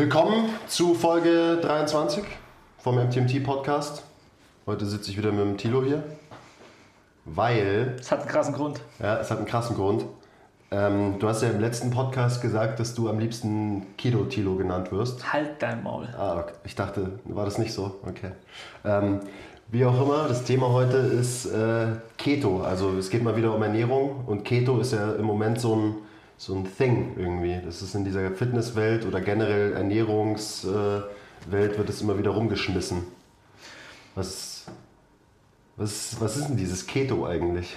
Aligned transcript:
Willkommen 0.00 0.48
zu 0.66 0.94
Folge 0.94 1.58
23 1.60 2.24
vom 2.78 2.96
MTMT 2.96 3.44
Podcast. 3.44 4.02
Heute 4.64 4.86
sitze 4.86 5.10
ich 5.10 5.18
wieder 5.18 5.30
mit 5.30 5.40
dem 5.40 5.58
Tilo 5.58 5.84
hier, 5.84 6.02
weil. 7.26 7.96
Es 8.00 8.10
hat 8.10 8.20
einen 8.20 8.28
krassen 8.30 8.54
Grund. 8.54 8.80
Ja, 8.98 9.18
es 9.18 9.30
hat 9.30 9.36
einen 9.36 9.46
krassen 9.46 9.76
Grund. 9.76 10.06
Ähm, 10.70 11.18
du 11.18 11.28
hast 11.28 11.42
ja 11.42 11.50
im 11.50 11.60
letzten 11.60 11.90
Podcast 11.90 12.40
gesagt, 12.40 12.80
dass 12.80 12.94
du 12.94 13.10
am 13.10 13.18
liebsten 13.18 13.94
Keto 13.98 14.24
Tilo 14.24 14.54
genannt 14.54 14.90
wirst. 14.90 15.34
Halt 15.34 15.60
dein 15.60 15.82
Maul. 15.82 16.08
Ah, 16.16 16.38
okay. 16.38 16.54
ich 16.64 16.74
dachte, 16.74 17.18
war 17.24 17.44
das 17.44 17.58
nicht 17.58 17.74
so? 17.74 18.00
Okay. 18.08 18.30
Ähm, 18.86 19.20
wie 19.68 19.84
auch 19.84 20.00
immer, 20.00 20.28
das 20.28 20.44
Thema 20.44 20.70
heute 20.70 20.96
ist 20.96 21.44
äh, 21.44 21.88
Keto. 22.16 22.62
Also 22.62 22.96
es 22.96 23.10
geht 23.10 23.22
mal 23.22 23.36
wieder 23.36 23.54
um 23.54 23.62
Ernährung 23.62 24.24
und 24.26 24.46
Keto 24.46 24.80
ist 24.80 24.94
ja 24.94 25.12
im 25.12 25.26
Moment 25.26 25.60
so 25.60 25.76
ein 25.76 25.94
so 26.40 26.54
ein 26.54 26.64
Thing 26.74 27.16
irgendwie. 27.18 27.60
Das 27.62 27.82
ist 27.82 27.94
in 27.94 28.02
dieser 28.02 28.30
Fitnesswelt 28.30 29.04
oder 29.04 29.20
generell 29.20 29.74
Ernährungswelt 29.74 31.04
wird 31.50 31.88
es 31.90 32.00
immer 32.00 32.18
wieder 32.18 32.30
rumgeschmissen. 32.30 33.02
Was, 34.14 34.64
was, 35.76 36.18
was 36.18 36.38
ist 36.38 36.48
denn 36.48 36.56
dieses 36.56 36.86
Keto 36.86 37.26
eigentlich? 37.26 37.76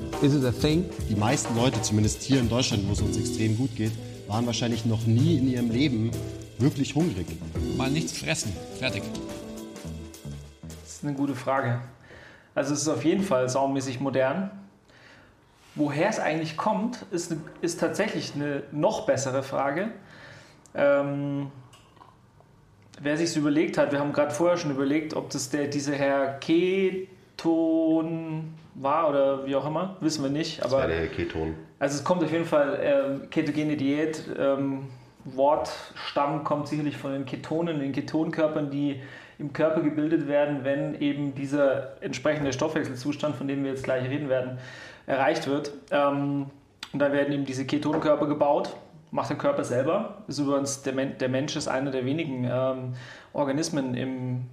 Is 0.21 0.35
it 0.35 0.45
a 0.45 0.51
thing? 0.51 0.87
Die 1.09 1.15
meisten 1.15 1.55
Leute, 1.55 1.81
zumindest 1.81 2.21
hier 2.21 2.39
in 2.39 2.47
Deutschland, 2.47 2.87
wo 2.87 2.93
es 2.93 3.01
uns 3.01 3.17
extrem 3.17 3.57
gut 3.57 3.75
geht, 3.75 3.91
waren 4.27 4.45
wahrscheinlich 4.45 4.85
noch 4.85 5.07
nie 5.07 5.39
in 5.39 5.49
ihrem 5.49 5.71
Leben 5.71 6.11
wirklich 6.59 6.93
hungrig. 6.93 7.25
Mal 7.75 7.89
nichts 7.89 8.19
fressen. 8.19 8.55
Fertig. 8.77 9.01
Das 10.79 10.91
ist 10.91 11.03
eine 11.03 11.15
gute 11.15 11.33
Frage. 11.33 11.81
Also 12.53 12.75
es 12.75 12.83
ist 12.83 12.87
auf 12.87 13.03
jeden 13.03 13.23
Fall 13.23 13.49
saumäßig 13.49 13.99
modern. 13.99 14.51
Woher 15.73 16.09
es 16.09 16.19
eigentlich 16.19 16.55
kommt, 16.55 17.03
ist, 17.09 17.31
eine, 17.31 17.41
ist 17.61 17.79
tatsächlich 17.79 18.35
eine 18.35 18.61
noch 18.71 19.07
bessere 19.07 19.41
Frage. 19.41 19.89
Ähm, 20.75 21.47
wer 23.01 23.17
sich 23.17 23.35
überlegt 23.35 23.79
hat, 23.79 23.91
wir 23.91 23.99
haben 23.99 24.13
gerade 24.13 24.35
vorher 24.35 24.57
schon 24.57 24.69
überlegt, 24.69 25.15
ob 25.15 25.31
das 25.31 25.49
der, 25.49 25.65
dieser 25.65 25.95
Herr 25.95 26.39
Keton 27.41 28.53
war 28.75 29.09
oder 29.09 29.45
wie 29.45 29.55
auch 29.55 29.65
immer, 29.65 29.95
wissen 29.99 30.23
wir 30.23 30.31
nicht. 30.31 30.59
Das 30.59 30.71
Aber 30.71 30.83
war 30.83 30.87
der 30.87 31.07
Keton. 31.07 31.55
Also 31.79 31.97
es 31.97 32.03
kommt 32.03 32.23
auf 32.23 32.31
jeden 32.31 32.45
Fall, 32.45 32.79
ähm, 32.81 33.29
ketogene 33.29 33.75
Diät, 33.75 34.23
ähm, 34.37 34.87
Wortstamm 35.25 36.43
kommt 36.43 36.67
sicherlich 36.67 36.97
von 36.97 37.11
den 37.11 37.25
Ketonen, 37.25 37.79
den 37.79 37.91
Ketonkörpern, 37.91 38.71
die 38.71 39.01
im 39.37 39.53
Körper 39.53 39.81
gebildet 39.81 40.27
werden, 40.27 40.63
wenn 40.63 40.99
eben 40.99 41.35
dieser 41.35 42.01
entsprechende 42.01 42.53
Stoffwechselzustand, 42.53 43.35
von 43.35 43.47
dem 43.47 43.63
wir 43.63 43.71
jetzt 43.71 43.83
gleich 43.83 44.07
reden 44.07 44.29
werden, 44.29 44.57
erreicht 45.07 45.47
wird. 45.47 45.73
Ähm, 45.91 46.47
und 46.93 46.99
da 46.99 47.11
werden 47.11 47.33
eben 47.33 47.45
diese 47.45 47.65
Ketonkörper 47.65 48.27
gebaut, 48.27 48.75
macht 49.11 49.29
der 49.29 49.37
Körper 49.37 49.63
selber. 49.63 50.23
Ist 50.27 50.39
übrigens, 50.39 50.83
der, 50.83 50.93
Men 50.93 51.17
der 51.17 51.29
Mensch 51.29 51.55
ist 51.55 51.67
einer 51.67 51.91
der 51.91 52.05
wenigen 52.05 52.45
ähm, 52.45 52.93
Organismen 53.33 53.95
im, 53.95 54.45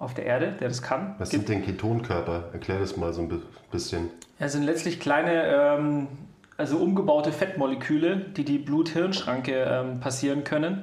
auf 0.00 0.14
der 0.14 0.24
Erde, 0.26 0.52
der 0.58 0.68
das 0.68 0.82
kann. 0.82 1.14
Was 1.18 1.30
Gibt- 1.30 1.46
sind 1.46 1.58
denn 1.58 1.64
Ketonkörper? 1.64 2.44
Erklär 2.52 2.80
das 2.80 2.96
mal 2.96 3.12
so 3.12 3.20
ein 3.22 3.28
bi- 3.28 3.42
bisschen. 3.70 4.08
es 4.40 4.52
sind 4.52 4.64
letztlich 4.64 4.98
kleine, 4.98 5.44
ähm, 5.44 6.08
also 6.56 6.78
umgebaute 6.78 7.30
Fettmoleküle, 7.32 8.16
die 8.36 8.44
die 8.44 8.58
Blut-Hirn-Schranke 8.58 9.52
ähm, 9.52 10.00
passieren 10.00 10.42
können, 10.42 10.82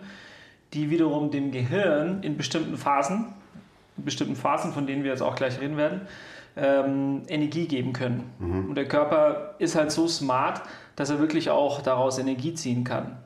die 0.74 0.90
wiederum 0.90 1.32
dem 1.32 1.52
Gehirn 1.52 2.22
in 2.24 2.38
bestimmten 2.38 2.78
Phasen, 2.78 3.34
in 3.98 4.06
bestimmten 4.06 4.36
Phasen, 4.36 4.72
von 4.72 4.86
denen 4.88 5.04
wir 5.04 5.12
jetzt 5.12 5.22
auch 5.22 5.36
gleich 5.36 5.60
reden 5.60 5.78
werden, 5.78 6.02
ähm, 6.56 7.24
Energie 7.28 7.68
geben 7.68 7.94
können. 7.94 8.24
Und 8.40 8.76
der 8.76 8.88
Körper 8.88 9.56
ist 9.60 9.76
halt 9.76 9.92
so 9.92 10.08
smart, 10.08 10.62
dass 10.96 11.10
er 11.10 11.20
wirklich 11.20 11.50
auch 11.52 11.82
daraus 11.82 12.18
Energie 12.20 12.54
ziehen 12.54 12.84
kann. 12.84 13.18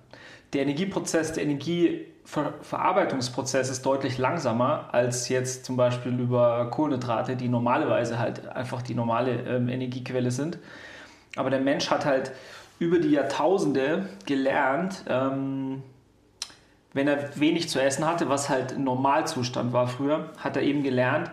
Der 0.53 0.61
Energieprozess, 0.63 1.33
der 1.33 1.43
Energieverarbeitungsprozess 1.43 3.69
ist 3.69 3.85
deutlich 3.85 4.17
langsamer 4.17 4.89
als 4.91 5.29
jetzt 5.29 5.65
zum 5.65 5.77
Beispiel 5.77 6.19
über 6.19 6.67
Kohlenhydrate, 6.71 7.37
die 7.37 7.47
normalerweise 7.47 8.17
halt 8.19 8.45
einfach 8.47 8.81
die 8.81 8.95
normale 8.95 9.43
ähm, 9.47 9.69
Energiequelle 9.69 10.31
sind. 10.31 10.57
Aber 11.37 11.49
der 11.49 11.61
Mensch 11.61 11.89
hat 11.89 12.03
halt 12.05 12.33
über 12.79 12.99
die 12.99 13.11
Jahrtausende 13.11 14.09
gelernt, 14.25 15.05
ähm, 15.07 15.83
wenn 16.93 17.07
er 17.07 17.39
wenig 17.39 17.69
zu 17.69 17.81
essen 17.81 18.05
hatte, 18.05 18.27
was 18.27 18.49
halt 18.49 18.77
Normalzustand 18.77 19.71
war 19.71 19.87
früher, 19.87 20.31
hat 20.37 20.57
er 20.57 20.63
eben 20.63 20.83
gelernt, 20.83 21.31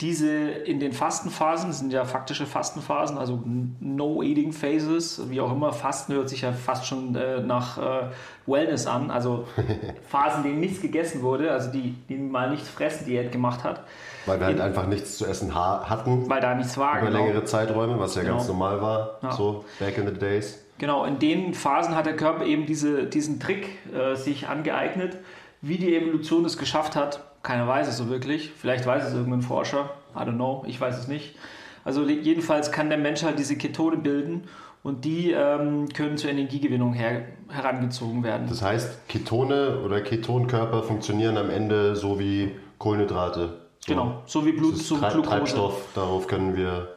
diese 0.00 0.28
in 0.28 0.80
den 0.80 0.92
Fastenphasen, 0.92 1.68
das 1.70 1.78
sind 1.78 1.92
ja 1.92 2.04
faktische 2.04 2.46
Fastenphasen, 2.46 3.16
also 3.16 3.40
No-Eating 3.80 4.52
Phases, 4.52 5.30
wie 5.30 5.40
auch 5.40 5.52
immer, 5.52 5.72
Fasten 5.72 6.14
hört 6.14 6.28
sich 6.28 6.40
ja 6.40 6.52
fast 6.52 6.86
schon 6.86 7.14
äh, 7.14 7.40
nach 7.40 7.78
äh, 7.78 8.06
Wellness 8.46 8.86
an, 8.88 9.10
also 9.12 9.46
Phasen, 10.08 10.42
in 10.44 10.50
denen 10.50 10.60
nichts 10.60 10.80
gegessen 10.82 11.22
wurde, 11.22 11.52
also 11.52 11.70
die, 11.70 11.94
die 12.08 12.16
mal 12.16 12.50
nicht 12.50 12.66
fressen 12.66 13.06
Diät 13.06 13.30
gemacht 13.30 13.62
hat, 13.62 13.84
Weil 14.26 14.40
wir 14.40 14.46
halt 14.46 14.60
einfach 14.60 14.86
nichts 14.88 15.16
zu 15.16 15.26
essen 15.26 15.54
ha 15.54 15.88
hatten 15.88 16.28
weil 16.28 16.40
da 16.40 16.54
nichts 16.56 16.76
war. 16.76 16.98
über 16.98 17.06
genau. 17.10 17.26
längere 17.26 17.44
Zeiträume, 17.44 17.98
was 18.00 18.16
ja 18.16 18.22
Genau. 18.22 18.36
ganz 18.36 18.48
normal 18.48 18.82
war, 18.82 19.18
Ja. 19.22 19.30
so 19.32 19.64
back 19.78 19.96
in 19.96 20.06
the 20.06 20.12
days. 20.14 20.60
Genau, 20.78 21.04
in 21.04 21.20
den 21.20 21.54
Phasen 21.54 21.94
hat 21.94 22.06
der 22.06 22.16
Körper 22.16 22.44
eben 22.44 22.66
diese, 22.66 23.04
diesen 23.04 23.38
Trick 23.38 23.68
äh, 23.94 24.16
sich 24.16 24.48
angeeignet. 24.48 25.18
Wie 25.62 25.78
die 25.78 25.96
Evolution 25.96 26.44
es 26.44 26.58
geschafft 26.58 26.96
hat, 26.96 27.20
keiner 27.44 27.68
weiß 27.68 27.86
es 27.86 27.96
so 27.96 28.08
wirklich. 28.08 28.50
Vielleicht 28.50 28.84
weiß 28.86 29.04
es 29.04 29.14
irgendein 29.14 29.42
Forscher. 29.42 29.90
I 30.16 30.20
don't 30.20 30.34
know, 30.34 30.64
ich 30.66 30.80
weiß 30.80 30.98
es 30.98 31.06
nicht. 31.06 31.36
Also 31.84 32.04
jedenfalls 32.08 32.72
kann 32.72 32.88
der 32.88 32.98
Mensch 32.98 33.22
halt 33.22 33.38
diese 33.38 33.56
Ketone 33.56 33.98
bilden 33.98 34.44
und 34.82 35.04
die 35.04 35.30
ähm, 35.30 35.88
können 35.90 36.16
zur 36.16 36.30
Energiegewinnung 36.30 36.94
her 36.94 37.22
herangezogen 37.50 38.24
werden. 38.24 38.46
Das 38.48 38.62
heißt, 38.62 39.06
Ketone 39.08 39.80
oder 39.84 40.00
Ketonkörper 40.00 40.82
funktionieren 40.82 41.36
am 41.36 41.50
Ende 41.50 41.94
so 41.94 42.18
wie 42.18 42.52
Kohlenhydrate. 42.78 43.60
So. 43.80 43.92
genau, 43.92 44.22
so 44.26 44.46
wie 44.46 44.52
Blut 44.52 44.72
Das 44.72 44.80
ist 44.80 44.88
zu 44.88 44.96
Treib 44.96 45.12
Glucose. 45.12 45.30
Treibstoff, 45.30 45.82
darauf 45.94 46.26
können 46.26 46.56
wir 46.56 46.88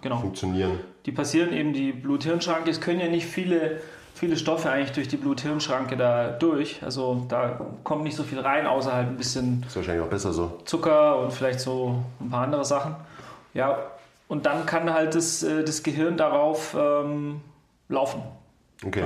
Genau. 0.00 0.18
funktionieren. 0.18 0.78
Die 1.06 1.12
passieren 1.12 1.52
eben 1.52 1.72
die 1.72 1.90
Blut-Hirn-Schranke. 1.90 2.70
Es 2.70 2.80
können 2.80 3.00
ja 3.00 3.08
nicht 3.08 3.26
viele, 3.26 3.80
viele 4.18 4.36
Stoffe 4.36 4.70
eigentlich 4.70 4.92
durch 4.92 5.08
die 5.08 5.16
Blut-Hirn-Schranke 5.16 5.96
da 5.96 6.28
durch. 6.28 6.82
Also 6.82 7.24
da 7.28 7.60
kommt 7.84 8.02
nicht 8.02 8.16
so 8.16 8.24
viel 8.24 8.40
rein, 8.40 8.66
außer 8.66 8.92
halt 8.92 9.08
ein 9.08 9.16
bisschen 9.16 9.64
Ist 9.66 9.76
wahrscheinlich 9.76 10.04
auch 10.04 10.10
besser 10.10 10.32
so. 10.32 10.58
Zucker 10.64 11.18
und 11.20 11.32
vielleicht 11.32 11.60
so 11.60 12.02
ein 12.20 12.28
paar 12.28 12.42
andere 12.42 12.64
Sachen. 12.64 12.96
Ja, 13.54 13.78
und 14.26 14.44
dann 14.44 14.66
kann 14.66 14.92
halt 14.92 15.14
das, 15.14 15.42
äh, 15.42 15.64
das 15.64 15.82
Gehirn 15.82 16.16
darauf 16.16 16.76
ähm, 16.78 17.40
laufen. 17.88 18.22
Okay. 18.84 19.04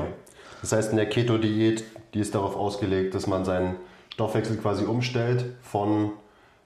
Das 0.62 0.72
heißt, 0.72 0.90
in 0.90 0.96
der 0.96 1.08
Keto-Diät, 1.08 1.84
die 2.14 2.20
ist 2.20 2.34
darauf 2.34 2.56
ausgelegt, 2.56 3.14
dass 3.14 3.26
man 3.26 3.44
seinen 3.44 3.76
Stoffwechsel 4.14 4.56
quasi 4.56 4.84
umstellt 4.84 5.44
von 5.62 6.12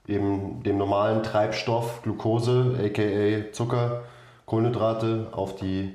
eben 0.06 0.62
dem 0.62 0.78
normalen 0.78 1.22
Treibstoff 1.22 2.02
Glucose, 2.02 2.78
aka 2.84 3.52
Zucker, 3.52 4.04
Kohlenhydrate, 4.46 5.28
auf 5.32 5.56
die 5.56 5.94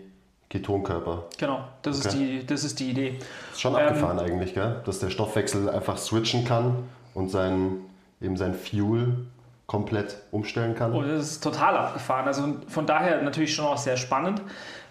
Ketonkörper. 0.52 1.24
Genau, 1.38 1.64
das, 1.82 2.00
ist, 2.00 2.08
Okay. 2.08 2.18
die, 2.42 2.46
das 2.46 2.64
ist 2.66 2.80
die 2.80 2.90
Idee. 2.92 3.18
Ist 3.54 3.62
schon 3.62 3.74
Ähm, 3.74 3.80
abgefahren 3.80 4.20
eigentlich, 4.20 4.54
gell? 4.54 4.82
Dass 4.86 5.00
der 5.00 5.10
Stoffwechsel 5.10 5.70
einfach 5.70 5.98
switchen 5.98 6.44
kann 6.46 6.76
und 7.14 7.30
sein, 7.30 7.78
eben 8.22 8.36
sein 8.36 8.54
Fuel 8.54 9.26
komplett 9.66 10.18
umstellen 10.32 10.76
kann. 10.76 10.94
Oh, 10.94 11.02
das 11.02 11.32
ist 11.32 11.44
total 11.44 11.78
abgefahren. 11.78 12.28
Also 12.28 12.56
von 12.68 12.86
daher 12.86 13.22
natürlich 13.22 13.56
schon 13.56 13.66
auch 13.66 13.78
sehr 13.78 13.96
spannend, 13.96 14.42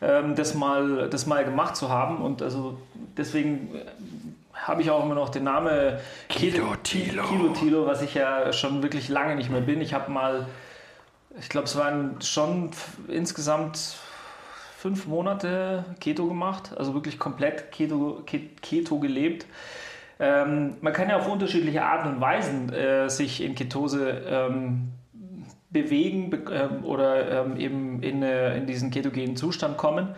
ähm, 0.00 0.34
das, 0.34 0.54
mal, 0.54 1.10
das 1.10 1.26
mal 1.26 1.44
gemacht 1.44 1.76
zu 1.76 1.90
haben. 1.90 2.22
Und 2.22 2.40
also 2.40 2.78
deswegen 3.18 3.74
äh, 3.74 3.80
habe 4.54 4.80
ich 4.80 4.90
auch 4.90 5.04
immer 5.04 5.14
noch 5.14 5.28
den 5.28 5.44
Namen 5.44 5.98
Kilo 6.30 6.74
Tilo. 6.82 7.24
Kilo 7.24 7.48
Tilo, 7.50 7.86
was 7.86 8.00
ich 8.00 8.14
ja 8.14 8.50
schon 8.54 8.82
wirklich 8.82 9.10
lange 9.10 9.36
nicht 9.36 9.50
mehr 9.50 9.60
bin. 9.60 9.82
Ich 9.82 9.92
habe 9.92 10.10
mal, 10.10 10.46
ich 11.38 11.50
glaube, 11.50 11.66
es 11.66 11.76
waren 11.76 12.16
schon 12.22 12.70
insgesamt 13.08 13.96
fünf 14.80 15.06
Monate 15.06 15.84
Keto 16.00 16.26
gemacht, 16.26 16.72
also 16.74 16.94
wirklich 16.94 17.18
komplett 17.18 17.70
Keto, 17.70 18.22
Ke- 18.24 18.48
Keto 18.62 18.98
gelebt. 18.98 19.44
Ähm, 20.18 20.76
man 20.80 20.94
kann 20.94 21.10
ja 21.10 21.18
auf 21.18 21.28
unterschiedliche 21.28 21.82
Arten 21.82 22.08
und 22.14 22.20
Weisen 22.22 22.72
äh, 22.72 23.10
sich 23.10 23.42
in 23.42 23.54
Ketose 23.54 24.22
ähm, 24.26 24.92
bewegen 25.68 26.30
be 26.30 26.38
ähm, 26.50 26.84
oder 26.84 27.44
ähm, 27.44 27.56
eben 27.58 28.02
in, 28.02 28.22
äh, 28.22 28.56
in 28.56 28.66
diesen 28.66 28.90
ketogenen 28.90 29.36
Zustand 29.36 29.76
kommen. 29.76 30.14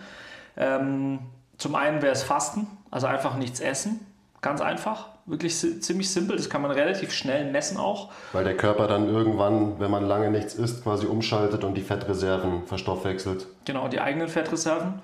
Ähm, 0.57 1.19
zum 1.59 1.75
einen 1.75 2.01
wäre 2.01 2.13
es 2.13 2.23
Fasten, 2.23 2.69
also 2.91 3.09
einfach 3.09 3.37
nichts 3.37 3.59
essen, 3.59 4.07
ganz 4.43 4.61
einfach. 4.61 5.09
Wirklich 5.25 5.57
ziemlich 5.57 6.11
simpel, 6.11 6.37
das 6.37 6.51
kann 6.51 6.63
man 6.63 6.73
relativ 6.73 7.13
schnell 7.13 7.51
messen 7.51 7.77
auch. 7.77 8.11
Weil 8.33 8.43
der 8.43 8.57
Körper 8.57 8.89
dann 8.89 9.09
irgendwann, 9.09 9.79
wenn 9.79 9.91
man 9.91 10.05
lange 10.05 10.31
nichts 10.31 10.55
isst, 10.55 10.83
quasi 10.83 11.07
umschaltet 11.07 11.63
und 11.63 11.75
die 11.75 11.83
Fettreserven 11.83 12.67
verstoffwechselt. 12.67 13.47
Genau, 13.65 13.87
die 13.87 14.01
eigenen 14.01 14.27
Fettreserven. 14.27 14.95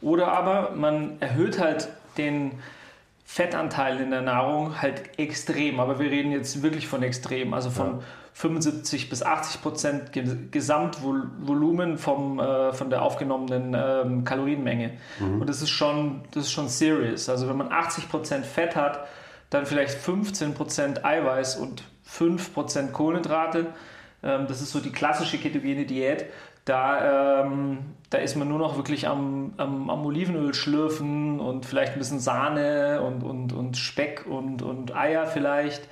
Oder 0.00 0.28
aber 0.28 0.70
man 0.74 1.20
erhöht 1.20 1.58
halt 1.58 1.88
den 2.16 2.52
Fettanteil 3.26 4.00
in 4.00 4.10
der 4.10 4.22
Nahrung 4.22 4.80
halt 4.80 5.18
extrem. 5.18 5.78
Aber 5.80 5.98
wir 5.98 6.10
reden 6.10 6.32
jetzt 6.32 6.62
wirklich 6.62 6.86
von 6.86 7.02
extrem, 7.02 7.52
also 7.52 7.70
von 7.70 7.98
ja. 7.98 8.02
75 8.36 9.08
bis 9.08 9.22
80 9.22 9.62
Prozent 9.62 10.52
Gesamtvolumen 10.52 11.98
vom, 11.98 12.38
äh, 12.38 12.72
von 12.72 12.90
der 12.90 13.02
aufgenommenen 13.02 13.74
ähm, 13.74 14.24
Kalorienmenge. 14.24 14.92
Mhm. 15.18 15.40
Und 15.40 15.48
das 15.48 15.62
ist, 15.62 15.70
schon, 15.70 16.22
das 16.32 16.44
ist 16.44 16.52
schon 16.52 16.68
serious. 16.68 17.28
Also 17.28 17.48
wenn 17.48 17.56
man 17.56 17.72
80 17.72 18.08
Prozent 18.08 18.46
Fett 18.46 18.76
hat, 18.76 19.06
dann 19.50 19.66
vielleicht 19.66 19.94
15 19.94 20.54
Prozent 20.54 21.04
Eiweiß 21.04 21.56
und 21.56 21.84
5 22.04 22.54
Prozent 22.54 22.92
Kohlenhydrate. 22.92 23.66
Ähm, 24.22 24.46
das 24.48 24.60
ist 24.60 24.72
so 24.72 24.80
die 24.80 24.92
klassische 24.92 25.38
ketogene 25.38 25.84
Diät. 25.84 26.26
Da, 26.64 27.42
ähm, 27.42 27.78
da 28.10 28.18
ist 28.18 28.34
man 28.34 28.48
nur 28.48 28.58
noch 28.58 28.76
wirklich 28.76 29.06
am, 29.06 29.54
am, 29.56 29.88
am, 29.88 30.04
Olivenöl 30.04 30.52
schlürfen 30.52 31.38
und 31.38 31.64
vielleicht 31.64 31.92
ein 31.92 31.98
bisschen 31.98 32.18
Sahne 32.18 33.02
und, 33.02 33.22
und, 33.22 33.52
und 33.52 33.76
Speck 33.76 34.26
und, 34.28 34.62
und 34.62 34.94
Eier 34.96 35.26
vielleicht. 35.26 35.88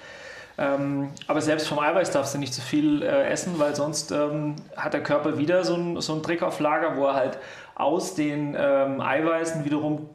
Ähm, 0.58 1.10
aber 1.28 1.40
selbst 1.40 1.68
vom 1.68 1.78
Eiweiß 1.78 2.10
darfst 2.10 2.34
du 2.34 2.38
nicht 2.38 2.54
zu 2.54 2.60
viel 2.60 3.02
äh, 3.02 3.28
essen, 3.28 3.58
weil 3.58 3.76
sonst 3.76 4.10
ähm, 4.10 4.56
hat 4.76 4.94
der 4.94 5.02
Körper 5.02 5.38
wieder 5.38 5.64
so 5.64 5.74
ein, 5.74 6.00
so 6.00 6.18
Trick 6.20 6.42
auf 6.42 6.58
Lager, 6.58 6.96
wo 6.96 7.06
er 7.06 7.14
halt 7.14 7.38
aus 7.76 8.14
den 8.14 8.56
ähm, 8.58 9.00
Eiweißen 9.00 9.64
wiederum 9.64 10.08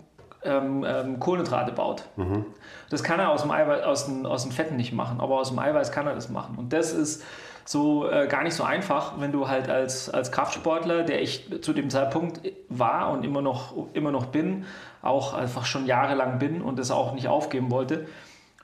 ähm, 0.44 0.86
ähm, 0.88 1.20
Kohlenhydrate 1.20 1.72
baut. 1.72 2.04
Mhm. 2.16 2.46
Das 2.90 3.04
kann 3.04 3.20
er 3.20 3.30
aus 3.30 3.42
dem, 3.42 3.52
Eiweiß, 3.52 3.84
aus, 3.84 4.06
den, 4.06 4.26
aus 4.26 4.44
den 4.44 4.52
Fetten 4.52 4.76
nicht 4.76 4.94
machen, 4.94 5.20
aber 5.20 5.40
aus 5.40 5.50
dem 5.50 5.60
Eiweiß 5.60 5.92
kann 5.92 6.08
er 6.08 6.16
das 6.16 6.30
machen. 6.30 6.56
Und 6.58 6.74
das 6.74 6.94
ist 6.94 7.24
so 7.66 8.10
äh, 8.10 8.28
gar 8.28 8.44
nicht 8.44 8.56
so 8.56 8.64
einfach, 8.64 9.20
wenn 9.20 9.32
du 9.32 9.48
halt 9.48 9.70
als, 9.70 10.10
als 10.10 10.32
Kraftsportler, 10.32 11.04
der 11.04 11.22
ich 11.22 11.62
zu 11.62 11.72
dem 11.74 11.90
Zeitpunkt 11.90 12.42
war 12.68 13.12
und 13.12 13.24
immer 13.24 13.42
noch, 13.42 13.74
immer 13.94 14.12
noch 14.12 14.28
bin, 14.28 14.66
auch 15.04 15.34
einfach 15.34 15.66
schon 15.66 15.86
jahrelang 15.86 16.40
bin 16.40 16.62
und 16.62 16.80
das 16.80 16.90
auch 16.90 17.14
nicht 17.14 17.28
aufgeben 17.28 17.70
wollte, 17.70 18.08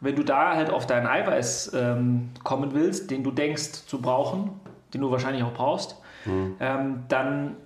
wenn 0.01 0.16
du 0.16 0.24
da 0.24 0.56
halt 0.56 0.69
auf 0.69 0.88
deinen 0.88 1.07
Eiweiß 1.07 1.74
ähm, 1.75 2.31
kommen 2.44 2.74
willst, 2.74 3.12
den 3.12 3.24
du 3.24 3.31
denkst 3.31 3.86
zu 3.86 4.01
brauchen, 4.01 4.60
den 4.94 5.01
du 5.01 5.12
wahrscheinlich 5.12 5.44
auch 5.44 5.54
brauchst, 5.54 6.01
mhm. 6.25 6.56
ähm, 6.60 7.04
dann 7.07 7.57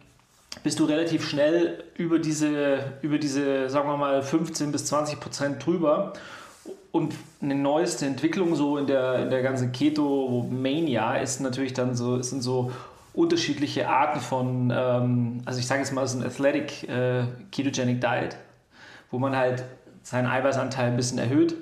bist 0.63 0.79
du 0.79 0.85
relativ 0.85 1.27
schnell 1.27 1.83
über 1.95 2.19
diese, 2.19 2.79
über 3.01 3.17
diese, 3.17 3.69
sagen 3.69 3.87
wir 3.87 3.97
mal, 3.97 4.21
15 4.21 4.71
bis 4.71 4.85
20 4.85 5.19
Prozent 5.19 5.65
drüber. 5.65 6.13
Und 6.91 7.13
eine 7.41 7.55
neueste 7.55 8.05
Entwicklung 8.05 8.55
so 8.55 8.77
in 8.77 8.87
der, 8.87 9.23
in 9.23 9.29
der 9.29 9.43
ganzen 9.43 9.71
Keto-Mania 9.71 11.15
ist 11.17 11.39
natürlich 11.39 11.73
dann 11.73 11.95
so, 11.95 12.21
sind 12.21 12.41
so 12.41 12.71
unterschiedliche 13.13 13.87
Arten 13.87 14.19
von, 14.21 14.73
ähm, 14.75 15.41
also 15.45 15.59
ich 15.59 15.67
sage 15.67 15.81
jetzt 15.81 15.93
mal, 15.93 16.07
so 16.07 16.17
ein 16.17 16.25
Athletic 16.25 16.87
äh, 16.89 17.23
Ketogenic 17.51 18.01
Diet, 18.01 18.35
wo 19.11 19.19
man 19.19 19.35
halt 19.35 19.63
seinen 20.03 20.27
Eiweißanteil 20.27 20.87
ein 20.87 20.95
bisschen 20.95 21.19
erhöht, 21.19 21.55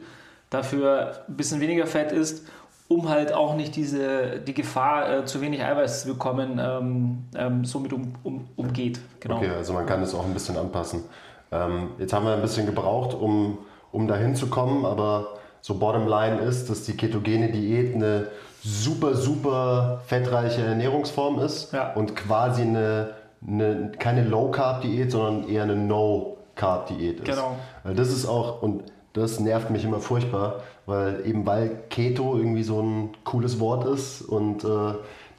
dafür 0.50 1.26
ein 1.28 1.36
bisschen 1.36 1.60
weniger 1.60 1.88
Fett 1.88 2.12
isst 2.14 2.48
um 2.88 3.10
halt 3.10 3.34
auch 3.34 3.56
nicht 3.56 3.76
diese, 3.76 4.40
die 4.40 4.54
Gefahr, 4.54 5.20
äh, 5.20 5.26
zu 5.26 5.42
wenig 5.42 5.64
Eiweiß 5.64 6.04
zu 6.04 6.08
bekommen, 6.10 6.60
ähm, 6.62 7.26
ähm, 7.36 7.66
somit 7.66 7.94
um, 7.94 8.14
um, 8.24 8.48
umgeht. 8.56 9.00
Genau. 9.20 9.38
Okay, 9.38 9.50
also 9.50 9.74
man 9.74 9.86
kann 9.86 10.02
das 10.02 10.16
auch 10.16 10.26
ein 10.26 10.34
bisschen 10.34 10.58
anpassen. 10.58 11.04
Ähm, 11.52 11.90
jetzt 11.98 12.14
haben 12.14 12.26
wir 12.26 12.34
ein 12.34 12.42
bisschen 12.42 12.66
gebraucht, 12.66 13.14
um, 13.14 13.58
um 13.92 14.08
dahin 14.08 14.36
zu 14.36 14.48
kommen, 14.48 14.86
aber 14.86 15.38
so 15.62 15.76
Bottomline 15.76 16.40
ist, 16.40 16.70
dass 16.70 16.84
die 16.84 16.96
ketogene 16.96 17.52
Diät 17.52 17.96
eine 17.96 18.28
super, 18.64 19.16
super 19.16 20.02
fettreiche 20.06 20.62
Ernährungsform 20.62 21.40
ist 21.40 21.74
ja. 21.74 21.94
und 21.94 22.16
quasi 22.16 22.62
eine, 22.62 23.12
eine 23.46 23.92
keine 24.00 24.24
Low-Carb-Diät, 24.24 25.12
sondern 25.12 25.50
eher 25.50 25.64
eine 25.64 25.76
No-Carb-Diät 25.76 27.20
ist. 27.20 27.26
Genau. 27.26 27.58
Weil 27.84 27.96
das 27.96 28.10
ist 28.10 28.26
auch, 28.26 28.62
und 28.62 28.84
das 29.18 29.40
nervt 29.40 29.70
mich 29.70 29.84
immer 29.84 30.00
furchtbar, 30.00 30.62
weil 30.86 31.26
eben 31.26 31.46
weil 31.46 31.84
Keto 31.90 32.38
irgendwie 32.38 32.64
so 32.64 32.82
ein 32.82 33.10
cooles 33.24 33.60
Wort 33.60 33.86
ist 33.86 34.22
und 34.22 34.64
äh, 34.64 34.94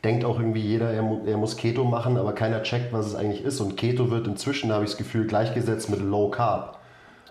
denkt 0.05 0.25
auch 0.25 0.39
irgendwie 0.39 0.61
jeder, 0.61 0.91
er, 0.91 1.05
er, 1.27 1.37
muss 1.37 1.57
Keto 1.57 1.85
machen, 1.85 2.17
aber 2.17 2.33
keiner 2.33 2.63
checkt, 2.63 2.93
was 2.93 3.07
es 3.07 3.15
eigentlich 3.15 3.43
ist. 3.43 3.61
Und 3.61 3.77
Keto 3.77 4.11
wird 4.11 4.27
inzwischen, 4.27 4.73
habe 4.73 4.85
ich 4.85 4.91
das 4.91 4.99
Gefühl, 4.99 5.27
gleichgesetzt 5.27 5.91
mit 5.91 6.01
Low 6.01 6.31
Carb. 6.31 6.79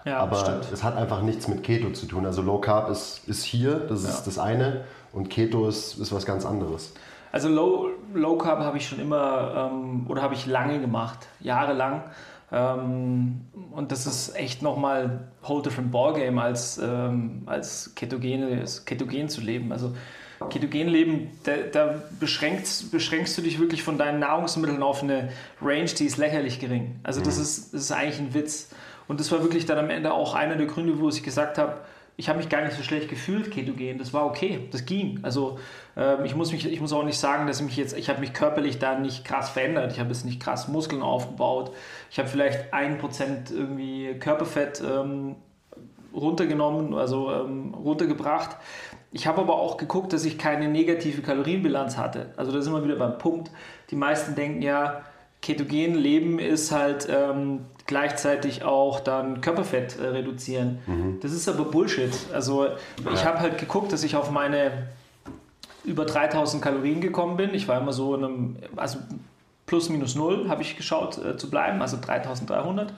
Ja, 0.05 0.19
aber 0.19 0.37
stimmt. 0.37 0.67
es 0.71 0.83
hat 0.83 0.95
einfach 0.95 1.21
nichts 1.21 1.47
mit 1.47 1.63
Keto 1.63 1.89
zu 1.91 2.05
tun. 2.05 2.25
Also 2.25 2.41
Low 2.41 2.59
Carb 2.59 2.89
ist, 2.89 3.27
ist 3.27 3.43
hier, 3.43 3.75
das 3.75 4.03
ja. 4.03 4.09
ist 4.09 4.23
das 4.23 4.39
eine, 4.39 4.85
und 5.13 5.29
Keto 5.29 5.67
ist, 5.67 5.97
ist 5.97 6.13
was 6.13 6.25
ganz 6.25 6.45
anderes. 6.45 6.93
Also 7.31 7.49
Low, 7.49 7.89
Low 8.13 8.37
Carb 8.37 8.59
habe 8.59 8.77
ich 8.77 8.87
schon 8.87 8.99
immer 8.99 9.69
ähm, 9.71 10.05
oder 10.07 10.21
habe 10.21 10.33
ich 10.33 10.45
lange 10.45 10.79
gemacht, 10.79 11.27
jahrelang. 11.39 12.03
Ähm, 12.51 13.41
und 13.71 13.91
das 13.91 14.05
ist 14.05 14.35
echt 14.35 14.61
nochmal 14.61 15.31
whole 15.47 15.61
different 15.61 15.91
ballgame 15.91 16.41
als, 16.41 16.77
ähm, 16.77 17.43
als 17.45 17.93
Ketogene, 17.95 18.63
ketogen 18.85 19.29
zu 19.29 19.41
leben. 19.41 19.71
Also 19.71 19.95
ketogen 20.49 20.87
leben, 20.87 21.31
da, 21.43 21.53
da 21.71 22.01
beschränkst, 22.19 22.91
beschränkst 22.91 23.37
du 23.37 23.41
dich 23.41 23.59
wirklich 23.59 23.83
von 23.83 23.97
deinen 23.97 24.19
Nahrungsmitteln 24.19 24.81
auf 24.81 25.03
eine 25.03 25.29
Range, 25.61 25.85
die 25.85 26.05
ist 26.05 26.17
lächerlich 26.17 26.59
gering. 26.59 26.99
Also 27.03 27.21
das, 27.21 27.37
mhm. 27.37 27.43
ist, 27.43 27.73
das 27.73 27.81
ist 27.81 27.91
eigentlich 27.91 28.19
ein 28.19 28.33
Witz. 28.33 28.69
Und 29.07 29.19
das 29.19 29.31
war 29.31 29.41
wirklich 29.41 29.65
dann 29.65 29.77
am 29.77 29.89
Ende 29.89 30.13
auch 30.13 30.33
einer 30.33 30.55
der 30.55 30.67
Gründe, 30.67 30.99
wo 30.99 31.09
ich 31.09 31.23
gesagt 31.23 31.57
habe, 31.57 31.77
ich 32.19 32.29
habe 32.29 32.39
mich 32.39 32.49
gar 32.49 32.63
nicht 32.63 32.75
so 32.75 32.81
schlecht 32.81 33.09
gefühlt, 33.09 33.51
ketogen. 33.51 33.99
Das 33.99 34.11
war 34.11 34.25
okay, 34.25 34.67
das 34.71 34.85
ging. 34.85 35.19
Also 35.21 35.59
ähm, 35.95 36.25
ich, 36.25 36.35
muss 36.35 36.51
mich, 36.51 36.65
ich 36.65 36.81
muss 36.81 36.91
auch 36.91 37.03
nicht 37.03 37.19
sagen, 37.19 37.45
dass 37.45 37.59
ich 37.59 37.65
mich 37.65 37.77
jetzt, 37.77 37.95
ich 37.95 38.09
habe 38.09 38.19
mich 38.19 38.33
körperlich 38.33 38.79
da 38.79 38.97
nicht 38.97 39.23
krass 39.23 39.49
verändert. 39.51 39.91
Ich 39.91 39.99
habe 39.99 40.09
jetzt 40.09 40.25
nicht 40.25 40.41
krass 40.41 40.67
Muskeln 40.67 41.03
aufgebaut. 41.03 41.71
Ich 42.09 42.17
habe 42.17 42.27
vielleicht 42.27 42.73
ein 42.73 42.97
Prozent 42.97 43.51
irgendwie 43.51 44.15
Körperfett 44.15 44.81
ähm, 44.81 45.35
runtergenommen, 46.11 46.95
also 46.95 47.31
ähm, 47.31 47.75
runtergebracht. 47.75 48.57
Ich 49.11 49.27
habe 49.27 49.41
aber 49.41 49.55
auch 49.55 49.77
geguckt, 49.77 50.11
dass 50.11 50.25
ich 50.25 50.39
keine 50.39 50.67
negative 50.67 51.21
Kalorienbilanz 51.21 51.97
hatte. 51.97 52.33
Also 52.35 52.51
da 52.51 52.61
sind 52.61 52.73
wir 52.73 52.83
wieder 52.83 52.95
beim 52.95 53.19
Punkt. 53.19 53.51
Die 53.91 53.95
meisten 53.95 54.33
denken 54.33 54.63
ja, 54.63 55.03
ketogen 55.41 55.95
Leben 55.95 56.39
ist 56.39 56.71
halt 56.71 57.07
ähm, 57.09 57.65
gleichzeitig 57.85 58.63
auch 58.63 58.99
dann 58.99 59.41
Körperfett 59.41 59.97
äh, 59.99 60.07
reduzieren. 60.07 60.79
Mhm. 60.85 61.19
Das 61.21 61.31
ist 61.31 61.47
aber 61.47 61.65
Bullshit. 61.65 62.13
Also 62.33 62.65
ja. 62.65 62.75
ich 63.13 63.25
habe 63.25 63.39
halt 63.39 63.57
geguckt, 63.57 63.91
dass 63.91 64.03
ich 64.03 64.15
auf 64.15 64.31
meine 64.31 64.87
über 65.85 66.05
3000 66.05 66.61
Kalorien 66.61 66.99
gekommen 66.99 67.37
bin. 67.37 67.53
Ich 67.53 67.67
war 67.67 67.79
immer 67.79 67.93
so 67.93 68.13
in 68.15 68.23
einem, 68.23 68.57
also 68.75 68.99
plus 69.65 69.89
minus 69.89 70.15
null 70.15 70.49
habe 70.49 70.61
ich 70.61 70.75
geschaut 70.75 71.17
äh, 71.17 71.37
zu 71.37 71.49
bleiben, 71.49 71.81
also 71.81 71.97
3300 71.99 72.93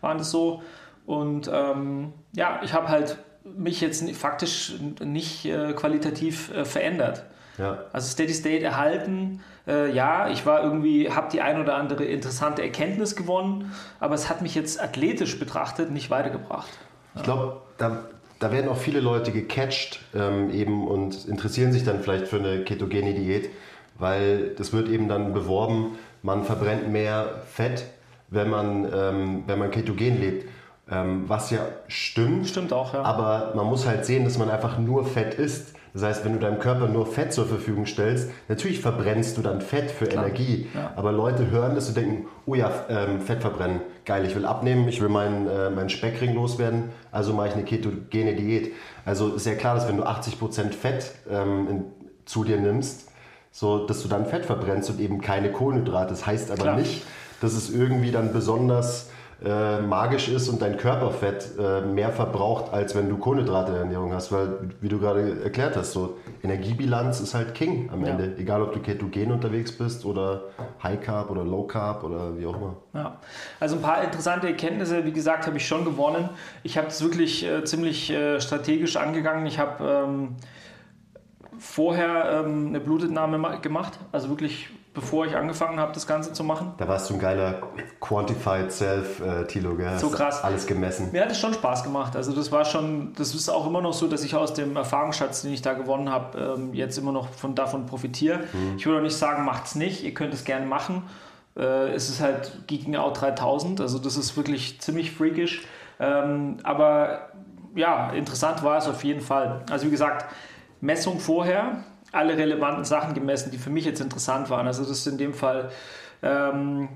waren 0.00 0.18
das 0.18 0.30
so. 0.30 0.62
Und 1.06 1.50
ähm, 1.52 2.12
ja, 2.32 2.60
ich 2.64 2.72
habe 2.72 2.88
halt 2.88 3.18
mich 3.44 3.80
jetzt 3.80 4.08
faktisch 4.12 4.74
nicht 5.04 5.44
äh, 5.44 5.72
qualitativ 5.74 6.50
äh, 6.52 6.64
verändert. 6.64 7.24
Ja. 7.58 7.84
Also 7.92 8.10
Steady 8.10 8.34
State 8.34 8.64
erhalten, 8.64 9.40
äh, 9.66 9.90
ja, 9.92 10.28
ich 10.28 10.44
war 10.44 10.62
irgendwie, 10.62 11.10
habe 11.10 11.28
die 11.30 11.40
ein 11.40 11.60
oder 11.60 11.76
andere 11.76 12.04
interessante 12.04 12.62
Erkenntnis 12.62 13.16
gewonnen, 13.16 13.72
aber 14.00 14.14
es 14.14 14.28
hat 14.28 14.42
mich 14.42 14.54
jetzt 14.54 14.82
athletisch 14.82 15.38
betrachtet 15.38 15.90
nicht 15.90 16.10
weitergebracht. 16.10 16.70
Ich 17.16 17.22
glaube, 17.22 17.60
da, 17.78 18.04
da 18.40 18.52
werden 18.52 18.68
auch 18.68 18.76
viele 18.76 19.00
Leute 19.00 19.30
gecatcht 19.32 20.00
ähm, 20.14 20.50
eben 20.50 20.86
und 20.86 21.26
interessieren 21.26 21.72
sich 21.72 21.84
dann 21.84 22.00
vielleicht 22.00 22.28
für 22.28 22.36
eine 22.36 22.64
ketogene 22.64 23.14
Diät, 23.14 23.50
weil 23.98 24.48
das 24.56 24.72
wird 24.72 24.88
eben 24.88 25.08
dann 25.08 25.32
beworben, 25.32 25.96
man 26.22 26.44
verbrennt 26.44 26.90
mehr 26.90 27.42
Fett, 27.50 27.84
wenn 28.28 28.50
man, 28.50 28.88
ähm, 28.92 29.44
wenn 29.46 29.58
man 29.58 29.70
ketogen 29.70 30.20
lebt. 30.20 30.48
Ähm, 30.90 31.24
was 31.28 31.50
ja 31.50 31.60
stimmt. 31.88 32.46
Stimmt 32.46 32.72
auch, 32.72 32.92
ja. 32.92 33.02
Aber 33.02 33.52
man 33.54 33.66
muss 33.66 33.86
halt 33.86 34.04
sehen, 34.04 34.24
dass 34.24 34.36
man 34.36 34.50
einfach 34.50 34.78
nur 34.78 35.06
Fett 35.06 35.34
isst. 35.34 35.74
Das 35.94 36.02
heißt, 36.02 36.24
wenn 36.24 36.32
du 36.32 36.40
deinem 36.40 36.58
Körper 36.58 36.88
nur 36.88 37.06
Fett 37.06 37.32
zur 37.32 37.46
Verfügung 37.46 37.86
stellst, 37.86 38.28
natürlich 38.48 38.80
verbrennst 38.80 39.38
du 39.38 39.42
dann 39.42 39.60
Fett 39.60 39.92
für 39.92 40.06
Klar. 40.06 40.24
Energie. 40.24 40.66
Ja. 40.74 40.92
Aber 40.96 41.12
Leute 41.12 41.50
hören 41.52 41.76
das 41.76 41.86
und 41.88 41.96
denken, 41.96 42.26
oh 42.46 42.56
ja, 42.56 42.70
ähm, 42.88 43.20
Fett 43.20 43.40
verbrennen, 43.40 43.80
geil, 44.04 44.24
ich 44.26 44.34
will 44.34 44.44
abnehmen, 44.44 44.88
ich 44.88 45.00
will 45.00 45.08
meinen, 45.08 45.46
äh, 45.46 45.70
meinen 45.70 45.88
Speckring 45.88 46.34
loswerden, 46.34 46.90
also 47.12 47.32
mache 47.32 47.48
ich 47.48 47.54
eine 47.54 47.62
ketogene 47.62 48.34
Diät. 48.34 48.72
Also 49.04 49.34
ist 49.34 49.46
ja 49.46 49.54
klar, 49.54 49.76
dass 49.76 49.86
wenn 49.86 49.96
du 49.96 50.02
80% 50.02 50.72
Fett 50.72 51.12
ähm, 51.30 51.68
in, 51.70 51.84
zu 52.24 52.42
dir 52.42 52.56
nimmst, 52.58 53.12
so, 53.52 53.86
dass 53.86 54.02
du 54.02 54.08
dann 54.08 54.26
Fett 54.26 54.46
verbrennst 54.46 54.90
und 54.90 54.98
eben 55.00 55.20
keine 55.20 55.52
Kohlenhydrate. 55.52 56.10
Das 56.10 56.26
heißt 56.26 56.50
aber 56.50 56.62
Klar. 56.62 56.76
nicht, 56.76 57.04
dass 57.40 57.52
es 57.52 57.70
irgendwie 57.70 58.10
dann 58.10 58.32
besonders 58.32 59.10
äh, 59.44 59.80
magisch 59.80 60.28
ist 60.28 60.48
und 60.48 60.62
dein 60.62 60.76
Körperfett 60.76 61.50
äh, 61.58 61.80
mehr 61.82 62.10
verbraucht, 62.10 62.72
als 62.72 62.94
wenn 62.94 63.08
du 63.08 63.16
Kohlenhydrate 63.18 63.68
in 63.68 63.74
der 63.74 63.82
Ernährung 63.84 64.12
hast. 64.12 64.32
Weil, 64.32 64.70
wie 64.80 64.88
du 64.88 64.98
gerade 64.98 65.42
erklärt 65.42 65.76
hast, 65.76 65.92
so 65.92 66.16
Energiebilanz 66.42 67.20
ist 67.20 67.34
halt 67.34 67.54
King 67.54 67.90
am 67.92 68.02
Ja. 68.04 68.12
Ende. 68.12 68.36
Egal, 68.38 68.62
ob 68.62 68.72
du 68.72 68.80
ketogen 68.80 69.32
unterwegs 69.32 69.72
bist 69.72 70.04
oder 70.04 70.42
High 70.82 71.00
Carb 71.00 71.30
oder 71.30 71.44
Low 71.44 71.64
Carb 71.66 72.04
oder 72.04 72.36
wie 72.38 72.46
auch 72.46 72.56
immer. 72.56 72.76
Ja, 72.94 73.18
also 73.60 73.76
ein 73.76 73.82
paar 73.82 74.02
interessante 74.02 74.46
Erkenntnisse, 74.48 75.04
wie 75.04 75.12
gesagt, 75.12 75.46
habe 75.46 75.56
ich 75.56 75.66
schon 75.66 75.84
gewonnen. 75.84 76.28
Ich 76.62 76.76
habe 76.76 76.86
das 76.88 77.02
wirklich 77.02 77.44
äh, 77.44 77.64
ziemlich 77.64 78.10
äh, 78.10 78.40
strategisch 78.40 78.96
angegangen. 78.96 79.46
Ich 79.46 79.58
habe 79.58 79.84
ähm, 80.08 80.36
vorher 81.58 82.42
ähm, 82.44 82.68
eine 82.68 82.80
Blutentnahme 82.80 83.38
ma- 83.38 83.56
gemacht, 83.56 83.98
also 84.12 84.28
wirklich 84.28 84.68
bevor 84.94 85.26
ich 85.26 85.36
angefangen 85.36 85.78
habe, 85.80 85.92
das 85.92 86.06
Ganze 86.06 86.32
zu 86.32 86.44
machen. 86.44 86.72
Da 86.78 86.86
warst 86.86 87.10
du 87.10 87.14
ein 87.14 87.20
geiler 87.20 87.60
Quantified 88.00 88.70
Self, 88.70 89.20
äh, 89.20 89.44
Tilo, 89.44 89.74
gell? 89.74 89.98
So 89.98 90.08
krass. 90.08 90.42
Alles 90.44 90.66
gemessen. 90.66 91.10
Mir 91.12 91.22
hat 91.22 91.32
es 91.32 91.38
schon 91.38 91.52
Spaß 91.52 91.82
gemacht. 91.82 92.14
Also 92.14 92.32
das 92.32 92.52
war 92.52 92.64
schon, 92.64 93.12
das 93.16 93.34
ist 93.34 93.48
auch 93.48 93.66
immer 93.66 93.80
noch 93.80 93.92
so, 93.92 94.06
dass 94.06 94.22
ich 94.22 94.36
aus 94.36 94.54
dem 94.54 94.76
Erfahrungsschatz, 94.76 95.42
den 95.42 95.52
ich 95.52 95.62
da 95.62 95.74
gewonnen 95.74 96.10
habe, 96.10 96.56
ähm, 96.56 96.72
jetzt 96.72 96.96
immer 96.96 97.12
noch 97.12 97.28
von, 97.30 97.54
davon 97.54 97.86
profitiere. 97.86 98.40
Ich 98.76 98.86
würde 98.86 99.00
auch 99.00 99.02
nicht 99.02 99.16
sagen, 99.16 99.44
macht's 99.44 99.74
nicht, 99.74 100.04
ihr 100.04 100.14
könnt 100.14 100.32
es 100.32 100.44
gerne 100.44 100.64
machen. 100.64 101.02
Äh, 101.56 101.90
es 101.92 102.08
ist 102.08 102.20
halt 102.20 102.66
Geeking 102.68 102.96
Out 102.96 103.20
3000, 103.20 103.80
also 103.80 103.98
das 103.98 104.16
ist 104.16 104.36
wirklich 104.36 104.80
ziemlich 104.80 105.10
freakish. 105.10 105.62
Ähm, 105.98 106.58
aber 106.62 107.30
ja, 107.74 108.10
interessant 108.10 108.62
war 108.62 108.78
es 108.78 108.86
auf 108.86 109.02
jeden 109.04 109.20
Fall. 109.20 109.64
Also 109.70 109.86
wie 109.86 109.90
gesagt, 109.90 110.26
Messung 110.80 111.18
vorher, 111.18 111.84
alle 112.14 112.36
relevanten 112.36 112.84
Sachen 112.84 113.14
gemessen, 113.14 113.50
die 113.50 113.58
für 113.58 113.70
mich 113.70 113.84
jetzt 113.84 114.00
interessant 114.00 114.50
waren. 114.50 114.66
Also 114.66 114.82
das 114.82 114.98
ist 114.98 115.06
in 115.06 115.18
dem 115.18 115.34
Fall 115.34 115.70
ähm, 116.22 116.88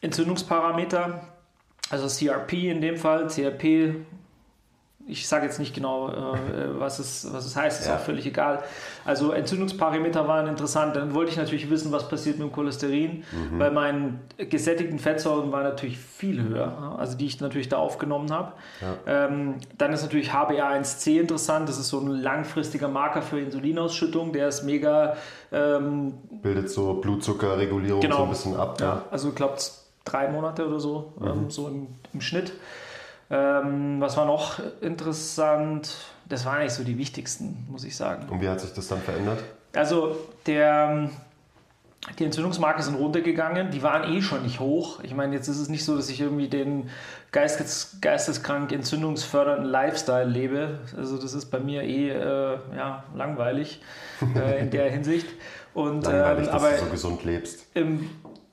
Entzündungsparameter, 0.00 1.20
also 1.90 2.06
CRP 2.06 2.70
in 2.70 2.80
dem 2.80 2.96
Fall, 2.96 3.28
CRP, 3.28 3.96
ich 5.10 5.26
sage 5.28 5.44
jetzt 5.46 5.58
nicht 5.58 5.74
genau, 5.74 6.08
äh, 6.08 6.78
was, 6.78 6.98
es, 6.98 7.26
was 7.32 7.44
es 7.46 7.56
heißt, 7.56 7.80
ist 7.80 7.88
Ja. 7.88 7.96
auch 7.96 8.00
völlig 8.00 8.26
egal. 8.26 8.62
Also 9.04 9.32
Entzündungsparameter 9.32 10.28
waren 10.28 10.46
interessant. 10.46 10.96
Dann 10.96 11.14
wollte 11.14 11.30
ich 11.32 11.36
natürlich 11.36 11.68
wissen, 11.70 11.90
was 11.92 12.08
passiert 12.08 12.38
mit 12.38 12.48
dem 12.48 12.52
Cholesterin, 12.52 13.24
weil 13.58 13.70
meine 13.70 14.20
gesättigten 14.36 14.98
Fettsäuren 14.98 15.50
waren 15.52 15.64
natürlich 15.64 15.98
viel 15.98 16.42
höher, 16.42 16.96
also 16.98 17.16
die 17.16 17.26
ich 17.26 17.40
natürlich 17.40 17.68
da 17.68 17.78
aufgenommen 17.78 18.30
habe. 18.32 18.52
Ähm, 19.06 19.56
dann 19.78 19.92
ist 19.92 20.02
natürlich 20.02 20.30
HbA1c 20.32 21.20
interessant, 21.20 21.68
das 21.68 21.78
ist 21.78 21.88
so 21.88 21.98
ein 22.00 22.08
langfristiger 22.08 22.88
Marker 22.88 23.22
für 23.22 23.40
Insulinausschüttung, 23.40 24.32
der 24.32 24.48
ist 24.48 24.62
mega 24.64 25.16
ähm, 25.52 26.14
Bildet 26.42 26.70
so 26.70 26.94
Blutzuckerregulierung 26.94 28.00
Genau. 28.00 28.16
so 28.18 28.22
ein 28.24 28.28
bisschen 28.30 28.56
ab. 28.56 28.80
ja, 28.80 29.02
also 29.10 29.30
ich 29.30 29.34
glaube 29.34 29.54
drei 30.04 30.28
Monate 30.28 30.66
oder 30.66 30.78
so, 30.80 31.12
ähm, 31.24 31.50
so 31.50 31.68
im, 31.68 31.88
im 32.12 32.20
Schnitt. 32.20 32.52
Ähm, 33.30 34.00
was 34.00 34.16
war 34.16 34.26
noch 34.26 34.60
interessant? 34.80 35.96
Das 36.28 36.44
waren 36.44 36.58
eigentlich 36.58 36.72
so 36.72 36.84
die 36.84 36.98
wichtigsten, 36.98 37.66
muss 37.70 37.84
ich 37.84 37.96
sagen. 37.96 38.28
Und 38.28 38.40
wie 38.40 38.48
hat 38.48 38.60
sich 38.60 38.72
das 38.72 38.88
dann 38.88 39.00
verändert? 39.00 39.38
Also 39.74 40.16
der, 40.46 41.10
die 42.18 42.24
Entzündungsmarke 42.24 42.82
sind 42.82 42.96
runtergegangen, 42.96 43.70
die 43.70 43.82
waren 43.82 44.12
eh 44.12 44.20
schon 44.20 44.42
nicht 44.42 44.58
hoch. 44.58 45.00
Ich 45.04 45.14
meine, 45.14 45.34
jetzt 45.34 45.46
ist 45.48 45.58
es 45.58 45.68
nicht 45.68 45.84
so, 45.84 45.96
dass 45.96 46.08
ich 46.08 46.20
irgendwie 46.20 46.48
den 46.48 46.90
geistes, 47.30 47.98
geisteskrank 48.00 48.72
entzündungsfördernden 48.72 49.66
Lifestyle 49.70 50.24
lebe. 50.24 50.80
Also 50.96 51.18
das 51.18 51.34
ist 51.34 51.46
bei 51.46 51.60
mir 51.60 51.82
eh 51.82 52.10
äh, 52.10 52.58
ja, 52.76 53.04
langweilig 53.14 53.80
äh, 54.34 54.60
in 54.60 54.70
der 54.70 54.90
Hinsicht. 54.90 55.28
Und, 55.72 56.04
Langweilig, 56.04 56.46
ähm, 56.46 56.52
dass 56.52 56.62
aber 56.62 56.72
du 56.72 56.78
so 56.78 56.86
gesund 56.86 57.24
lebst. 57.24 57.66
ähm, 57.76 58.10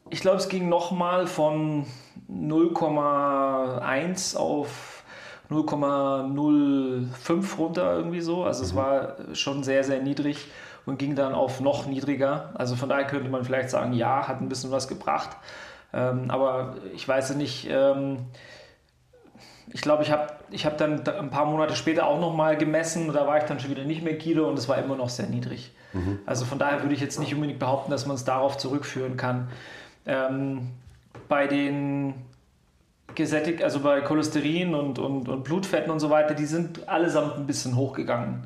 ich 0.09 0.21
glaube, 0.21 0.37
es 0.37 0.49
ging 0.49 0.69
nochmal 0.69 1.27
von 1.27 1.85
0,1 2.29 4.35
auf 4.37 5.03
0,05 5.49 7.57
runter 7.57 7.95
irgendwie 7.95 8.21
so. 8.21 8.43
Also 8.43 8.63
es 8.63 8.75
war 8.75 9.15
schon 9.33 9.63
sehr, 9.63 9.83
sehr 9.83 10.01
niedrig 10.01 10.47
und 10.85 10.99
ging 10.99 11.15
dann 11.15 11.33
auf 11.33 11.61
noch 11.61 11.85
niedriger. 11.85 12.51
Also 12.55 12.75
von 12.75 12.89
daher 12.89 13.05
könnte 13.05 13.29
man 13.29 13.43
vielleicht 13.43 13.69
sagen, 13.69 13.93
ja, 13.93 14.27
hat 14.27 14.41
ein 14.41 14.49
bisschen 14.49 14.71
was 14.71 14.87
gebracht. 14.87 15.29
Ähm, 15.93 16.25
aber 16.29 16.75
ich 16.93 17.07
weiß 17.07 17.31
es 17.31 17.35
nicht. 17.37 17.67
Ähm, 17.69 18.25
ich 19.71 19.81
glaube, 19.81 20.03
ich 20.03 20.11
habe 20.11 20.27
ich 20.51 20.65
hab 20.65 20.77
dann 20.77 21.03
da- 21.03 21.19
ein 21.19 21.29
paar 21.29 21.45
Monate 21.45 21.75
später 21.75 22.07
auch 22.07 22.19
nochmal 22.19 22.57
gemessen. 22.57 23.11
Da 23.13 23.27
war 23.27 23.37
ich 23.37 23.43
dann 23.43 23.59
schon 23.59 23.71
wieder 23.71 23.83
nicht 23.83 24.03
mehr 24.03 24.17
Kilo 24.17 24.47
und 24.49 24.57
es 24.57 24.67
war 24.69 24.77
immer 24.77 24.95
noch 24.95 25.09
sehr 25.09 25.27
niedrig. 25.27 25.71
Also 26.25 26.45
von 26.45 26.59
daher 26.59 26.81
würde 26.83 26.93
ich 26.93 27.01
jetzt 27.01 27.19
nicht 27.19 27.33
unbedingt 27.33 27.59
behaupten, 27.59 27.91
dass 27.91 28.05
man 28.05 28.15
es 28.15 28.23
darauf 28.25 28.57
zurückführen 28.57 29.17
kann. 29.17 29.49
Ähm, 30.05 30.69
bei 31.27 31.47
den 31.47 32.13
gesättigt, 33.15 33.63
also 33.63 33.79
bei 33.79 34.01
Cholesterin 34.01 34.75
und, 34.75 34.99
und, 34.99 35.27
und 35.27 35.43
Blutfetten 35.43 35.91
und 35.91 35.99
so 35.99 36.09
weiter, 36.09 36.33
die 36.33 36.45
sind 36.45 36.87
allesamt 36.87 37.35
ein 37.37 37.47
bisschen 37.47 37.75
hochgegangen. 37.75 38.43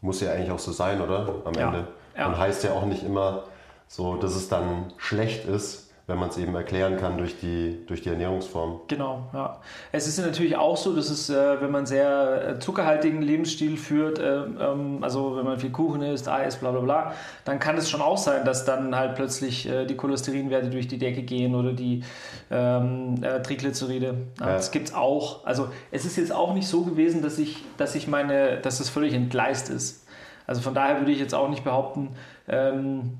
Muss 0.00 0.20
ja 0.20 0.32
eigentlich 0.32 0.50
auch 0.50 0.58
so 0.58 0.72
sein, 0.72 1.00
oder? 1.00 1.28
Am 1.44 1.54
Ja. 1.54 1.68
Ende. 1.68 1.88
Ja. 2.16 2.26
Und 2.26 2.38
heißt 2.38 2.64
ja 2.64 2.72
auch 2.72 2.86
nicht 2.86 3.04
immer 3.04 3.44
so, 3.86 4.16
dass 4.16 4.34
es 4.34 4.48
dann 4.48 4.92
schlecht 4.96 5.46
ist, 5.46 5.91
wenn 6.12 6.18
man 6.18 6.28
es 6.28 6.36
eben 6.36 6.54
erklären 6.54 6.98
kann 6.98 7.16
durch 7.16 7.40
die, 7.40 7.78
durch 7.86 8.02
die 8.02 8.10
Ernährungsform. 8.10 8.82
Genau, 8.86 9.30
ja. 9.32 9.58
Es 9.92 10.06
ist 10.06 10.18
natürlich 10.18 10.56
auch 10.56 10.76
so, 10.76 10.94
dass 10.94 11.08
es, 11.08 11.30
äh, 11.30 11.58
wenn 11.62 11.70
man 11.70 11.86
sehr 11.86 12.48
äh, 12.48 12.58
zuckerhaltigen 12.58 13.22
Lebensstil 13.22 13.78
führt, 13.78 14.18
äh, 14.18 14.42
ähm, 14.42 14.98
also 15.00 15.38
wenn 15.38 15.46
man 15.46 15.58
viel 15.58 15.70
Kuchen 15.70 16.02
isst, 16.02 16.28
Eis, 16.28 16.56
bla 16.56 16.70
bla 16.70 16.80
bla, 16.80 17.12
dann 17.46 17.58
kann 17.58 17.78
es 17.78 17.88
schon 17.88 18.02
auch 18.02 18.18
sein, 18.18 18.44
dass 18.44 18.66
dann 18.66 18.94
halt 18.94 19.14
plötzlich 19.14 19.66
die 19.88 19.96
Cholesterinwerte 19.96 20.68
durch 20.68 20.86
die 20.86 20.98
Decke 20.98 21.22
gehen 21.22 21.54
oder 21.54 21.72
die 21.72 22.04
ähm, 22.50 23.22
äh, 23.22 23.40
Triglyceride. 23.40 24.14
Ja. 24.38 24.46
Das 24.46 24.70
gibt 24.70 24.88
es 24.88 24.94
auch. 24.94 25.46
Also 25.46 25.68
es 25.92 26.04
ist 26.04 26.16
jetzt 26.16 26.32
auch 26.32 26.52
nicht 26.52 26.68
so 26.68 26.82
gewesen, 26.82 27.22
dass 27.22 27.38
ich, 27.38 27.64
dass 27.78 27.94
ich 27.94 28.06
meine, 28.06 28.58
dass 28.58 28.80
es 28.80 28.90
völlig 28.90 29.14
entgleist 29.14 29.70
ist. 29.70 30.06
Also 30.46 30.60
von 30.60 30.74
daher 30.74 30.98
würde 30.98 31.12
ich 31.12 31.18
jetzt 31.18 31.34
auch 31.34 31.48
nicht 31.48 31.64
behaupten, 31.64 32.10
ähm, 32.48 33.18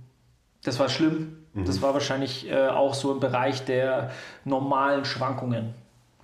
das 0.63 0.79
war 0.79 0.91
schlimm. 0.91 1.42
Das 1.55 1.83
war 1.83 1.93
wahrscheinlich 1.93 2.51
äh, 2.51 2.69
auch 2.69 2.95
so 2.95 3.13
im 3.13 3.21
Bereich 3.21 3.65
der 3.65 4.11
normalen 4.45 5.05
Schwankungen. 5.05 5.75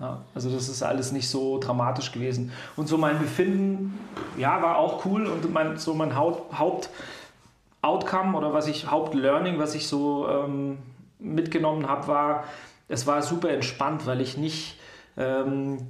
Ja, 0.01 0.23
also 0.35 0.49
das 0.49 0.69
ist 0.69 0.83
alles 0.83 1.13
nicht 1.13 1.29
so 1.29 1.59
dramatisch 1.59 2.13
gewesen. 2.13 2.53
Und 2.77 2.89
so 2.89 2.97
mein 2.97 3.19
Befinden, 3.19 3.99
ja, 4.39 4.63
war 4.63 4.79
auch 4.79 5.05
cool 5.05 5.27
und 5.27 5.53
mein, 5.53 5.77
so 5.77 5.93
mein 5.93 6.15
Haupt, 6.15 6.57
Haupt-Outcome 6.59 8.37
oder 8.39 8.55
was 8.55 8.69
ich, 8.69 8.91
Hauptlearning, 8.91 9.59
was 9.59 9.75
ich 9.75 9.89
so 9.89 10.29
ähm, 10.29 10.79
mitgenommen 11.19 11.89
habe, 11.89 12.07
war, 12.07 12.45
es 12.89 13.07
war 13.07 13.23
super 13.23 13.51
entspannt, 13.51 14.07
weil 14.07 14.21
ich 14.21 14.37
nicht 14.39 14.79
ähm, 15.17 15.89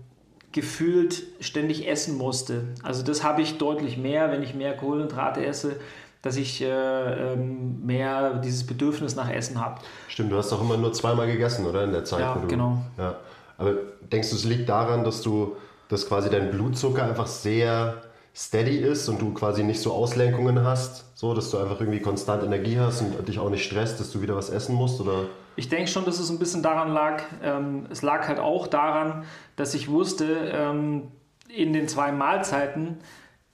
gefühlt 0.52 1.24
ständig 1.40 1.86
essen 1.86 2.16
musste. 2.16 2.64
Also 2.82 3.04
das 3.04 3.22
habe 3.22 3.42
ich 3.42 3.58
deutlich 3.58 3.98
mehr, 3.98 4.32
wenn 4.32 4.42
ich 4.42 4.54
mehr 4.54 4.74
Kohlenhydrate 4.74 5.44
esse, 5.44 5.78
dass 6.22 6.36
ich 6.36 6.60
äh, 6.62 6.66
ähm, 7.32 7.84
mehr 7.84 8.34
dieses 8.34 8.66
Bedürfnis 8.66 9.14
nach 9.14 9.30
Essen 9.30 9.60
habe. 9.60 9.80
Stimmt, 10.08 10.32
du 10.32 10.36
hast 10.36 10.50
doch 10.50 10.60
immer 10.60 10.76
nur 10.76 10.92
zweimal 10.92 11.26
gegessen, 11.26 11.66
oder? 11.66 11.84
In 11.84 11.92
der 11.92 12.04
Zeit, 12.04 12.20
Ja, 12.20 12.34
du, 12.34 12.48
genau. 12.48 12.78
Ja. 12.96 13.16
Aber 13.56 13.74
denkst 14.12 14.30
du, 14.30 14.36
es 14.36 14.44
liegt 14.44 14.68
daran, 14.68 15.04
dass 15.04 15.22
du, 15.22 15.56
dass 15.88 16.08
quasi 16.08 16.30
dein 16.30 16.50
Blutzucker 16.50 17.04
einfach 17.04 17.26
sehr 17.26 18.02
steady 18.34 18.78
ist 18.78 19.08
und 19.08 19.20
du 19.20 19.34
quasi 19.34 19.64
nicht 19.64 19.80
so 19.80 19.92
Auslenkungen 19.92 20.64
hast, 20.64 21.06
so 21.18 21.34
dass 21.34 21.50
du 21.50 21.58
einfach 21.58 21.80
irgendwie 21.80 22.00
konstant 22.00 22.44
Energie 22.44 22.78
hast 22.78 23.00
und 23.00 23.26
dich 23.26 23.38
auch 23.40 23.50
nicht 23.50 23.64
stresst, 23.64 23.98
dass 23.98 24.12
du 24.12 24.22
wieder 24.22 24.36
was 24.36 24.50
essen 24.50 24.76
musst, 24.76 25.00
oder? 25.00 25.24
Ich 25.56 25.68
denke 25.68 25.90
schon, 25.90 26.04
dass 26.04 26.20
es 26.20 26.30
ein 26.30 26.38
bisschen 26.38 26.62
daran 26.62 26.92
lag. 26.92 27.22
Ähm, 27.42 27.86
es 27.90 28.02
lag 28.02 28.28
halt 28.28 28.38
auch 28.38 28.68
daran, 28.68 29.24
dass 29.56 29.74
ich 29.74 29.88
wusste, 29.88 30.52
ähm, 30.52 31.08
in 31.48 31.72
den 31.72 31.88
zwei 31.88 32.12
Mahlzeiten 32.12 32.98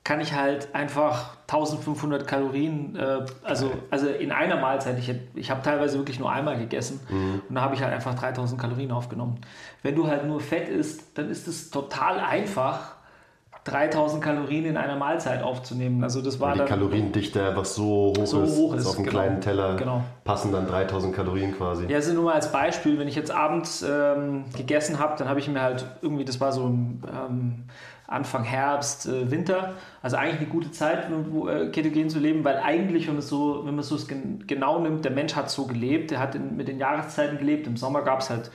kann 0.02 0.20
ich 0.20 0.34
halt 0.34 0.74
einfach 0.74 1.33
1500 1.46 2.26
Kalorien, 2.26 2.96
äh, 2.96 3.26
also, 3.42 3.70
also 3.90 4.08
in 4.08 4.32
einer 4.32 4.56
Mahlzeit, 4.56 4.98
ich, 4.98 5.14
ich 5.34 5.50
habe 5.50 5.62
teilweise 5.62 5.98
wirklich 5.98 6.18
nur 6.18 6.30
einmal 6.32 6.58
gegessen 6.58 7.00
und 7.48 7.54
da 7.54 7.60
habe 7.60 7.74
ich 7.74 7.82
halt 7.82 7.92
einfach 7.92 8.14
3000 8.14 8.60
Kalorien 8.60 8.90
aufgenommen. 8.92 9.40
Wenn 9.82 9.94
du 9.94 10.06
halt 10.06 10.26
nur 10.26 10.40
Fett 10.40 10.68
isst, 10.68 11.18
dann 11.18 11.30
ist 11.30 11.46
es 11.46 11.70
total 11.70 12.18
einfach, 12.18 12.94
3000 13.64 14.22
Kalorien 14.22 14.66
in 14.66 14.76
einer 14.76 14.96
Mahlzeit 14.96 15.42
aufzunehmen. 15.42 16.04
Also 16.04 16.20
das 16.20 16.38
war 16.38 16.48
Weil 16.48 16.52
die 16.54 16.58
dann... 16.60 16.68
Kaloriendichte 16.68 17.46
einfach 17.46 17.64
so 17.64 18.12
hoch 18.14 18.26
So 18.26 18.42
ist, 18.42 18.56
hoch 18.56 18.74
ist, 18.74 18.86
auf 18.86 18.96
einem 18.96 19.06
genau. 19.06 19.18
kleinen 19.18 19.40
Teller 19.40 19.76
Genau. 19.76 20.04
passen 20.24 20.52
dann 20.52 20.66
3000 20.66 21.14
Kalorien 21.16 21.56
quasi. 21.56 21.86
Ja, 21.86 21.96
also 21.96 22.12
nur 22.12 22.24
mal 22.24 22.34
als 22.34 22.52
Beispiel, 22.52 22.98
wenn 22.98 23.08
ich 23.08 23.14
jetzt 23.14 23.30
abends 23.30 23.82
ähm, 23.82 24.44
gegessen 24.54 24.98
habe, 24.98 25.14
dann 25.18 25.30
habe 25.30 25.40
ich 25.40 25.48
mir 25.48 25.62
halt 25.62 25.86
irgendwie, 26.02 26.26
das 26.26 26.40
war 26.40 26.52
so 26.52 26.66
im, 26.66 27.02
ähm, 27.10 27.64
Anfang 28.06 28.44
Herbst, 28.44 29.06
äh, 29.06 29.30
Winter, 29.30 29.74
also 30.02 30.16
eigentlich 30.16 30.40
eine 30.40 30.48
gute 30.48 30.70
Zeit, 30.70 31.06
wo, 31.30 31.48
äh, 31.48 31.70
ketogen 31.70 32.10
zu 32.10 32.18
leben, 32.18 32.44
weil 32.44 32.58
eigentlich, 32.58 33.06
wenn 33.06 33.14
man 33.14 33.20
es 33.20 33.28
so, 33.28 33.62
wenn 33.64 33.74
man 33.74 33.80
es 33.80 33.88
so 33.88 33.96
gen 34.06 34.44
genau 34.46 34.78
nimmt, 34.78 35.04
der 35.04 35.12
Mensch 35.12 35.34
hat 35.34 35.50
so 35.50 35.66
gelebt, 35.66 36.10
der 36.10 36.18
hat 36.20 36.34
in, 36.34 36.56
mit 36.56 36.68
den 36.68 36.78
Jahreszeiten 36.78 37.38
gelebt. 37.38 37.66
Im 37.66 37.76
Sommer 37.76 38.02
gab 38.02 38.20
es 38.20 38.28
halt 38.28 38.50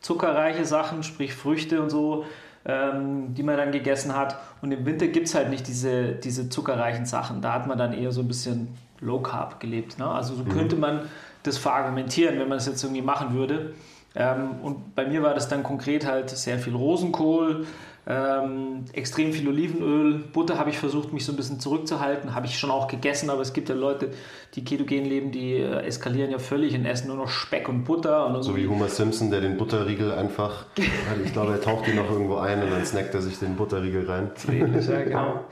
zuckerreiche 0.00 0.64
Sachen, 0.64 1.02
sprich 1.02 1.34
Früchte 1.34 1.80
und 1.80 1.90
so, 1.90 2.24
ähm, 2.66 3.34
die 3.34 3.42
man 3.42 3.56
dann 3.56 3.72
gegessen 3.72 4.14
hat. 4.14 4.36
Und 4.60 4.72
im 4.72 4.84
Winter 4.84 5.06
gibt 5.06 5.28
es 5.28 5.34
halt 5.34 5.48
nicht 5.48 5.66
diese, 5.66 6.12
diese 6.12 6.48
zuckerreichen 6.50 7.06
Sachen. 7.06 7.40
Da 7.40 7.54
hat 7.54 7.66
man 7.66 7.78
dann 7.78 7.94
eher 7.94 8.12
so 8.12 8.20
ein 8.20 8.28
bisschen 8.28 8.76
Low 9.00 9.20
Carb 9.20 9.60
gelebt. 9.60 9.98
Ne? 9.98 10.06
Also 10.06 10.34
so 10.34 10.44
könnte 10.44 10.76
man 10.76 11.02
das 11.42 11.56
verargumentieren, 11.56 12.38
wenn 12.38 12.48
man 12.48 12.58
es 12.58 12.66
jetzt 12.66 12.82
irgendwie 12.82 13.02
machen 13.02 13.32
würde. 13.34 13.74
Ähm, 14.14 14.60
und 14.62 14.94
bei 14.94 15.06
mir 15.06 15.22
war 15.22 15.34
das 15.34 15.48
dann 15.48 15.62
konkret 15.62 16.06
halt 16.06 16.30
sehr 16.30 16.58
viel 16.58 16.74
Rosenkohl, 16.74 17.66
ähm, 18.10 18.84
extrem 18.92 19.32
viel 19.32 19.46
Olivenöl, 19.46 20.14
Butter 20.32 20.58
habe 20.58 20.70
ich 20.70 20.78
versucht, 20.78 21.12
mich 21.12 21.24
so 21.24 21.32
ein 21.32 21.36
bisschen 21.36 21.60
zurückzuhalten, 21.60 22.34
habe 22.34 22.46
ich 22.46 22.58
schon 22.58 22.70
auch 22.70 22.88
gegessen, 22.88 23.30
aber 23.30 23.40
es 23.42 23.52
gibt 23.52 23.68
ja 23.68 23.74
Leute, 23.76 24.10
die 24.54 24.64
ketogen 24.64 25.04
leben, 25.04 25.30
die 25.30 25.54
äh, 25.54 25.82
eskalieren 25.82 26.32
ja 26.32 26.40
völlig 26.40 26.74
und 26.74 26.86
essen 26.86 27.06
nur 27.06 27.16
noch 27.16 27.28
Speck 27.28 27.68
und 27.68 27.84
Butter. 27.84 28.26
Und 28.26 28.42
so 28.42 28.56
wie 28.56 28.66
Homer 28.66 28.88
Simpson, 28.88 29.30
der 29.30 29.40
den 29.40 29.56
Butterriegel 29.56 30.12
einfach, 30.12 30.66
ich 31.24 31.32
glaube, 31.32 31.52
er 31.52 31.60
taucht 31.60 31.86
ihn 31.86 31.96
noch 31.96 32.10
irgendwo 32.10 32.36
ein 32.36 32.62
und 32.62 32.70
dann 32.70 32.84
snackt 32.84 33.14
er 33.14 33.22
sich 33.22 33.38
den 33.38 33.54
Butterriegel 33.54 34.06
rein. 34.10 34.30
Ähnlich, 34.50 34.88
ja, 34.88 35.02
genau. 35.04 35.44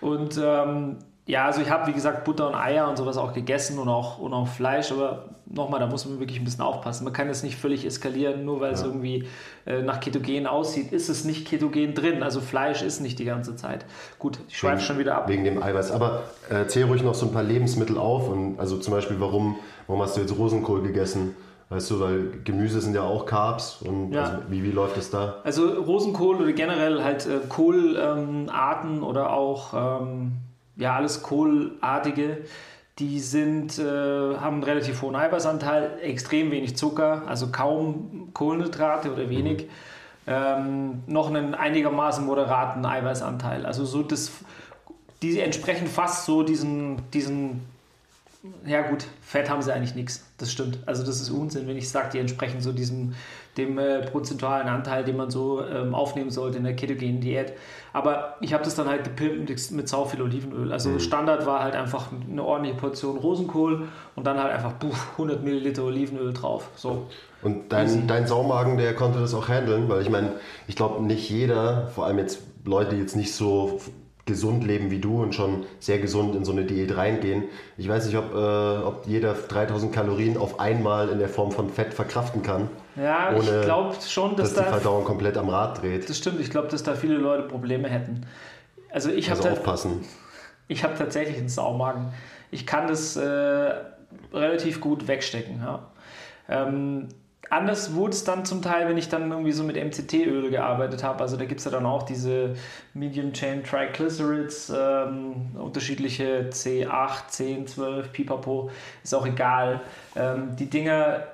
Und 0.00 0.40
ähm, 0.40 0.98
ja, 1.26 1.46
also 1.46 1.62
ich 1.62 1.70
habe, 1.70 1.86
wie 1.86 1.92
gesagt, 1.92 2.24
Butter 2.24 2.48
und 2.48 2.54
Eier 2.54 2.88
und 2.88 2.98
sowas 2.98 3.16
auch 3.16 3.32
gegessen 3.32 3.78
und 3.78 3.88
auch, 3.88 4.18
und 4.18 4.34
auch 4.34 4.46
Fleisch, 4.46 4.92
aber 4.92 5.24
nochmal, 5.46 5.80
da 5.80 5.86
muss 5.86 6.04
man 6.04 6.20
wirklich 6.20 6.38
ein 6.38 6.44
bisschen 6.44 6.62
aufpassen. 6.62 7.04
Man 7.04 7.14
kann 7.14 7.30
es 7.30 7.42
nicht 7.42 7.56
völlig 7.56 7.86
eskalieren, 7.86 8.44
nur 8.44 8.60
weil 8.60 8.72
ja. 8.72 8.74
es 8.74 8.82
irgendwie 8.82 9.26
äh, 9.64 9.80
nach 9.80 10.00
Ketogen 10.00 10.46
aussieht, 10.46 10.92
ist 10.92 11.08
es 11.08 11.24
nicht 11.24 11.48
Ketogen 11.48 11.94
drin. 11.94 12.22
Also 12.22 12.40
Fleisch 12.40 12.82
ist 12.82 13.00
nicht 13.00 13.18
die 13.18 13.24
ganze 13.24 13.56
Zeit. 13.56 13.86
Gut, 14.18 14.38
ich 14.48 14.58
schweife 14.58 14.82
schon 14.82 14.98
wieder 14.98 15.16
ab. 15.16 15.28
Wegen 15.28 15.44
dem 15.44 15.62
Eiweiß. 15.62 15.92
Aber 15.92 16.24
äh, 16.50 16.66
zähl 16.66 16.84
ruhig 16.84 17.02
noch 17.02 17.14
so 17.14 17.26
ein 17.26 17.32
paar 17.32 17.42
Lebensmittel 17.42 17.96
auf. 17.96 18.28
Und 18.28 18.60
also 18.60 18.76
zum 18.76 18.92
Beispiel, 18.92 19.18
warum, 19.18 19.56
warum 19.86 20.02
hast 20.02 20.16
du 20.16 20.20
jetzt 20.20 20.36
Rosenkohl 20.36 20.82
gegessen? 20.82 21.34
Weißt 21.70 21.90
du, 21.90 22.00
weil 22.00 22.32
Gemüse 22.44 22.82
sind 22.82 22.94
ja 22.94 23.02
auch 23.02 23.24
Carbs 23.24 23.80
und 23.80 24.12
ja. 24.12 24.24
also 24.24 24.36
wie, 24.50 24.62
wie 24.62 24.70
läuft 24.70 24.98
es 24.98 25.10
da? 25.10 25.36
Also 25.44 25.66
Rosenkohl 25.68 26.36
oder 26.36 26.52
generell 26.52 27.02
halt 27.02 27.26
äh, 27.26 27.38
Kohlarten 27.48 29.02
oder 29.02 29.32
auch 29.32 30.02
ähm, 30.02 30.32
ja, 30.76 30.96
alles 30.96 31.22
Kohlartige, 31.22 32.38
die 32.98 33.20
sind, 33.20 33.78
äh, 33.78 33.82
haben 33.82 34.54
einen 34.54 34.62
relativ 34.62 35.02
hohen 35.02 35.16
Eiweißanteil, 35.16 35.98
extrem 36.02 36.50
wenig 36.50 36.76
Zucker, 36.76 37.22
also 37.26 37.48
kaum 37.48 38.30
Kohlenhydrate 38.32 39.12
oder 39.12 39.28
wenig. 39.28 39.64
Mhm. 39.64 39.70
Ähm, 40.26 41.02
noch 41.06 41.28
einen 41.28 41.54
einigermaßen 41.54 42.24
moderaten 42.24 42.86
Eiweißanteil. 42.86 43.66
Also 43.66 43.84
so 43.84 44.02
das, 44.02 44.32
die 45.20 45.38
entsprechen 45.38 45.86
fast 45.86 46.24
so 46.24 46.42
diesen, 46.42 47.10
diesen 47.10 47.60
ja 48.66 48.82
gut, 48.82 49.06
Fett 49.22 49.48
haben 49.48 49.62
sie 49.62 49.72
eigentlich 49.72 49.94
nichts. 49.94 50.24
Das 50.38 50.52
stimmt. 50.52 50.78
Also 50.86 51.04
das 51.04 51.20
ist 51.20 51.30
Unsinn, 51.30 51.66
wenn 51.66 51.76
ich 51.76 51.88
sage, 51.88 52.10
die 52.12 52.18
entsprechen 52.18 52.60
so 52.60 52.72
diesem 52.72 53.14
dem 53.56 53.78
äh, 53.78 54.02
prozentualen 54.02 54.68
Anteil, 54.68 55.04
den 55.04 55.16
man 55.16 55.30
so 55.30 55.64
ähm, 55.64 55.94
aufnehmen 55.94 56.30
sollte 56.30 56.58
in 56.58 56.64
der 56.64 56.74
ketogenen 56.74 57.20
Diät. 57.20 57.52
Aber 57.92 58.36
ich 58.40 58.52
habe 58.52 58.64
das 58.64 58.74
dann 58.74 58.88
halt 58.88 59.04
gepimpt 59.04 59.48
mit, 59.48 59.70
mit 59.70 59.88
sau 59.88 60.04
viel 60.04 60.20
Olivenöl. 60.20 60.72
Also 60.72 60.90
mhm. 60.90 61.00
Standard 61.00 61.46
war 61.46 61.62
halt 61.62 61.76
einfach 61.76 62.08
eine 62.28 62.42
ordentliche 62.42 62.76
Portion 62.76 63.16
Rosenkohl 63.16 63.88
und 64.16 64.26
dann 64.26 64.38
halt 64.38 64.52
einfach 64.52 64.78
puh, 64.78 64.90
100 65.12 65.44
Milliliter 65.44 65.84
Olivenöl 65.84 66.32
drauf. 66.32 66.68
So. 66.74 67.06
Und 67.42 67.72
dein, 67.72 68.06
dein 68.06 68.26
Saumagen, 68.26 68.78
der 68.78 68.94
konnte 68.94 69.20
das 69.20 69.34
auch 69.34 69.48
handeln, 69.48 69.88
weil 69.88 70.02
ich 70.02 70.10
meine, 70.10 70.32
ich 70.66 70.76
glaube 70.76 71.04
nicht 71.04 71.30
jeder, 71.30 71.88
vor 71.88 72.06
allem 72.06 72.18
jetzt 72.18 72.42
Leute, 72.64 72.94
die 72.94 73.00
jetzt 73.02 73.16
nicht 73.16 73.34
so 73.34 73.80
gesund 74.26 74.64
leben 74.64 74.90
wie 74.90 75.00
du 75.00 75.22
und 75.22 75.34
schon 75.34 75.66
sehr 75.80 75.98
gesund 75.98 76.34
in 76.34 76.44
so 76.44 76.52
eine 76.52 76.64
Diät 76.64 76.96
reingehen. 76.96 77.44
Ich 77.76 77.88
weiß 77.88 78.06
nicht, 78.06 78.16
ob, 78.16 78.34
äh, 78.34 78.36
ob 78.36 79.06
jeder 79.06 79.34
3000 79.34 79.92
Kalorien 79.92 80.38
auf 80.38 80.60
einmal 80.60 81.10
in 81.10 81.18
der 81.18 81.28
Form 81.28 81.52
von 81.52 81.68
Fett 81.68 81.92
verkraften 81.92 82.42
kann. 82.42 82.70
Ja, 82.96 83.34
ohne, 83.34 83.60
ich 83.60 83.64
glaube 83.64 83.96
schon, 84.06 84.36
dass, 84.36 84.54
dass 84.54 84.64
die 84.64 84.70
Verdauung 84.70 85.04
komplett 85.04 85.36
am 85.36 85.50
Rad 85.50 85.82
dreht. 85.82 86.08
Das 86.08 86.16
stimmt, 86.16 86.40
ich 86.40 86.50
glaube, 86.50 86.68
dass 86.68 86.82
da 86.82 86.94
viele 86.94 87.16
Leute 87.16 87.42
Probleme 87.42 87.88
hätten. 87.88 88.26
Also 88.90 89.10
ich 89.10 89.28
also 89.30 89.44
habe 89.44 89.52
aufpassen. 89.52 90.04
Ich 90.68 90.84
habe 90.84 90.94
tatsächlich 90.96 91.36
einen 91.36 91.48
Saumagen. 91.48 92.12
Ich 92.50 92.66
kann 92.66 92.86
das 92.86 93.16
äh, 93.16 93.74
relativ 94.32 94.80
gut 94.80 95.06
wegstecken. 95.06 95.60
Ja. 95.60 95.90
Ähm, 96.48 97.08
anders 97.54 97.94
wurde 97.94 98.12
es 98.12 98.24
dann 98.24 98.44
zum 98.44 98.62
Teil, 98.62 98.88
wenn 98.88 98.98
ich 98.98 99.08
dann 99.08 99.30
irgendwie 99.30 99.52
so 99.52 99.64
mit 99.64 99.76
MCT-Öl 99.76 100.50
gearbeitet 100.50 101.02
habe. 101.02 101.20
Also 101.20 101.36
da 101.36 101.44
gibt 101.44 101.60
es 101.60 101.64
ja 101.64 101.70
dann 101.70 101.86
auch 101.86 102.02
diese 102.02 102.54
Medium 102.92 103.32
Chain 103.32 103.62
Triglycerides, 103.64 104.72
ähm, 104.76 105.52
unterschiedliche 105.54 106.48
C8, 106.50 107.28
10, 107.28 107.66
12, 107.66 108.12
Pipapo, 108.12 108.70
ist 109.02 109.14
auch 109.14 109.26
egal. 109.26 109.80
Ähm, 110.16 110.56
die 110.56 110.66
Dinger 110.66 111.24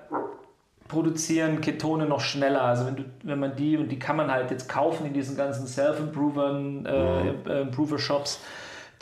produzieren 0.88 1.60
Ketone 1.60 2.06
noch 2.06 2.20
schneller. 2.20 2.62
Also 2.62 2.86
wenn, 2.86 2.96
du, 2.96 3.04
wenn 3.22 3.38
man 3.38 3.56
die, 3.56 3.76
und 3.78 3.88
die 3.88 3.98
kann 3.98 4.16
man 4.16 4.30
halt 4.30 4.50
jetzt 4.50 4.68
kaufen 4.68 5.06
in 5.06 5.14
diesen 5.14 5.36
ganzen 5.36 5.66
Self-Improvern, 5.66 6.84
äh, 6.84 7.22
mhm. 7.24 7.46
äh, 7.46 7.60
Improver-Shops, 7.62 8.40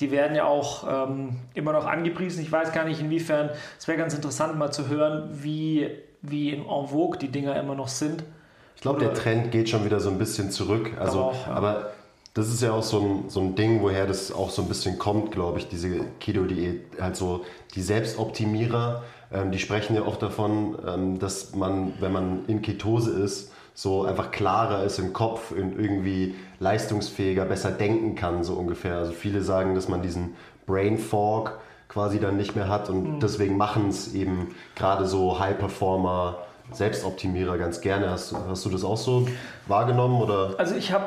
die 0.00 0.10
werden 0.12 0.36
ja 0.36 0.44
auch 0.44 1.08
ähm, 1.08 1.40
immer 1.54 1.72
noch 1.72 1.86
angepriesen. 1.86 2.42
Ich 2.42 2.52
weiß 2.52 2.72
gar 2.72 2.84
nicht, 2.84 3.00
inwiefern, 3.00 3.50
es 3.78 3.88
wäre 3.88 3.98
ganz 3.98 4.14
interessant 4.14 4.56
mal 4.56 4.70
zu 4.70 4.88
hören, 4.88 5.30
wie 5.32 5.90
wie 6.22 6.50
in 6.50 6.60
en 6.60 6.88
vogue 6.88 7.18
die 7.18 7.28
Dinger 7.28 7.58
immer 7.58 7.74
noch 7.74 7.88
sind. 7.88 8.24
Ich 8.76 8.82
glaube, 8.82 9.00
der 9.00 9.14
Trend 9.14 9.50
geht 9.50 9.68
schon 9.68 9.84
wieder 9.84 10.00
so 10.00 10.08
ein 10.10 10.18
bisschen 10.18 10.50
zurück. 10.50 10.92
Also, 10.98 11.20
auch, 11.20 11.46
ja. 11.46 11.54
Aber 11.54 11.90
das 12.34 12.48
ist 12.48 12.62
ja 12.62 12.72
auch 12.72 12.82
so 12.82 13.00
ein, 13.00 13.24
so 13.28 13.40
ein 13.40 13.56
Ding, 13.56 13.82
woher 13.82 14.06
das 14.06 14.30
auch 14.30 14.50
so 14.50 14.62
ein 14.62 14.68
bisschen 14.68 14.98
kommt, 14.98 15.32
glaube 15.32 15.58
ich, 15.58 15.68
diese 15.68 16.00
Keto-Diät. 16.20 17.00
Halt 17.00 17.16
so 17.16 17.44
die 17.74 17.82
Selbstoptimierer, 17.82 19.02
ähm, 19.32 19.50
die 19.50 19.58
sprechen 19.58 19.96
ja 19.96 20.02
auch 20.02 20.16
davon, 20.16 20.78
ähm, 20.86 21.18
dass 21.18 21.54
man, 21.54 21.94
wenn 21.98 22.12
man 22.12 22.44
in 22.46 22.62
Ketose 22.62 23.10
ist, 23.10 23.52
so 23.74 24.04
einfach 24.04 24.30
klarer 24.30 24.84
ist 24.84 24.98
im 24.98 25.12
Kopf 25.12 25.52
und 25.52 25.78
irgendwie 25.78 26.34
leistungsfähiger, 26.58 27.44
besser 27.44 27.70
denken 27.70 28.14
kann, 28.14 28.42
so 28.42 28.54
ungefähr. 28.54 28.96
Also 28.96 29.12
viele 29.12 29.42
sagen, 29.42 29.74
dass 29.74 29.88
man 29.88 30.02
diesen 30.02 30.34
Brain 30.66 30.98
Fog 30.98 31.58
quasi 31.88 32.20
dann 32.20 32.36
nicht 32.36 32.54
mehr 32.54 32.68
hat 32.68 32.90
und 32.90 33.14
mhm. 33.14 33.20
deswegen 33.20 33.56
machen 33.56 33.88
es 33.88 34.14
eben 34.14 34.54
gerade 34.74 35.06
so 35.06 35.38
High-Performer, 35.38 36.38
Selbstoptimierer 36.70 37.56
ganz 37.56 37.80
gerne. 37.80 38.10
Hast, 38.10 38.34
hast 38.34 38.64
du 38.64 38.68
das 38.68 38.84
auch 38.84 38.98
so 38.98 39.26
wahrgenommen? 39.66 40.20
Oder? 40.20 40.54
Also 40.58 40.74
ich 40.74 40.92
habe 40.92 41.06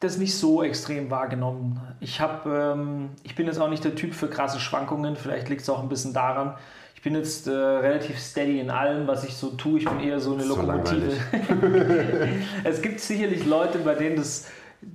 das 0.00 0.18
nicht 0.18 0.36
so 0.36 0.62
extrem 0.62 1.10
wahrgenommen. 1.10 1.80
Ich, 2.00 2.20
hab, 2.20 2.46
ähm, 2.46 3.10
ich 3.22 3.34
bin 3.34 3.46
jetzt 3.46 3.60
auch 3.60 3.68
nicht 3.68 3.84
der 3.84 3.94
Typ 3.94 4.14
für 4.14 4.28
krasse 4.28 4.60
Schwankungen, 4.60 5.16
vielleicht 5.16 5.48
liegt 5.48 5.62
es 5.62 5.68
auch 5.68 5.82
ein 5.82 5.88
bisschen 5.88 6.12
daran. 6.12 6.54
Ich 6.94 7.02
bin 7.02 7.14
jetzt 7.14 7.46
äh, 7.46 7.52
relativ 7.52 8.18
steady 8.18 8.58
in 8.58 8.70
allem, 8.70 9.06
was 9.06 9.24
ich 9.24 9.36
so 9.36 9.50
tue. 9.50 9.78
Ich 9.78 9.88
bin 9.88 10.00
eher 10.00 10.18
so 10.18 10.34
eine 10.34 10.44
Lokomotive. 10.44 11.12
es 12.64 12.82
gibt 12.82 13.00
sicherlich 13.00 13.46
Leute, 13.46 13.78
bei 13.78 13.94
denen 13.94 14.16
das 14.16 14.46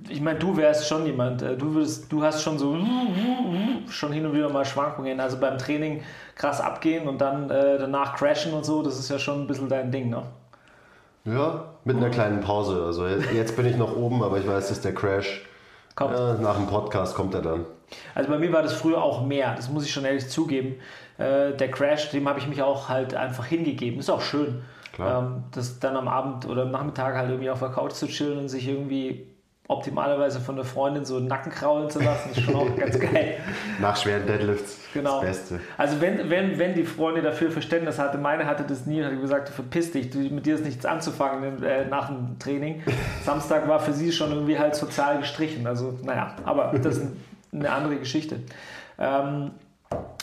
ich 0.08 0.20
meine, 0.20 0.38
du 0.38 0.56
wärst 0.56 0.86
schon 0.88 1.06
jemand, 1.06 1.42
äh, 1.42 1.56
du, 1.56 1.74
würdest, 1.74 2.10
du 2.10 2.22
hast 2.22 2.42
schon 2.42 2.58
so 2.58 2.76
schon 3.88 4.12
hin 4.12 4.24
und 4.26 4.34
wieder 4.34 4.48
mal 4.48 4.64
Schwankungen, 4.64 5.20
also 5.20 5.38
beim 5.38 5.58
Training 5.58 6.02
krass 6.34 6.60
abgehen 6.60 7.08
und 7.08 7.20
dann 7.20 7.50
äh, 7.50 7.78
danach 7.78 8.16
crashen 8.16 8.52
und 8.52 8.64
so, 8.64 8.82
das 8.82 8.98
ist 8.98 9.10
ja 9.10 9.18
schon 9.18 9.42
ein 9.42 9.46
bisschen 9.46 9.68
dein 9.68 9.90
Ding, 9.90 10.10
ne? 10.10 10.22
Ja, 11.24 11.66
mit 11.84 11.96
einer 11.96 12.10
kleinen 12.10 12.40
Pause. 12.40 12.82
Also 12.84 13.06
jetzt 13.06 13.54
bin 13.56 13.66
ich 13.66 13.76
noch 13.76 13.96
oben, 13.96 14.24
aber 14.24 14.38
ich 14.38 14.48
weiß, 14.48 14.68
dass 14.68 14.80
der 14.80 14.92
Crash 14.92 15.46
kommt. 15.94 16.18
Ja, 16.18 16.34
nach 16.34 16.56
dem 16.56 16.66
Podcast 16.66 17.14
kommt 17.14 17.34
er 17.34 17.42
dann. 17.42 17.64
Also 18.14 18.28
bei 18.30 18.38
mir 18.38 18.52
war 18.52 18.62
das 18.62 18.72
früher 18.72 19.02
auch 19.02 19.24
mehr, 19.24 19.54
das 19.54 19.68
muss 19.68 19.84
ich 19.84 19.92
schon 19.92 20.04
ehrlich 20.04 20.28
zugeben. 20.28 20.76
Äh, 21.18 21.52
der 21.52 21.70
Crash, 21.70 22.10
dem 22.10 22.28
habe 22.28 22.40
ich 22.40 22.48
mich 22.48 22.62
auch 22.62 22.88
halt 22.88 23.14
einfach 23.14 23.44
hingegeben. 23.44 24.00
Ist 24.00 24.10
auch 24.10 24.22
schön. 24.22 24.62
Ähm, 24.98 25.44
das 25.52 25.78
dann 25.78 25.96
am 25.96 26.08
Abend 26.08 26.46
oder 26.46 26.62
am 26.62 26.70
Nachmittag 26.70 27.14
halt 27.14 27.30
irgendwie 27.30 27.50
auf 27.50 27.60
der 27.60 27.70
Couch 27.70 27.92
zu 27.92 28.06
chillen 28.06 28.38
und 28.38 28.48
sich 28.48 28.68
irgendwie 28.68 29.26
optimalerweise 29.68 30.40
von 30.40 30.56
der 30.56 30.64
Freundin 30.64 31.04
so 31.04 31.20
Nacken 31.20 31.52
kraulen 31.52 31.88
zu 31.88 32.00
lassen, 32.00 32.30
ist 32.30 32.42
schon 32.42 32.54
auch 32.54 32.76
ganz 32.76 32.98
geil. 32.98 33.38
Nach 33.80 33.96
schweren 33.96 34.26
Deadlifts. 34.26 34.78
Genau. 34.92 35.20
Das 35.22 35.38
Beste. 35.38 35.60
Also 35.78 36.00
wenn, 36.00 36.28
wenn, 36.28 36.58
wenn 36.58 36.74
die 36.74 36.84
Freundin 36.84 37.24
dafür 37.24 37.50
Verständnis 37.50 37.98
hatte, 37.98 38.18
meine 38.18 38.46
hatte 38.46 38.64
das 38.64 38.86
nie, 38.86 39.02
hat 39.02 39.18
gesagt, 39.20 39.48
verpiss 39.48 39.92
dich, 39.92 40.10
du, 40.10 40.18
mit 40.18 40.46
dir 40.46 40.56
ist 40.56 40.64
nichts 40.64 40.84
anzufangen 40.84 41.62
äh, 41.62 41.86
nach 41.86 42.08
dem 42.08 42.38
Training. 42.38 42.82
Samstag 43.24 43.68
war 43.68 43.80
für 43.80 43.92
sie 43.92 44.12
schon 44.12 44.32
irgendwie 44.32 44.58
halt 44.58 44.74
sozial 44.74 45.18
gestrichen. 45.18 45.66
Also 45.66 45.98
naja, 46.02 46.36
aber 46.44 46.72
das 46.78 46.98
ist 46.98 47.12
eine 47.52 47.70
andere 47.70 47.96
Geschichte. 47.96 48.40
Ähm, 48.98 49.52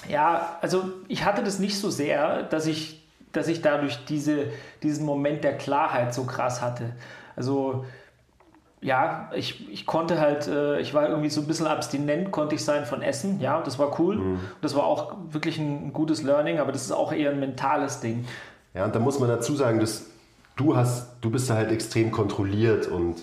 ja, 0.07 0.57
also 0.61 0.91
ich 1.07 1.25
hatte 1.25 1.43
das 1.43 1.59
nicht 1.59 1.77
so 1.79 1.89
sehr, 1.89 2.43
dass 2.43 2.67
ich, 2.67 3.07
dass 3.31 3.47
ich 3.47 3.61
dadurch 3.61 4.05
diese, 4.05 4.45
diesen 4.83 5.05
Moment 5.05 5.43
der 5.43 5.57
Klarheit 5.57 6.13
so 6.13 6.25
krass 6.25 6.61
hatte. 6.61 6.91
Also 7.35 7.85
ja, 8.81 9.29
ich, 9.35 9.69
ich 9.69 9.85
konnte 9.85 10.19
halt, 10.19 10.47
äh, 10.47 10.79
ich 10.79 10.93
war 10.93 11.09
irgendwie 11.09 11.29
so 11.29 11.41
ein 11.41 11.47
bisschen 11.47 11.67
abstinent, 11.67 12.31
konnte 12.31 12.55
ich 12.55 12.63
sein 12.63 12.85
von 12.85 13.01
Essen, 13.01 13.41
ja, 13.41 13.61
das 13.61 13.77
war 13.77 13.99
cool. 13.99 14.15
Mhm. 14.15 14.39
Das 14.61 14.75
war 14.75 14.85
auch 14.85 15.15
wirklich 15.31 15.57
ein 15.57 15.91
gutes 15.91 16.23
Learning, 16.23 16.59
aber 16.59 16.71
das 16.71 16.83
ist 16.83 16.91
auch 16.91 17.11
eher 17.11 17.31
ein 17.31 17.39
mentales 17.39 17.99
Ding. 17.99 18.25
Ja, 18.73 18.85
und 18.85 18.95
da 18.95 18.99
muss 18.99 19.19
man 19.19 19.27
dazu 19.27 19.55
sagen, 19.55 19.79
dass 19.79 20.05
du 20.55 20.75
hast, 20.75 21.17
du 21.21 21.29
bist 21.29 21.49
da 21.49 21.55
halt 21.55 21.71
extrem 21.71 22.11
kontrolliert 22.11 22.87
und 22.87 23.15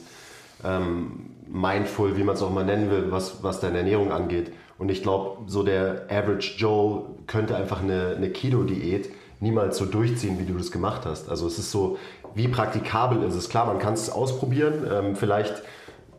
ähm, 0.64 1.30
mindful, 1.46 2.16
wie 2.16 2.24
man 2.24 2.34
es 2.34 2.42
auch 2.42 2.50
mal 2.50 2.64
nennen 2.64 2.90
will, 2.90 3.06
was, 3.10 3.42
was 3.42 3.60
deine 3.60 3.78
Ernährung 3.78 4.12
angeht. 4.12 4.52
Und 4.78 4.90
ich 4.90 5.02
glaube, 5.02 5.38
so 5.46 5.62
der 5.62 6.06
Average 6.10 6.56
Joe 6.58 7.04
könnte 7.26 7.56
einfach 7.56 7.82
eine, 7.82 8.14
eine 8.16 8.30
Keto-Diät 8.30 9.08
niemals 9.40 9.78
so 9.78 9.86
durchziehen, 9.86 10.38
wie 10.38 10.44
du 10.44 10.54
das 10.54 10.70
gemacht 10.70 11.02
hast. 11.04 11.28
Also 11.28 11.46
es 11.46 11.58
ist 11.58 11.70
so, 11.70 11.98
wie 12.36 12.48
praktikabel 12.48 13.22
ist 13.24 13.34
es? 13.34 13.48
Klar, 13.48 13.66
man 13.66 13.78
kann 13.78 13.94
es 13.94 14.10
ausprobieren. 14.10 14.86
Ähm, 14.90 15.16
vielleicht 15.16 15.62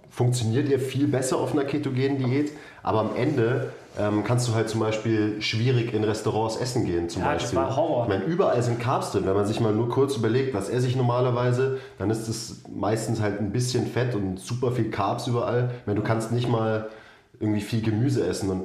funktioniert 0.09 0.67
ihr 0.67 0.79
viel 0.79 1.07
besser 1.07 1.37
auf 1.37 1.53
einer 1.53 1.63
ketogenen 1.63 2.17
Diät, 2.17 2.51
aber 2.81 3.01
am 3.01 3.11
Ende 3.15 3.71
ähm, 3.99 4.23
kannst 4.23 4.47
du 4.47 4.55
halt 4.55 4.67
zum 4.67 4.79
Beispiel 4.79 5.41
schwierig 5.41 5.93
in 5.93 6.03
Restaurants 6.03 6.57
essen 6.57 6.85
gehen. 6.85 7.07
Zum 7.07 7.21
Ja, 7.21 7.33
das 7.33 7.43
Beispiel. 7.43 7.59
war 7.59 7.75
Horror. 7.75 8.03
Ich 8.03 8.09
meine, 8.09 8.23
überall 8.25 8.61
sind 8.63 8.79
Carbs 8.79 9.11
drin. 9.11 9.25
Wenn 9.25 9.35
man 9.35 9.45
sich 9.45 9.59
mal 9.59 9.73
nur 9.73 9.89
kurz 9.89 10.15
überlegt, 10.17 10.53
was 10.55 10.69
esse 10.69 10.87
ich 10.87 10.95
normalerweise, 10.95 11.77
dann 11.99 12.09
ist 12.09 12.27
es 12.27 12.61
meistens 12.75 13.21
halt 13.21 13.39
ein 13.39 13.51
bisschen 13.51 13.85
Fett 13.87 14.15
und 14.15 14.39
super 14.39 14.71
viel 14.71 14.89
Carbs 14.89 15.27
überall. 15.27 15.69
Ich 15.81 15.87
meine, 15.87 15.99
du 15.99 16.05
kannst 16.05 16.31
nicht 16.31 16.49
mal 16.49 16.89
irgendwie 17.39 17.61
viel 17.61 17.81
Gemüse 17.81 18.25
essen 18.25 18.49
und 18.49 18.63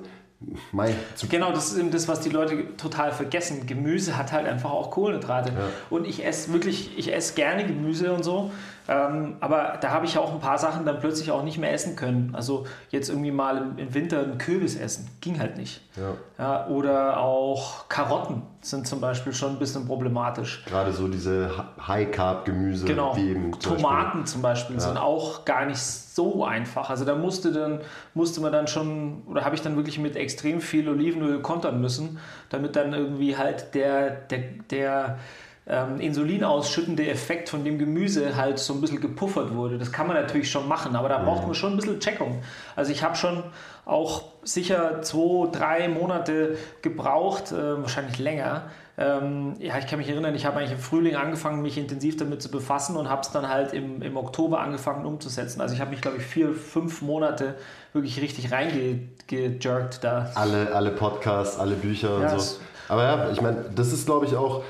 zu 1.14 1.28
Genau, 1.28 1.52
das 1.52 1.72
ist 1.72 1.78
eben 1.78 1.90
das, 1.90 2.09
was 2.09 2.20
die 2.20 2.31
Leute 2.31 2.76
total 2.76 3.12
vergessen. 3.12 3.66
Gemüse 3.66 4.16
hat 4.16 4.33
halt 4.33 4.46
einfach 4.46 4.70
auch 4.70 4.90
Kohlenhydrate. 4.90 5.52
Und 5.90 6.07
ich 6.07 6.24
esse 6.24 6.52
wirklich, 6.52 6.96
ich 6.98 7.12
esse 7.12 7.35
gerne 7.35 7.66
Gemüse 7.66 8.12
und 8.12 8.24
so. 8.24 8.50
Ähm, 8.88 9.37
aber 9.40 9.79
da 9.81 9.90
habe 9.90 10.07
ich 10.07 10.18
auch 10.18 10.33
ein 10.33 10.40
paar 10.40 10.59
Sachen 10.59 10.85
dann 10.85 10.99
plötzlich 10.99 11.31
auch 11.31 11.45
nicht 11.45 11.57
mehr 11.59 11.73
essen 11.73 11.95
können. 11.95 12.35
Also 12.35 12.66
jetzt 12.90 13.09
irgendwie 13.11 13.31
mal 13.31 13.57
im, 13.59 13.79
im 13.79 13.95
Winter 13.95 14.21
einen 14.23 14.38
Kürbis 14.38 14.75
essen. 14.77 15.09
Ging 15.21 15.38
halt 15.38 15.57
nicht. 15.57 15.83
Ja. 15.97 16.14
Ja, 16.38 16.66
oder 16.66 17.18
auch 17.21 17.88
Karotten 17.88 18.42
sind 18.61 18.87
zum 18.88 19.01
Beispiel 19.01 19.33
schon 19.33 19.51
ein 19.51 19.59
bisschen 19.59 19.87
problematisch. 19.87 20.64
gerade 20.66 20.92
so 20.92 21.07
diese 21.07 21.51
High-Carb-Gemüse, 21.87 22.87
Genau. 22.87 23.16
wie 23.16 23.31
eben 23.31 23.59
zum 23.61 23.77
Tomaten 23.77 24.27
zum 24.27 24.42
Beispiel 24.42 24.81
sind 24.81 24.97
auch 24.97 25.45
gar 25.45 25.64
nicht 25.66 25.81
so 25.81 26.45
einfach. 26.45 26.90
Also 26.90 27.05
da 27.05 27.14
musste 27.14 27.53
dann 27.53 27.81
musste 28.14 28.40
man 28.40 28.53
dann 28.53 28.66
schon 28.66 29.23
oder 29.27 29.45
habe 29.45 29.55
ich 29.55 29.62
dann 29.62 29.77
wirklich 29.77 29.99
mit 29.99 30.16
extrem 30.16 30.61
viel 30.61 30.88
Olivenöl 30.88 31.40
kontern 31.40 31.81
müssen, 31.81 32.18
damit 32.51 32.77
dann 32.77 32.92
irgendwie 32.92 33.37
halt 33.37 33.75
der 33.75 34.11
der 34.11 34.40
der 34.71 35.18
ähm, 35.66 36.01
Insulin 36.01 36.42
ausschüttende 36.44 37.09
Effekt 37.09 37.48
von 37.48 37.64
dem 37.64 37.79
Gemüse 37.79 38.37
halt 38.37 38.59
so 38.59 38.75
ein 38.75 38.81
bisschen 38.81 39.01
gepuffert 39.01 39.55
wurde. 39.55 39.79
Das 39.79 39.92
kann 39.92 40.07
man 40.09 40.16
natürlich 40.16 40.51
schon 40.51 40.66
machen, 40.66 40.96
aber 40.96 41.09
da 41.09 41.18
braucht 41.18 41.44
man 41.46 41.55
schon 41.55 41.72
ein 41.72 41.77
bisschen 41.77 42.01
Checkung. 42.01 42.42
Also 42.75 42.90
ich 42.90 43.03
habe 43.05 43.14
schon 43.16 43.44
auch 43.85 44.25
sicher 44.42 45.03
zwei, 45.03 45.48
drei 45.53 45.88
Monate 45.88 46.57
gebraucht, 46.83 47.53
äh, 47.53 47.81
wahrscheinlich 47.81 48.18
länger. 48.18 48.62
Ähm, 48.98 49.55
ja, 49.59 49.79
ich 49.79 49.87
kann 49.87 49.98
mich 50.01 50.09
erinnern, 50.09 50.35
ich 50.35 50.44
habe 50.44 50.59
eigentlich 50.59 50.72
im 50.72 50.79
Frühling 50.79 51.16
angefangen, 51.16 51.62
mich 51.62 51.79
intensiv 51.79 52.16
damit 52.18 52.42
zu 52.42 52.51
befassen 52.51 52.96
und 52.96 53.09
habe 53.09 53.22
es 53.22 53.31
dann 53.31 53.48
halt 53.48 53.72
im, 53.72 54.03
im 54.03 54.16
Oktober 54.16 54.61
angefangen 54.61 55.07
umzusetzen. 55.07 55.61
Also 55.62 55.75
ich 55.75 55.81
habe 55.81 55.90
mich, 55.90 56.01
glaube 56.03 56.18
ich, 56.18 56.25
vier, 56.25 56.53
fünf 56.53 57.01
Monate 57.03 57.55
wirklich 57.94 58.20
richtig 58.20 58.53
reingejerkt 58.53 60.05
da. 60.05 60.31
alle, 60.35 60.75
alle 60.75 60.90
Podcasts, 60.90 61.59
alle 61.59 61.75
Bücher 61.75 62.16
und 62.16 62.22
Ja, 62.22 62.29
so. 62.31 62.37
es- 62.37 62.61
Aber 62.88 63.03
ja, 63.05 63.31
ich 63.31 63.40
meine, 63.40 63.64
das 63.75 63.92
ist, 63.92 64.07
glaube 64.07 64.27
ich, 64.27 64.37
auch 64.37 64.62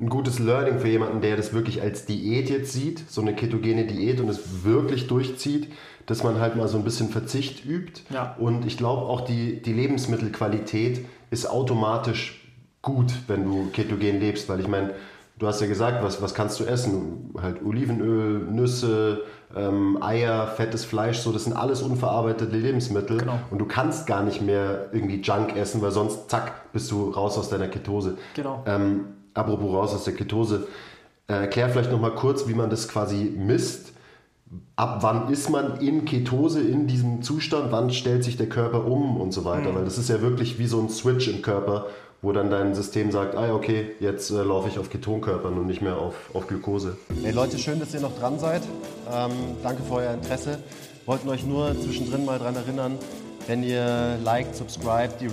ein 0.00 0.08
gutes 0.08 0.38
Learning 0.38 0.78
für 0.78 0.88
jemanden, 0.88 1.20
der 1.20 1.36
das 1.36 1.52
wirklich 1.52 1.82
als 1.82 2.06
Diät 2.06 2.48
jetzt 2.48 2.72
sieht, 2.72 3.10
so 3.10 3.20
eine 3.20 3.34
ketogene 3.34 3.86
Diät 3.86 4.20
und 4.20 4.28
es 4.28 4.64
wirklich 4.64 5.06
durchzieht, 5.06 5.70
dass 6.06 6.24
man 6.24 6.40
halt 6.40 6.56
mal 6.56 6.68
so 6.68 6.78
ein 6.78 6.84
bisschen 6.84 7.10
Verzicht 7.10 7.64
übt. 7.64 8.02
Ja. 8.10 8.34
Und 8.38 8.66
ich 8.66 8.76
glaube 8.76 9.02
auch 9.02 9.20
die, 9.20 9.60
die 9.60 9.72
Lebensmittelqualität 9.72 11.04
ist 11.30 11.48
automatisch 11.48 12.48
gut, 12.82 13.12
wenn 13.26 13.44
du 13.44 13.70
ketogen 13.72 14.20
lebst, 14.20 14.48
weil 14.48 14.60
ich 14.60 14.68
meine, 14.68 14.94
du 15.38 15.46
hast 15.46 15.60
ja 15.60 15.66
gesagt, 15.66 16.02
was, 16.02 16.22
was 16.22 16.34
kannst 16.34 16.58
du 16.60 16.64
essen? 16.64 17.34
Halt 17.40 17.62
Olivenöl, 17.62 18.40
Nüsse, 18.40 19.22
ähm, 19.54 20.02
Eier, 20.02 20.46
fettes 20.46 20.84
Fleisch, 20.84 21.18
so, 21.18 21.30
das 21.30 21.44
sind 21.44 21.54
alles 21.54 21.82
unverarbeitete 21.82 22.56
Lebensmittel. 22.56 23.18
Genau. 23.18 23.38
Und 23.50 23.58
du 23.58 23.66
kannst 23.66 24.06
gar 24.06 24.22
nicht 24.22 24.40
mehr 24.40 24.88
irgendwie 24.92 25.20
Junk 25.20 25.56
essen, 25.56 25.82
weil 25.82 25.90
sonst, 25.90 26.30
zack, 26.30 26.72
bist 26.72 26.90
du 26.90 27.10
raus 27.10 27.36
aus 27.36 27.50
deiner 27.50 27.68
Ketose. 27.68 28.16
Genau. 28.34 28.62
Ähm, 28.66 29.06
apropos 29.34 29.72
raus 29.72 29.94
aus 29.94 30.04
der 30.04 30.14
Ketose, 30.14 30.66
äh, 31.28 31.32
erklär 31.34 31.68
vielleicht 31.68 31.92
nochmal 31.92 32.14
kurz, 32.14 32.48
wie 32.48 32.54
man 32.54 32.70
das 32.70 32.88
quasi 32.88 33.32
misst. 33.36 33.92
Ab 34.74 34.98
wann 35.02 35.30
ist 35.32 35.48
man 35.48 35.78
in 35.80 36.04
Ketose, 36.04 36.60
in 36.60 36.86
diesem 36.88 37.22
Zustand? 37.22 37.70
Wann 37.70 37.90
stellt 37.90 38.24
sich 38.24 38.36
der 38.36 38.48
Körper 38.48 38.84
um 38.84 39.20
und 39.20 39.32
so 39.32 39.42
Mhm. 39.42 39.44
weiter? 39.44 39.74
Weil 39.74 39.84
das 39.84 39.96
ist 39.98 40.08
ja 40.08 40.20
wirklich 40.20 40.58
wie 40.58 40.66
so 40.66 40.80
ein 40.80 40.88
Switch 40.88 41.28
im 41.28 41.40
Körper, 41.40 41.86
wo 42.20 42.32
dann 42.32 42.50
dein 42.50 42.74
System 42.74 43.12
sagt, 43.12 43.36
ah 43.36 43.54
okay, 43.54 43.92
jetzt 44.00 44.30
äh, 44.30 44.42
laufe 44.42 44.68
ich 44.68 44.78
auf 44.78 44.90
Ketonkörpern 44.90 45.54
und 45.56 45.66
nicht 45.66 45.82
mehr 45.82 45.96
auf, 45.98 46.14
auf 46.34 46.48
Glukose. 46.48 46.96
Hey 47.22 47.32
Leute, 47.32 47.58
schön, 47.58 47.78
dass 47.78 47.94
ihr 47.94 48.00
noch 48.00 48.18
dran 48.18 48.38
seid. 48.38 48.62
Ähm, 49.12 49.30
danke 49.62 49.82
für 49.84 49.94
euer 49.94 50.14
Interesse. 50.14 50.58
Wollten 51.06 51.28
euch 51.28 51.46
nur 51.46 51.74
zwischendrin 51.80 52.24
mal 52.24 52.38
daran 52.38 52.56
erinnern, 52.56 52.98
wenn 53.46 53.62
ihr 53.62 54.18
liked, 54.22 54.54
subscribt, 54.56 55.20
die 55.20 55.30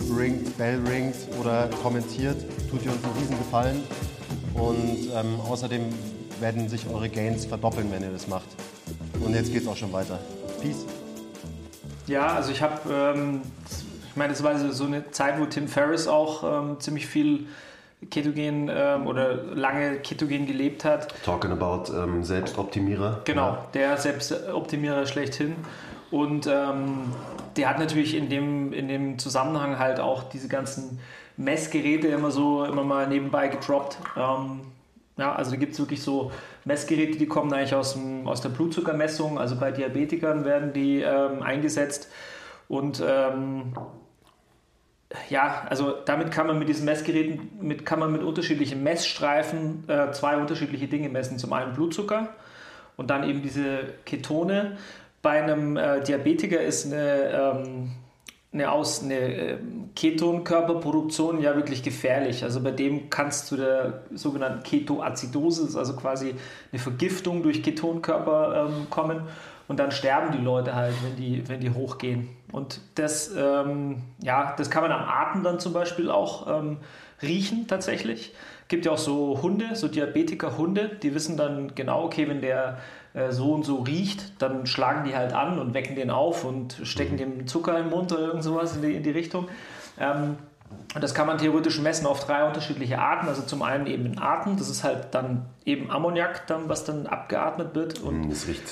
Rel 0.00 0.16
ringt, 0.16 0.58
Bell 0.58 0.80
ringt 0.86 1.16
oder 1.40 1.68
kommentiert, 1.82 2.36
tut 2.70 2.84
ihr 2.84 2.92
uns 2.92 3.04
einen 3.04 3.14
riesen 3.14 3.38
Gefallen. 3.38 3.82
Und 4.54 5.10
ähm, 5.14 5.40
außerdem 5.40 5.82
werden 6.40 6.68
sich 6.68 6.88
eure 6.88 7.08
Gains 7.08 7.44
verdoppeln, 7.44 7.90
wenn 7.90 8.02
ihr 8.02 8.10
das 8.10 8.26
macht. 8.26 8.48
Und 9.24 9.34
jetzt 9.34 9.52
geht's 9.52 9.66
auch 9.66 9.76
schon 9.76 9.92
weiter. 9.92 10.18
Peace. 10.60 10.86
Ja, 12.06 12.28
also 12.28 12.52
ich 12.52 12.62
habe, 12.62 12.80
ähm, 12.90 13.42
ich 14.08 14.16
meine, 14.16 14.32
das 14.32 14.42
war 14.42 14.58
so 14.72 14.84
eine 14.84 15.10
Zeit, 15.10 15.40
wo 15.40 15.46
Tim 15.46 15.68
Ferriss 15.68 16.06
auch 16.06 16.44
ähm, 16.44 16.80
ziemlich 16.80 17.06
viel 17.06 17.46
Ketogen 18.10 18.70
ähm, 18.72 19.06
oder 19.06 19.34
lange 19.54 19.98
Ketogen 19.98 20.46
gelebt 20.46 20.84
hat. 20.84 21.08
Talking 21.24 21.50
about 21.50 21.92
ähm, 21.92 22.22
Selbstoptimierer. 22.22 23.22
Genau, 23.24 23.58
der 23.74 23.96
Selbstoptimierer 23.96 25.06
schlechthin. 25.06 25.56
Und 26.10 26.46
ähm, 26.46 27.12
der 27.56 27.68
hat 27.68 27.78
natürlich 27.78 28.14
in 28.14 28.28
dem, 28.28 28.72
in 28.72 28.88
dem 28.88 29.18
Zusammenhang 29.18 29.78
halt 29.78 30.00
auch 30.00 30.24
diese 30.24 30.48
ganzen 30.48 31.00
Messgeräte 31.36 32.08
immer 32.08 32.30
so 32.30 32.64
immer 32.64 32.84
mal 32.84 33.06
nebenbei 33.08 33.48
gedroppt. 33.48 33.98
Ähm, 34.16 34.60
ja, 35.18 35.34
also 35.34 35.50
da 35.50 35.56
gibt 35.56 35.72
es 35.72 35.78
wirklich 35.78 36.02
so 36.02 36.30
Messgeräte, 36.64 37.18
die 37.18 37.26
kommen 37.26 37.52
eigentlich 37.52 37.74
aus, 37.74 37.94
dem, 37.94 38.28
aus 38.28 38.40
der 38.40 38.50
Blutzuckermessung. 38.50 39.38
Also 39.38 39.56
bei 39.56 39.72
Diabetikern 39.72 40.44
werden 40.44 40.72
die 40.72 41.00
ähm, 41.00 41.42
eingesetzt. 41.42 42.08
Und 42.68 43.02
ähm, 43.06 43.72
ja, 45.30 45.64
also 45.68 45.94
damit 46.04 46.30
kann 46.30 46.46
man 46.46 46.58
mit 46.58 46.68
diesen 46.68 46.84
Messgeräten, 46.84 47.50
mit, 47.60 47.86
kann 47.86 47.98
man 47.98 48.12
mit 48.12 48.22
unterschiedlichen 48.22 48.82
Messstreifen 48.82 49.88
äh, 49.88 50.12
zwei 50.12 50.36
unterschiedliche 50.36 50.88
Dinge 50.88 51.08
messen. 51.08 51.38
Zum 51.38 51.52
einen 51.52 51.72
Blutzucker 51.74 52.28
und 52.96 53.08
dann 53.08 53.24
eben 53.28 53.42
diese 53.42 53.94
Ketone. 54.04 54.76
Bei 55.26 55.42
einem 55.42 55.76
äh, 55.76 56.04
Diabetiker 56.04 56.60
ist 56.60 56.86
eine, 56.86 57.30
ähm, 57.32 57.90
eine, 58.52 58.70
Aus, 58.70 59.02
eine 59.02 59.14
äh, 59.14 59.58
Ketonkörperproduktion 59.96 61.40
ja 61.42 61.56
wirklich 61.56 61.82
gefährlich. 61.82 62.44
Also 62.44 62.62
bei 62.62 62.70
dem 62.70 63.10
kann 63.10 63.26
es 63.26 63.44
zu 63.44 63.56
der 63.56 64.04
sogenannten 64.14 64.62
Ketoazidosis, 64.62 65.74
also 65.74 65.96
quasi 65.96 66.36
eine 66.70 66.78
Vergiftung 66.78 67.42
durch 67.42 67.64
Ketonkörper 67.64 68.68
ähm, 68.68 68.86
kommen. 68.88 69.22
Und 69.66 69.80
dann 69.80 69.90
sterben 69.90 70.30
die 70.30 70.38
Leute 70.38 70.76
halt, 70.76 70.94
wenn 71.02 71.16
die, 71.16 71.48
wenn 71.48 71.58
die 71.58 71.70
hochgehen. 71.70 72.28
Und 72.52 72.80
das, 72.94 73.34
ähm, 73.36 74.02
ja, 74.22 74.54
das 74.56 74.70
kann 74.70 74.84
man 74.84 74.92
am 74.92 75.08
Atem 75.08 75.42
dann 75.42 75.58
zum 75.58 75.72
Beispiel 75.72 76.08
auch 76.08 76.46
ähm, 76.60 76.76
riechen 77.20 77.66
tatsächlich. 77.66 78.32
Gibt 78.68 78.86
ja 78.86 78.92
auch 78.92 78.98
so 78.98 79.42
Hunde, 79.42 79.74
so 79.74 79.88
Diabetiker-Hunde, 79.88 80.98
die 81.02 81.16
wissen 81.16 81.36
dann 81.36 81.74
genau, 81.74 82.04
okay, 82.04 82.28
wenn 82.28 82.40
der 82.40 82.78
äh, 83.16 83.32
so 83.32 83.52
und 83.52 83.64
so 83.64 83.76
riecht, 83.78 84.40
dann 84.40 84.66
schlagen 84.66 85.04
die 85.04 85.16
halt 85.16 85.32
an 85.32 85.58
und 85.58 85.74
wecken 85.74 85.96
den 85.96 86.10
auf 86.10 86.44
und 86.44 86.78
stecken 86.82 87.16
dem 87.16 87.46
Zucker 87.46 87.78
im 87.78 87.90
Mund 87.90 88.12
oder 88.12 88.22
irgend 88.22 88.44
sowas 88.44 88.76
in 88.76 88.82
die, 88.82 88.94
in 88.94 89.02
die 89.02 89.10
Richtung. 89.10 89.48
Ähm, 89.98 90.36
und 90.94 91.02
das 91.02 91.14
kann 91.14 91.26
man 91.26 91.38
theoretisch 91.38 91.80
messen 91.80 92.06
auf 92.06 92.24
drei 92.24 92.46
unterschiedliche 92.46 92.98
Arten. 92.98 93.28
Also 93.28 93.42
zum 93.42 93.62
einen 93.62 93.86
eben 93.86 94.06
in 94.06 94.18
Atem, 94.18 94.56
das 94.56 94.68
ist 94.68 94.84
halt 94.84 95.08
dann 95.12 95.46
eben 95.64 95.90
Ammoniak, 95.90 96.46
dann, 96.46 96.68
was 96.68 96.84
dann 96.84 97.06
abgeatmet 97.06 97.74
wird. 97.74 98.00
Und 98.00 98.26
Mm, 98.26 98.30
Das 98.30 98.46
riecht 98.46 98.62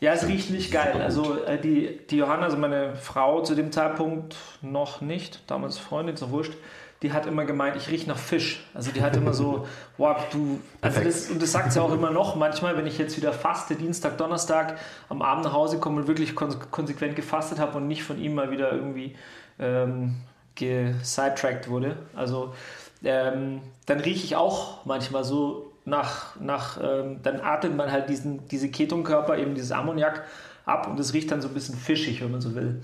ja, 0.00 0.12
es 0.12 0.26
riecht 0.26 0.50
nicht 0.50 0.72
geil. 0.72 1.00
Also 1.02 1.42
äh, 1.44 1.60
die, 1.60 2.00
die 2.08 2.18
Johanna, 2.18 2.44
also 2.44 2.56
meine 2.56 2.94
Frau 2.94 3.42
zu 3.42 3.54
dem 3.54 3.72
Zeitpunkt 3.72 4.36
noch 4.62 5.00
nicht, 5.00 5.42
damals 5.48 5.78
Freundin, 5.78 6.16
so 6.16 6.30
wurscht, 6.30 6.52
die 7.02 7.12
hat 7.12 7.26
immer 7.26 7.44
gemeint, 7.44 7.76
ich 7.76 7.88
rieche 7.88 8.08
nach 8.08 8.18
Fisch. 8.18 8.64
Also 8.74 8.90
die 8.90 9.02
hat 9.02 9.16
immer 9.16 9.32
so, 9.32 9.66
wow, 9.98 10.16
du, 10.30 10.60
also 10.80 11.00
das, 11.00 11.30
und 11.30 11.42
das 11.42 11.52
sagt 11.52 11.72
sie 11.72 11.82
auch 11.82 11.92
immer 11.92 12.10
noch 12.10 12.36
manchmal, 12.36 12.76
wenn 12.76 12.86
ich 12.86 12.98
jetzt 12.98 13.16
wieder 13.16 13.32
faste, 13.32 13.74
Dienstag, 13.74 14.18
Donnerstag, 14.18 14.78
am 15.08 15.22
Abend 15.22 15.44
nach 15.44 15.52
Hause 15.52 15.78
komme 15.78 16.00
und 16.00 16.08
wirklich 16.08 16.34
kon 16.34 16.54
konsequent 16.70 17.16
gefastet 17.16 17.58
habe 17.58 17.76
und 17.76 17.88
nicht 17.88 18.02
von 18.02 18.20
ihm 18.20 18.34
mal 18.34 18.50
wieder 18.50 18.72
irgendwie 18.72 19.16
ähm, 19.58 20.16
gesidetrackt 20.54 21.68
wurde. 21.68 21.96
Also 22.14 22.54
ähm, 23.04 23.62
dann 23.86 24.00
rieche 24.00 24.24
ich 24.24 24.36
auch 24.36 24.84
manchmal 24.84 25.24
so 25.24 25.67
nach, 25.88 26.38
nach 26.40 26.78
ähm, 26.82 27.20
dann 27.22 27.40
atmet 27.40 27.76
man 27.76 27.90
halt 27.92 28.08
diesen, 28.08 28.46
diese 28.48 28.68
Ketonkörper, 28.70 29.38
eben 29.38 29.54
dieses 29.54 29.72
Ammoniak 29.72 30.24
ab 30.64 30.86
und 30.86 31.00
es 31.00 31.14
riecht 31.14 31.30
dann 31.30 31.40
so 31.40 31.48
ein 31.48 31.54
bisschen 31.54 31.76
fischig, 31.76 32.20
wenn 32.22 32.30
man 32.30 32.40
so 32.40 32.54
will. 32.54 32.82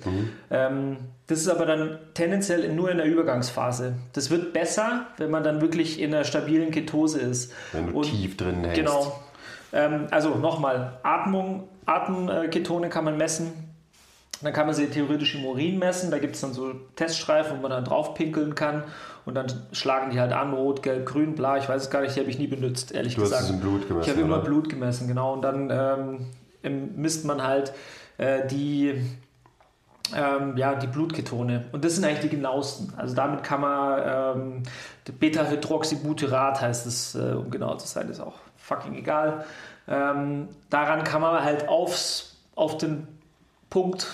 Ähm, 0.51 0.97
das 1.27 1.41
ist 1.41 1.49
aber 1.49 1.67
dann 1.67 1.99
tendenziell 2.15 2.73
nur 2.73 2.91
in 2.91 2.97
der 2.97 3.07
Übergangsphase. 3.07 3.95
Das 4.15 4.31
wird 4.31 4.53
besser, 4.53 5.07
wenn 5.19 5.31
man 5.31 5.43
dann 5.45 5.61
wirklich 5.61 6.01
in 6.01 6.15
einer 6.15 6.25
stabilen 6.25 6.71
Ketose 6.71 7.21
ist. 7.21 7.53
Wenn 7.73 7.89
du 7.89 7.99
Und- 7.99 8.05
tief 8.07 8.37
drin 8.37 8.63
hängst. 8.65 8.77
Genau. 8.77 9.21
Ähm, 9.73 10.07
also 10.11 10.35
nochmal, 10.37 10.99
Atmung, 11.03 11.69
Atemketone 11.87 12.89
kann 12.89 13.05
man 13.05 13.17
messen. 13.17 13.53
Dann 14.45 14.53
kann 14.53 14.67
man 14.67 14.75
sie 14.75 14.87
theoretisch 14.87 15.35
im 15.35 15.45
Urin 15.47 15.79
messen. 15.79 16.11
Da 16.11 16.19
gibt 16.19 16.35
es 16.35 16.43
dann 16.43 16.53
so 16.53 16.75
Teststreifen, 16.97 17.57
wo 17.57 17.63
man 17.63 17.71
dann 17.71 17.85
drauf 17.85 18.15
pinkeln 18.15 18.55
kann. 18.55 18.85
Und 19.25 19.35
dann 19.35 19.47
schlagen 19.73 20.11
die 20.11 20.21
halt 20.21 20.33
an, 20.33 20.53
rot, 20.53 20.83
gelb, 20.83 21.07
grün, 21.07 21.35
bla. 21.35 21.57
Ich 21.57 21.69
weiß 21.69 21.85
es 21.85 21.91
gar 21.91 22.03
nicht, 22.03 22.15
die 22.15 22.21
habe 22.21 22.29
ich 22.29 22.39
nie 22.39 22.47
benutzt, 22.47 22.93
ehrlich 22.93 23.15
Du 23.15 23.23
hast 23.23 23.31
gesagt. 23.31 23.45
es 23.45 23.51
im 23.51 23.61
Blut 23.61 23.89
gemessen, 23.89 24.09
Ich 24.09 24.11
habe 24.15 24.21
immer? 24.21 24.39
Blut 24.41 24.69
gemessen, 24.69 25.09
genau. 25.09 25.33
Und 25.33 25.43
dann 25.43 26.29
ähm, 26.63 26.91
misst 26.95 27.25
man 27.25 27.43
halt 27.43 27.73
äh, 28.19 28.47
die, 28.47 29.01
ähm, 30.15 30.57
ja, 30.59 30.75
die 30.75 30.89
Blutketone. 30.89 31.65
Und 31.73 31.83
das 31.85 31.95
sind 31.95 32.05
eigentlich 32.05 32.21
die 32.21 32.29
genauesten. 32.29 32.93
Also 32.99 33.15
damit 33.15 33.43
kann 33.43 33.63
man 33.63 34.03
ähm, 34.37 34.63
Beta-Hydroxybutyrat 35.19 36.61
heißt 36.61 36.87
es, 36.87 37.15
äh, 37.15 37.33
um 37.33 37.51
genau 37.51 37.77
zu 37.77 37.87
sein, 37.87 38.11
ist 38.11 38.21
auch 38.21 38.35
fucking 38.59 38.95
egal. 38.95 39.47
Ähm, 39.89 40.49
daran 40.69 41.03
kann 41.03 41.23
man 41.23 41.43
halt 41.43 41.69
aufs, 41.69 42.37
auf 42.55 42.77
den 42.77 43.09
Punkt 43.71 44.07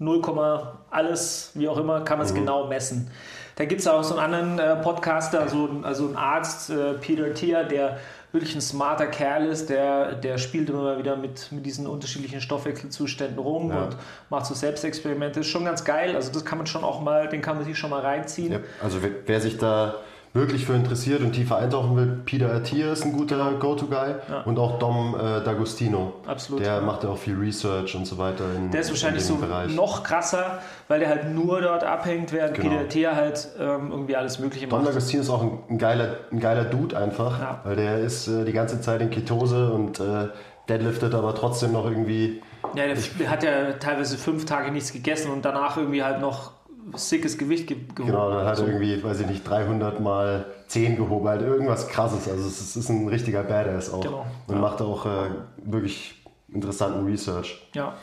0, 0.00 0.72
alles, 0.90 1.52
wie 1.54 1.68
auch 1.68 1.78
immer, 1.78 2.00
kann 2.00 2.18
man 2.18 2.26
es 2.26 2.32
mhm. 2.32 2.38
genau 2.38 2.66
messen. 2.66 3.10
Da 3.56 3.66
gibt 3.66 3.82
es 3.82 3.86
auch 3.86 4.02
so 4.02 4.16
einen 4.16 4.34
anderen 4.34 4.58
äh, 4.58 4.82
Podcaster, 4.82 5.46
so, 5.48 5.68
also 5.82 6.06
einen 6.06 6.16
Arzt, 6.16 6.70
äh, 6.70 6.94
Peter 6.94 7.32
Thier, 7.34 7.64
der 7.64 7.98
wirklich 8.32 8.54
ein 8.54 8.60
smarter 8.60 9.06
Kerl 9.06 9.44
ist, 9.46 9.68
der, 9.68 10.14
der 10.14 10.38
spielt 10.38 10.70
immer 10.70 10.98
wieder 10.98 11.16
mit, 11.16 11.52
mit 11.52 11.66
diesen 11.66 11.86
unterschiedlichen 11.86 12.40
Stoffwechselzuständen 12.40 13.38
rum 13.38 13.70
ja. 13.70 13.84
und 13.84 13.96
macht 14.30 14.46
so 14.46 14.54
Selbstexperimente. 14.54 15.40
Ist 15.40 15.48
schon 15.48 15.64
ganz 15.64 15.84
geil. 15.84 16.14
Also 16.14 16.32
das 16.32 16.44
kann 16.44 16.58
man 16.58 16.66
schon 16.66 16.84
auch 16.84 17.00
mal, 17.02 17.28
den 17.28 17.42
kann 17.42 17.56
man 17.56 17.64
sich 17.64 17.76
schon 17.76 17.90
mal 17.90 18.00
reinziehen. 18.00 18.52
Ja, 18.52 18.60
also 18.82 19.02
wer, 19.02 19.10
wer 19.26 19.40
sich 19.40 19.58
da 19.58 19.96
wirklich 20.32 20.64
für 20.64 20.74
interessiert 20.74 21.22
und 21.22 21.32
tiefer 21.32 21.56
eintauchen 21.56 21.96
will, 21.96 22.20
Peter 22.24 22.52
Attier 22.52 22.92
ist 22.92 23.04
ein 23.04 23.12
guter. 23.12 23.54
Go-To-Guy 23.58 24.14
ja. 24.28 24.42
und 24.42 24.58
auch 24.58 24.78
Dom 24.78 25.14
äh, 25.14 25.18
D'Agostino. 25.18 26.12
Absolut. 26.26 26.64
Der 26.64 26.76
ja. 26.76 26.80
macht 26.80 27.02
ja 27.02 27.10
auch 27.10 27.18
viel 27.18 27.36
Research 27.36 27.96
und 27.96 28.06
so 28.06 28.16
weiter. 28.18 28.44
In, 28.54 28.70
der 28.70 28.80
ist 28.80 28.90
wahrscheinlich 28.90 29.24
so 29.24 29.36
Bereich. 29.36 29.74
noch 29.74 30.02
krasser, 30.02 30.60
weil 30.88 31.00
der 31.00 31.08
halt 31.08 31.34
nur 31.34 31.60
dort 31.60 31.82
abhängt, 31.82 32.32
während 32.32 32.54
genau. 32.54 32.68
Peter 32.68 32.80
Attier 32.82 33.16
halt 33.16 33.48
ähm, 33.58 33.90
irgendwie 33.90 34.16
alles 34.16 34.38
Mögliche 34.38 34.66
macht. 34.66 34.86
Dom 34.86 34.92
D'Agostino 34.92 35.20
ist 35.20 35.30
auch 35.30 35.42
ein, 35.42 35.58
ein, 35.68 35.78
geiler, 35.78 36.18
ein 36.30 36.40
geiler 36.40 36.64
Dude 36.64 36.96
einfach, 36.96 37.40
ja. 37.40 37.60
weil 37.64 37.76
der 37.76 37.98
ist 37.98 38.28
äh, 38.28 38.44
die 38.44 38.52
ganze 38.52 38.80
Zeit 38.80 39.00
in 39.00 39.10
Ketose 39.10 39.72
und 39.72 39.98
äh, 39.98 40.28
deadliftet 40.68 41.14
aber 41.14 41.34
trotzdem 41.34 41.72
noch 41.72 41.84
irgendwie. 41.84 42.42
Ja, 42.74 42.84
der 42.86 43.30
hat 43.30 43.42
ja 43.42 43.72
teilweise 43.72 44.16
fünf 44.16 44.44
Tage 44.44 44.70
nichts 44.70 44.92
gegessen 44.92 45.30
und 45.32 45.44
danach 45.44 45.76
irgendwie 45.76 46.02
halt 46.02 46.20
noch 46.20 46.52
sickes 46.94 47.38
Gewicht 47.38 47.66
ge 47.66 47.78
gehoben. 47.94 48.12
Genau, 48.12 48.30
dann 48.30 48.46
hat 48.46 48.58
er 48.58 48.66
irgendwie, 48.66 49.02
weiß 49.02 49.20
ich 49.20 49.26
nicht, 49.26 49.48
300 49.48 50.00
mal 50.00 50.46
10 50.68 50.96
gehoben, 50.96 51.28
halt 51.28 51.42
irgendwas 51.42 51.88
krasses. 51.88 52.28
Also 52.28 52.46
es 52.46 52.76
ist 52.76 52.88
ein 52.88 53.08
richtiger 53.08 53.42
Badass 53.42 53.92
auch. 53.92 54.00
Genau. 54.00 54.26
Und 54.46 54.54
ja. 54.54 54.60
macht 54.60 54.80
auch 54.82 55.06
äh, 55.06 55.30
wirklich 55.64 56.22
interessanten 56.52 57.04
Research. 57.04 57.68
Ja. 57.74 57.94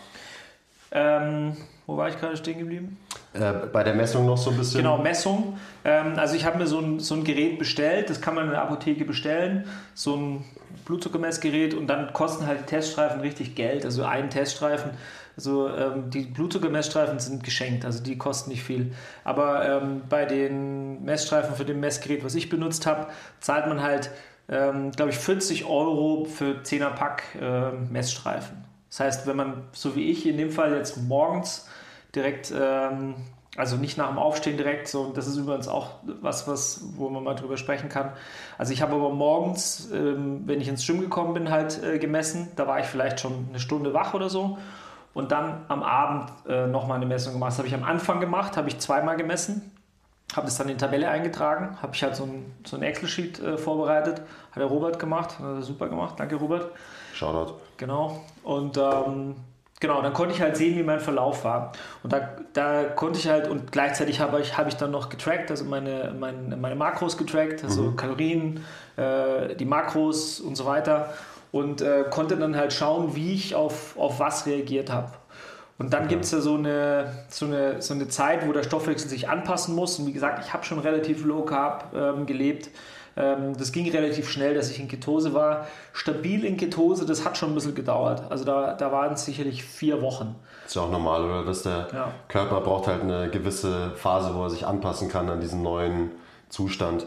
Ähm, 0.92 1.58
wo 1.86 1.98
war 1.98 2.10
ich 2.10 2.20
gerade 2.20 2.38
stehen 2.38 2.60
geblieben? 2.60 2.98
Äh, 3.34 3.54
bei 3.72 3.84
der 3.84 3.94
Messung 3.94 4.26
noch 4.26 4.38
so 4.38 4.52
ein 4.52 4.58
bisschen. 4.58 4.82
Genau, 4.82 4.98
Messung. 4.98 5.58
Ähm, 5.84 6.14
also 6.18 6.36
ich 6.36 6.46
habe 6.46 6.58
mir 6.58 6.68
so 6.68 6.80
ein, 6.80 7.00
so 7.00 7.16
ein 7.16 7.24
Gerät 7.24 7.60
bestellt, 7.60 8.10
das 8.10 8.22
kann 8.22 8.36
man 8.36 8.46
in 8.46 8.52
der 8.52 8.62
Apotheke 8.62 9.06
bestellen. 9.06 9.66
So 9.94 10.16
ein 10.16 10.46
Blutzuckermessgerät 10.86 11.74
und 11.74 11.88
dann 11.88 12.14
kosten 12.14 12.48
halt 12.48 12.62
die 12.62 12.66
Teststreifen 12.66 13.22
richtig 13.22 13.56
Geld. 13.56 13.86
Also 13.86 14.04
ein 14.04 14.30
Teststreifen 14.30 14.92
also 15.38 15.70
ähm, 15.70 16.10
die 16.10 16.22
Blutzuckermessstreifen 16.22 17.20
sind 17.20 17.44
geschenkt, 17.44 17.86
also 17.86 18.04
die 18.04 18.18
kosten 18.18 18.50
nicht 18.50 18.64
viel. 18.64 18.94
Aber 19.24 19.70
ähm, 19.70 20.02
bei 20.10 20.26
den 20.26 21.06
Messstreifen 21.06 21.56
für 21.56 21.64
dem 21.64 21.80
Messgerät, 21.80 22.26
was 22.26 22.34
ich 22.34 22.50
benutzt 22.50 22.88
habe, 22.88 23.08
zahlt 23.40 23.68
man 23.68 23.84
halt, 23.84 24.10
ähm, 24.50 24.92
glaube 24.92 25.12
ich, 25.12 25.18
40 25.18 25.66
Euro 25.66 26.26
für 26.26 26.62
10er 26.64 26.90
Pack 26.90 27.24
äh, 27.40 27.72
Messstreifen. 27.72 28.66
Das 28.90 29.00
heißt, 29.00 29.28
wenn 29.28 29.36
man, 29.36 29.62
so 29.74 29.96
wie 29.96 30.10
ich 30.10 30.26
in 30.26 30.38
dem 30.38 30.50
Fall 30.50 30.76
jetzt 30.76 30.98
morgens 30.98 31.70
direkt, 32.16 32.52
ähm, 32.60 33.14
also 33.58 33.76
nicht 33.76 33.96
nach 33.96 34.08
dem 34.08 34.18
Aufstehen 34.18 34.58
direkt, 34.58 34.88
so, 34.88 35.12
das 35.14 35.28
ist 35.28 35.38
übrigens 35.38 35.68
auch 35.68 35.90
was, 36.20 36.48
was, 36.48 36.84
wo 36.96 37.10
man 37.10 37.24
mal 37.24 37.36
drüber 37.36 37.58
sprechen 37.58 37.90
kann. 37.90 38.12
Also 38.58 38.74
ich 38.74 38.82
habe 38.82 38.96
aber 38.96 39.12
morgens, 39.12 39.92
ähm, 39.94 40.42
wenn 40.46 40.62
ich 40.62 40.68
ins 40.68 40.84
Gym 40.84 41.00
gekommen 41.00 41.36
bin, 41.36 41.52
halt 41.52 41.84
äh, 41.84 42.00
gemessen. 42.00 42.48
Da 42.56 42.66
war 42.66 42.80
ich 42.80 42.88
vielleicht 42.88 43.20
schon 43.20 43.50
eine 43.50 43.60
Stunde 43.60 43.94
wach 43.94 44.16
oder 44.16 44.30
so 44.30 44.58
und 45.18 45.32
dann 45.32 45.66
am 45.68 45.82
Abend 45.82 46.30
äh, 46.48 46.68
nochmal 46.68 46.98
eine 46.98 47.08
Messung 47.08 47.34
gemacht. 47.34 47.50
Das 47.50 47.58
habe 47.58 47.68
ich 47.68 47.74
am 47.74 47.84
Anfang 47.84 48.20
gemacht, 48.20 48.56
habe 48.56 48.70
ich 48.70 48.78
zweimal 48.78 49.18
gemessen, 49.18 49.72
habe 50.36 50.46
das 50.46 50.60
dann 50.60 50.70
in 50.70 50.76
die 50.76 50.80
Tabelle 50.80 51.10
eingetragen, 51.10 51.76
habe 51.82 51.96
ich 51.96 52.04
halt 52.04 52.16
so 52.16 52.26
ein, 52.26 52.54
so 52.64 52.78
ein 52.78 52.84
Excel-Sheet 52.84 53.40
äh, 53.40 53.58
vorbereitet, 53.58 54.22
hat 54.52 54.58
der 54.58 54.68
Robert 54.68 55.00
gemacht, 55.00 55.40
hat 55.40 55.64
super 55.64 55.90
gemacht, 55.90 56.20
danke 56.20 56.36
Robert. 56.36 56.70
Shoutout. 57.16 57.56
Genau, 57.78 58.22
und 58.44 58.78
ähm, 58.78 59.38
genau, 59.80 60.04
dann 60.04 60.14
konnte 60.14 60.36
ich 60.36 60.42
halt 60.42 60.56
sehen, 60.56 60.78
wie 60.78 60.84
mein 60.84 61.00
Verlauf 61.00 61.44
war. 61.44 61.72
Und 62.04 62.14
da, 62.14 62.36
da 62.54 62.84
konnte 62.84 63.18
ich 63.18 63.28
halt, 63.28 63.48
und 63.48 63.72
gleichzeitig 63.72 64.20
habe 64.20 64.40
ich, 64.40 64.56
hab 64.56 64.68
ich 64.68 64.76
dann 64.76 64.92
noch 64.92 65.10
getrackt, 65.10 65.50
also 65.50 65.66
meine, 65.66 66.14
meine, 66.20 66.56
meine 66.58 66.76
Makros 66.76 67.18
getrackt, 67.18 67.64
also 67.64 67.82
mhm. 67.82 67.96
Kalorien, 67.96 68.64
äh, 68.98 69.56
die 69.56 69.66
Makros 69.66 70.40
und 70.40 70.56
so 70.56 70.68
weiter 70.68 71.12
und 71.52 71.82
äh, 71.82 72.06
konnte 72.10 72.38
dann 72.38 72.56
halt 72.56 72.74
schauen, 72.74 73.16
wie 73.16 73.34
ich 73.34 73.56
auf, 73.56 73.98
auf 73.98 74.20
was 74.20 74.46
reagiert 74.46 74.92
habe. 74.92 75.12
Und 75.80 75.94
dann 75.94 76.04
okay. 76.04 76.10
gibt 76.14 76.26
es 76.26 76.32
ja 76.32 76.40
so 76.40 76.56
eine, 76.56 77.12
so, 77.30 77.46
eine, 77.46 77.82
so 77.82 77.94
eine 77.94 78.08
Zeit, 78.08 78.48
wo 78.48 78.52
der 78.52 78.64
Stoffwechsel 78.64 79.10
sich 79.10 79.30
anpassen 79.30 79.76
muss. 79.76 80.00
Und 80.00 80.08
wie 80.08 80.14
gesagt, 80.14 80.44
ich 80.44 80.54
habe 80.54 80.64
schon 80.64 80.80
relativ 80.80 81.24
low 81.24 81.44
carb 81.44 81.94
ähm, 81.96 82.26
gelebt. 82.26 82.72
Ähm, 83.16 83.56
das 83.56 83.72
ging 83.72 83.90
relativ 83.92 84.30
schnell, 84.30 84.56
dass 84.56 84.72
ich 84.72 84.80
in 84.80 84.88
Ketose 84.88 85.34
war. 85.34 85.68
Stabil 85.94 86.46
in 86.46 86.58
Ketose, 86.58 87.06
das 87.06 87.24
hat 87.24 87.38
schon 87.38 87.50
ein 87.50 87.56
bisschen 87.56 87.76
gedauert. 87.76 88.24
Also 88.30 88.44
da, 88.44 88.74
da 88.74 88.92
waren 88.92 89.14
es 89.14 89.26
sicherlich 89.26 89.64
vier 89.64 90.02
Wochen. 90.02 90.36
Das 90.64 90.72
ist 90.72 90.76
ja 90.76 90.82
auch 90.82 90.92
normal, 90.92 91.24
oder? 91.24 91.46
Dass 91.46 91.62
der 91.64 91.88
ja. 91.94 92.12
Körper 92.28 92.62
braucht 92.62 92.88
halt 92.88 93.02
eine 93.02 93.30
gewisse 93.30 93.92
Phase, 93.96 94.34
wo 94.34 94.44
er 94.44 94.50
sich 94.50 94.66
anpassen 94.66 95.10
kann 95.10 95.30
an 95.30 95.42
diesen 95.42 95.62
neuen 95.62 96.12
Zustand. 96.50 97.06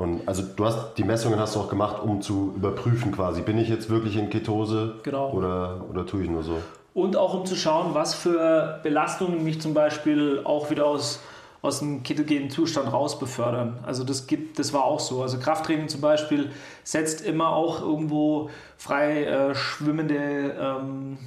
Und 0.00 0.26
also 0.26 0.42
du 0.56 0.64
hast 0.64 0.94
die 0.96 1.04
Messungen 1.04 1.38
hast 1.38 1.54
du 1.54 1.60
auch 1.60 1.68
gemacht, 1.68 2.02
um 2.02 2.22
zu 2.22 2.54
überprüfen 2.56 3.12
quasi, 3.12 3.42
bin 3.42 3.58
ich 3.58 3.68
jetzt 3.68 3.90
wirklich 3.90 4.16
in 4.16 4.30
Ketose 4.30 4.94
genau. 5.02 5.30
oder, 5.32 5.84
oder 5.90 6.06
tue 6.06 6.22
ich 6.22 6.30
nur 6.30 6.42
so? 6.42 6.56
Und 6.94 7.18
auch 7.18 7.34
um 7.34 7.44
zu 7.44 7.54
schauen, 7.54 7.92
was 7.92 8.14
für 8.14 8.80
Belastungen 8.82 9.44
mich 9.44 9.60
zum 9.60 9.74
Beispiel 9.74 10.40
auch 10.42 10.70
wieder 10.70 10.86
aus, 10.86 11.20
aus 11.60 11.80
dem 11.80 12.02
ketogenen 12.02 12.48
Zustand 12.48 12.90
raus 12.90 13.18
befördern. 13.18 13.78
Also 13.84 14.02
das 14.02 14.26
gibt, 14.26 14.58
das 14.58 14.72
war 14.72 14.84
auch 14.84 15.00
so. 15.00 15.20
Also 15.20 15.38
Krafttraining 15.38 15.88
zum 15.88 16.00
Beispiel 16.00 16.50
setzt 16.82 17.20
immer 17.20 17.50
auch 17.50 17.82
irgendwo 17.82 18.48
frei 18.78 19.24
äh, 19.24 19.54
schwimmende 19.54 20.54
ähm, 20.58 21.18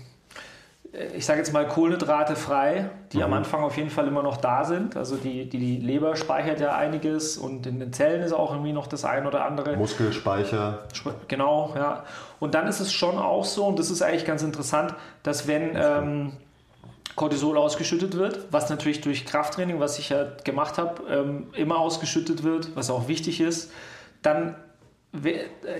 ich 1.15 1.25
sage 1.25 1.39
jetzt 1.39 1.51
mal, 1.51 1.67
Kohlenhydrate 1.67 2.35
frei, 2.35 2.89
die 3.11 3.17
mhm. 3.17 3.23
am 3.23 3.33
Anfang 3.33 3.63
auf 3.63 3.77
jeden 3.77 3.89
Fall 3.89 4.07
immer 4.07 4.21
noch 4.21 4.37
da 4.37 4.63
sind. 4.63 4.95
Also 4.95 5.15
die, 5.15 5.49
die, 5.49 5.57
die, 5.57 5.77
Leber 5.77 6.15
speichert 6.15 6.59
ja 6.59 6.75
einiges 6.75 7.37
und 7.37 7.65
in 7.65 7.79
den 7.79 7.91
Zellen 7.91 8.21
ist 8.21 8.31
auch 8.31 8.51
irgendwie 8.51 8.73
noch 8.73 8.85
das 8.85 9.03
ein 9.03 9.25
oder 9.25 9.45
andere. 9.45 9.75
Muskelspeicher. 9.75 10.83
Genau, 11.27 11.73
ja. 11.75 12.03
Und 12.39 12.53
dann 12.53 12.67
ist 12.67 12.79
es 12.79 12.93
schon 12.93 13.17
auch 13.17 13.43
so, 13.43 13.65
und 13.65 13.79
das 13.79 13.89
ist 13.89 14.03
eigentlich 14.03 14.25
ganz 14.25 14.43
interessant, 14.43 14.93
dass 15.23 15.47
wenn 15.47 15.71
ähm, 15.75 16.33
Cortisol 17.15 17.57
ausgeschüttet 17.57 18.15
wird, 18.15 18.45
was 18.51 18.69
natürlich 18.69 19.01
durch 19.01 19.25
Krafttraining, 19.25 19.79
was 19.79 19.97
ich 19.97 20.09
ja 20.09 20.25
gemacht 20.43 20.77
habe, 20.77 21.01
ähm, 21.09 21.47
immer 21.55 21.77
ausgeschüttet 21.79 22.43
wird, 22.43 22.75
was 22.75 22.91
auch 22.91 23.07
wichtig 23.07 23.41
ist, 23.41 23.71
dann 24.21 24.55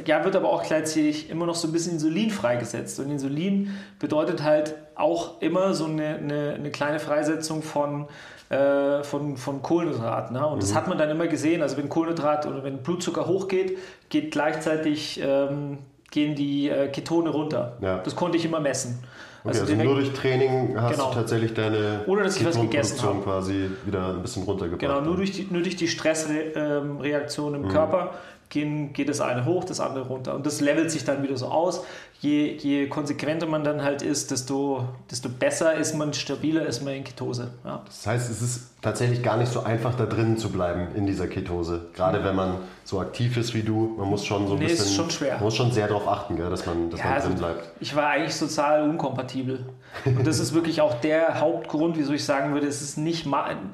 ja, 0.06 0.24
wird 0.24 0.36
aber 0.36 0.50
auch 0.50 0.64
gleichzeitig 0.64 1.30
immer 1.30 1.48
noch 1.48 1.56
so 1.56 1.68
ein 1.68 1.72
bisschen 1.72 1.94
Insulin 1.94 2.30
freigesetzt. 2.30 3.00
Und 3.00 3.10
Insulin 3.10 3.76
bedeutet 3.98 4.44
halt 4.44 4.76
auch 4.96 5.42
immer 5.42 5.74
so 5.74 5.86
eine, 5.86 6.18
eine, 6.18 6.54
eine 6.54 6.70
kleine 6.70 7.00
Freisetzung 7.00 7.64
von, 7.64 8.08
äh, 8.50 9.04
von, 9.04 9.38
von 9.38 9.64
Kohlenhydraten. 9.64 10.36
Ne? 10.36 10.46
Und 10.46 10.58
mhm. 10.58 10.60
das 10.60 10.76
hat 10.76 10.88
man 10.88 11.00
dann 11.00 11.10
immer 11.10 11.26
gesehen. 11.26 11.64
Also 11.64 11.78
wenn 11.78 11.90
Kohlenhydrat 11.90 12.46
oder 12.46 12.64
wenn 12.64 12.84
Blutzucker 12.84 13.26
hochgeht, 13.26 13.78
geht 14.10 14.32
gleichzeitig 14.32 15.20
ähm, 15.24 15.80
gehen 16.12 16.36
die 16.36 16.70
äh, 16.70 16.90
Ketone 16.90 17.32
runter. 17.32 17.78
Ja. 17.82 17.98
Das 17.98 18.16
konnte 18.16 18.38
ich 18.38 18.46
immer 18.46 18.60
messen. 18.60 19.04
Okay, 19.44 19.60
also, 19.60 19.74
also 19.74 19.84
nur 19.84 19.96
durch 19.96 20.14
Training 20.14 20.80
hast 20.80 20.94
genau. 20.94 21.10
du 21.10 21.16
tatsächlich 21.16 21.54
deine 21.54 22.02
Ohne, 22.08 22.24
dass 22.24 22.38
ich 22.38 22.46
was 22.46 22.60
gegessen 22.60 23.02
habe. 23.02 23.20
quasi 23.20 23.70
wieder 23.84 24.10
ein 24.10 24.22
bisschen 24.22 24.44
runtergebracht. 24.44 24.80
Genau, 24.80 25.02
nur 25.02 25.18
durch 25.18 25.32
die, 25.32 25.48
nur 25.50 25.62
durch 25.62 25.76
die 25.76 25.90
Stressreaktion 25.90 27.56
im 27.56 27.64
mhm. 27.64 27.68
Körper 27.68 28.12
gehen, 28.54 28.94
geht 28.94 29.10
das 29.10 29.20
eine 29.20 29.46
hoch, 29.46 29.64
das 29.66 29.80
andere 29.80 30.08
runter. 30.08 30.36
Und 30.36 30.46
das 30.46 30.62
levelt 30.62 30.92
sich 30.92 31.04
dann 31.04 31.24
wieder 31.24 31.36
so 31.36 31.48
aus. 31.48 31.84
Je, 32.22 32.56
je 32.56 32.88
konsequenter 32.88 33.48
man 33.48 33.64
dann 33.64 33.84
halt 33.84 34.02
ist, 34.02 34.32
desto, 34.32 34.88
desto 35.12 35.28
besser 35.28 35.74
ist 35.74 35.96
man, 35.96 36.14
stabiler 36.14 36.66
ist 36.66 36.84
man 36.84 36.94
in 36.94 37.04
Ketose. 37.04 37.52
Ja. 37.66 37.82
Das 37.86 38.08
heißt, 38.08 38.30
es 38.30 38.42
ist 38.42 38.70
tatsächlich 38.82 39.24
gar 39.24 39.38
nicht 39.38 39.52
so 39.52 39.64
einfach, 39.64 39.96
da 39.96 40.06
drinnen 40.06 40.38
zu 40.38 40.50
bleiben 40.50 40.90
in 40.96 41.06
dieser 41.06 41.28
Ketose. 41.28 41.88
Gerade 41.94 42.20
mhm. 42.20 42.24
wenn 42.24 42.36
man 42.36 42.56
so 42.86 43.00
aktiv 43.02 43.36
ist 43.38 43.54
wie 43.56 43.64
du, 43.64 43.96
man 43.98 44.08
muss 44.08 44.24
schon 44.26 44.48
so 44.48 44.54
ein 44.54 44.60
nee, 44.60 44.68
bisschen. 44.68 44.86
Ist 44.86 44.96
schon 44.96 45.10
schwer. 45.10 45.34
Man 45.36 45.44
muss 45.44 45.56
schon 45.56 45.72
sehr 45.72 45.88
darauf 45.88 46.08
achten, 46.08 46.36
gell, 46.36 46.50
dass 46.50 46.66
man, 46.66 46.92
dass 46.92 47.00
ja, 47.00 47.08
man 47.08 47.14
drin 47.16 47.32
also 47.32 47.38
bleibt. 47.40 47.72
Ich 47.80 47.96
war 47.96 48.10
eigentlich 48.10 48.36
sozial 48.36 48.84
unkompatibel. 48.84 49.66
Und 50.06 50.26
das 50.28 50.40
ist 50.40 50.54
wirklich 50.54 50.80
auch 50.80 50.94
der 51.02 51.40
Hauptgrund, 51.40 51.98
wieso 51.98 52.14
ich 52.14 52.24
sagen 52.24 52.54
würde, 52.54 52.68
es 52.68 52.82
ist 52.82 52.98
nicht, 52.98 53.28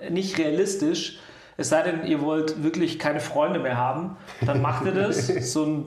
nicht 0.10 0.38
realistisch 0.38 1.20
es 1.60 1.70
sei 1.70 1.84
denn, 1.84 2.06
ihr 2.06 2.22
wollt 2.22 2.64
wirklich 2.64 3.00
keine 3.00 3.20
Freunde 3.20 3.60
mehr 3.60 3.78
haben, 3.78 4.16
dann 4.46 4.62
macht 4.62 4.86
ihr 4.86 4.94
das. 4.94 5.28
so 5.54 5.66
ein 5.66 5.86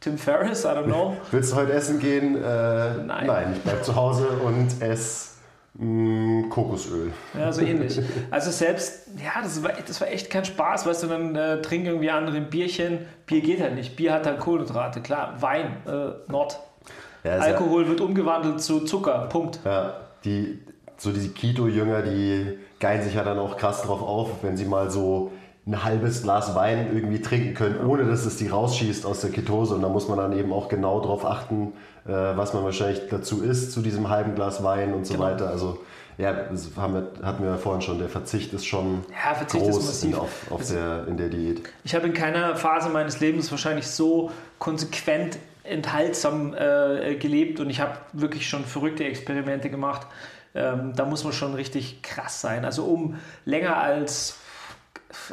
Tim 0.00 0.18
Ferriss, 0.18 0.64
I 0.64 0.68
don't 0.68 0.86
know. 0.86 1.16
Willst 1.30 1.52
du 1.52 1.56
heute 1.56 1.72
essen 1.72 2.00
gehen? 2.00 2.34
Äh, 2.34 2.94
nein. 3.04 3.26
Nein, 3.26 3.52
ich 3.54 3.62
bleib 3.62 3.84
zu 3.84 3.94
Hause 3.94 4.26
und 4.44 4.82
esse 4.82 5.36
mm, 5.74 6.48
Kokosöl. 6.48 7.12
Ja, 7.38 7.52
so 7.52 7.62
ähnlich. 7.62 8.00
Also 8.32 8.50
selbst, 8.50 9.06
ja, 9.16 9.40
das 9.40 9.62
war, 9.62 9.70
das 9.86 10.00
war 10.00 10.08
echt 10.08 10.28
kein 10.28 10.44
Spaß, 10.44 10.86
weißt 10.86 11.04
du, 11.04 11.06
dann 11.06 11.36
äh, 11.36 11.62
trinken 11.62 11.86
irgendwie 11.86 12.10
andere 12.10 12.38
ein 12.38 12.50
Bierchen. 12.50 13.06
Bier 13.26 13.42
geht 13.42 13.60
halt 13.60 13.76
nicht. 13.76 13.94
Bier 13.94 14.12
hat 14.12 14.26
halt 14.26 14.40
Kohlenhydrate, 14.40 15.02
klar. 15.02 15.36
Wein, 15.40 15.76
äh, 15.86 16.30
not. 16.30 16.58
Ja, 17.22 17.38
Alkohol 17.38 17.84
ja, 17.84 17.90
wird 17.90 18.00
umgewandelt 18.00 18.60
zu 18.60 18.80
Zucker, 18.80 19.28
Punkt. 19.30 19.60
Ja, 19.64 20.00
die, 20.24 20.58
so 21.02 21.10
diese 21.10 21.30
Keto-Jünger, 21.30 22.02
die 22.02 22.58
geilen 22.78 23.02
sich 23.02 23.14
ja 23.14 23.24
dann 23.24 23.38
auch 23.38 23.56
krass 23.56 23.82
drauf 23.82 24.00
auf, 24.02 24.28
wenn 24.42 24.56
sie 24.56 24.64
mal 24.64 24.90
so 24.90 25.32
ein 25.66 25.84
halbes 25.84 26.22
Glas 26.22 26.54
Wein 26.54 26.90
irgendwie 26.94 27.20
trinken 27.20 27.54
können, 27.54 27.84
ohne 27.86 28.04
dass 28.04 28.24
es 28.24 28.36
die 28.36 28.48
rausschießt 28.48 29.04
aus 29.06 29.20
der 29.20 29.30
Ketose. 29.30 29.74
Und 29.74 29.82
da 29.82 29.88
muss 29.88 30.08
man 30.08 30.18
dann 30.18 30.36
eben 30.38 30.52
auch 30.52 30.68
genau 30.68 31.00
darauf 31.00 31.24
achten, 31.24 31.72
äh, 32.06 32.10
was 32.12 32.52
man 32.54 32.64
wahrscheinlich 32.64 33.02
dazu 33.10 33.42
isst, 33.42 33.72
zu 33.72 33.80
diesem 33.80 34.08
halben 34.08 34.34
Glas 34.36 34.62
Wein 34.62 34.94
und 34.94 35.06
so 35.06 35.14
Genau. 35.14 35.24
weiter. 35.26 35.48
Also 35.50 35.78
ja, 36.18 36.32
das 36.32 36.70
haben 36.76 36.94
wir, 36.94 37.06
hatten 37.26 37.42
wir 37.42 37.50
ja 37.50 37.56
vorhin 37.56 37.80
schon, 37.82 37.98
der 37.98 38.08
Verzicht 38.08 38.52
ist 38.52 38.64
schon 38.66 39.04
Ja, 39.10 39.34
Verzicht 39.34 39.64
ist 39.66 39.72
groß 39.74 39.86
massiv. 39.86 40.10
in, 40.10 40.14
auf, 40.18 40.30
auf 40.50 40.60
Also- 40.60 40.74
der, 40.74 41.06
in 41.08 41.16
der 41.16 41.28
Diät. 41.30 41.62
Ich 41.84 41.94
habe 41.96 42.06
in 42.06 42.12
keiner 42.12 42.54
Phase 42.56 42.90
meines 42.90 43.18
Lebens 43.20 43.50
wahrscheinlich 43.50 43.86
so 43.88 44.30
konsequent 44.58 45.38
enthaltsam 45.64 46.54
äh, 46.54 47.14
gelebt 47.16 47.60
und 47.60 47.70
ich 47.70 47.80
habe 47.80 47.92
wirklich 48.12 48.48
schon 48.48 48.64
verrückte 48.64 49.04
Experimente 49.04 49.70
gemacht. 49.70 50.06
Ähm, 50.54 50.92
da 50.94 51.04
muss 51.04 51.24
man 51.24 51.32
schon 51.32 51.54
richtig 51.54 52.02
krass 52.02 52.40
sein. 52.40 52.64
Also 52.64 52.84
um 52.84 53.16
länger 53.44 53.76
als 53.76 54.38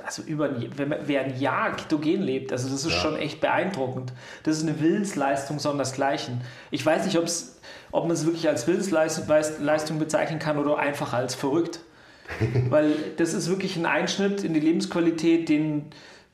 also 0.06 0.24
über 0.24 0.46
ein, 0.46 0.70
wenn 0.78 0.94
wer 1.06 1.22
ein 1.22 1.40
Jahr 1.40 1.72
ketogen 1.76 2.22
lebt, 2.22 2.52
also 2.52 2.70
das 2.70 2.84
ist 2.86 2.92
Ja. 2.94 3.00
schon 3.00 3.16
echt 3.16 3.40
beeindruckend. 3.40 4.12
Das 4.44 4.58
ist 4.58 4.64
eine 4.64 4.80
Willensleistung 4.82 5.58
sondersgleichen. 5.60 6.42
Ich 6.70 6.86
weiß 6.86 7.06
nicht, 7.06 7.18
ob's, 7.18 7.60
ob 7.92 8.04
man 8.04 8.12
es 8.12 8.26
wirklich 8.26 8.48
als 8.50 8.68
Willensleistung 8.68 9.26
Leist- 9.28 9.60
Leistung 9.62 9.98
bezeichnen 10.00 10.40
kann 10.40 10.58
oder 10.58 10.78
einfach 10.78 11.14
als 11.14 11.34
verrückt. 11.34 11.80
Weil 12.70 12.92
das 13.18 13.34
ist 13.34 13.50
wirklich 13.50 13.76
ein 13.78 13.86
Einschnitt 13.86 14.44
in 14.44 14.54
die 14.54 14.60
Lebensqualität, 14.60 15.48
den, 15.50 15.86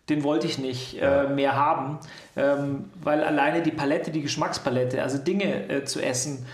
den 0.09 0.23
wollte 0.23 0.47
ich 0.47 0.57
nicht 0.57 0.99
äh, 1.01 1.27
mehr 1.29 1.55
haben. 1.55 1.99
Ähm, 2.35 2.85
weil 3.01 3.23
alleine 3.23 3.61
die 3.61 3.71
Palette, 3.71 4.11
die 4.11 4.21
Geschmackspalette, 4.21 5.01
also 5.01 5.17
Dinge 5.19 5.69
äh, 5.69 5.85
zu 5.85 6.01
essen, 6.01 6.45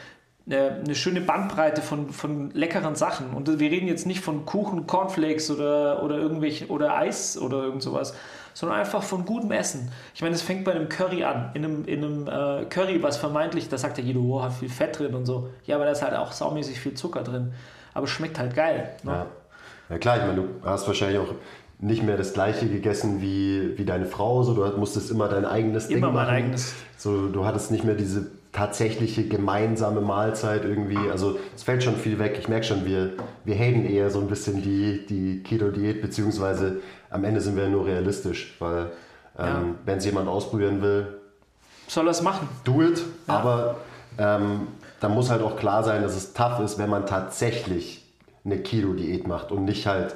eine 0.50 0.96
schöne 0.96 1.22
Bandbreite 1.22 1.82
von, 1.82 2.10
von 2.10 2.52
leckeren 2.52 2.96
Sachen. 2.96 3.34
Und 3.34 3.60
wir 3.60 3.72
reden 3.72 3.88
jetzt 3.88 4.08
nicht 4.08 4.22
von 4.22 4.46
Kuchen, 4.46 4.88
Cornflakes 4.88 5.52
oder, 5.52 6.04
oder 6.04 6.18
irgendwelche 6.18 6.68
oder 6.68 6.98
Eis 6.98 7.38
oder 7.38 7.64
irgend 7.64 7.84
sowas, 7.84 8.16
sondern 8.54 8.80
einfach 8.80 9.04
von 9.04 9.26
gutem 9.26 9.52
Essen. 9.52 9.92
Ich 10.16 10.22
meine, 10.22 10.34
es 10.34 10.42
fängt 10.42 10.66
bei 10.66 10.72
einem 10.72 10.90
Curry 10.90 11.24
an. 11.24 11.52
In 11.54 11.64
einem, 11.64 11.86
in 11.86 12.04
einem 12.04 12.28
äh, 12.28 12.66
Curry, 12.66 13.04
was 13.04 13.18
vermeintlich, 13.18 13.70
da 13.70 13.78
sagt 13.78 13.98
ja 14.00 14.04
jeder, 14.04 14.20
oh, 14.20 14.42
hat 14.42 14.54
viel 14.54 14.70
Fett 14.70 14.98
drin 15.00 15.14
und 15.14 15.26
so. 15.26 15.50
Ja, 15.66 15.76
aber 15.76 15.86
da 15.86 15.92
ist 15.92 16.02
halt 16.02 16.16
auch 16.16 16.32
saumäßig 16.32 16.80
viel 16.80 16.96
Zucker 16.96 17.24
drin. 17.24 17.54
Aber 17.94 18.06
es 18.06 18.10
schmeckt 18.10 18.40
halt 18.40 18.56
geil. 18.56 18.90
Ne? 19.04 19.12
Ja. 19.12 19.26
ja 19.90 19.98
klar, 20.00 20.18
ich 20.18 20.24
meine, 20.24 20.36
du 20.36 20.48
hast 20.66 20.88
wahrscheinlich 20.88 21.20
auch 21.20 21.34
nicht 21.80 22.04
mehr 22.04 22.18
das 22.18 22.34
gleiche 22.34 22.68
gegessen 22.68 23.22
wie, 23.22 23.78
wie 23.78 23.86
deine 23.86 24.06
Frau, 24.06 24.44
so 24.44 24.54
du 24.54 24.78
musstest 24.78 25.10
immer 25.12 25.28
dein 25.28 25.46
eigenes 25.46 25.88
Immer 25.88 26.08
Ding 26.08 26.16
mein 26.16 26.26
machen. 26.26 26.36
eigenes. 26.36 26.74
So, 26.98 27.28
du 27.28 27.46
hattest 27.46 27.72
nicht 27.72 27.84
mehr 27.84 27.96
diese 27.96 28.32
tatsächliche 28.62 29.28
gemeinsame 29.28 30.02
Mahlzeit 30.02 30.64
irgendwie. 30.66 31.10
Also 31.10 31.40
es 31.56 31.64
fällt 31.64 31.84
schon 31.84 31.96
viel 31.96 32.20
weg. 32.20 32.36
Ich 32.40 32.48
merke 32.48 32.64
schon, 32.66 32.86
wir, 32.86 33.14
wir 33.44 33.56
haten 33.56 33.86
eher 33.90 34.12
so 34.12 34.20
ein 34.20 34.28
bisschen 34.28 34.62
die, 34.62 35.04
die 35.08 35.42
Keto-Diät, 35.42 36.00
beziehungsweise 36.02 36.78
am 37.10 37.24
Ende 37.24 37.42
sind 37.42 37.56
wir 37.56 37.68
nur 37.70 37.88
realistisch, 37.88 38.56
weil 38.60 38.92
ähm, 39.40 39.46
Ja. 39.46 39.64
wenn 39.86 39.98
es 39.98 40.06
jemand 40.06 40.28
ausprobieren 40.30 40.82
will, 40.84 41.08
Soll 41.88 42.08
er 42.08 42.12
es 42.12 42.22
machen? 42.22 42.48
do 42.64 42.84
it. 42.84 43.02
Aber 43.26 43.78
ähm, 44.20 44.68
da 45.00 45.10
muss 45.10 45.32
halt 45.32 45.42
auch 45.42 45.56
klar 45.58 45.84
sein, 45.84 46.04
dass 46.04 46.16
es 46.16 46.34
tough 46.34 46.60
ist, 46.60 46.78
wenn 46.78 46.90
man 46.90 47.08
tatsächlich 47.08 48.06
eine 48.46 48.60
Keto-Diät 48.60 49.28
macht 49.28 49.52
und 49.52 49.66
nicht 49.66 49.88
halt 49.88 50.14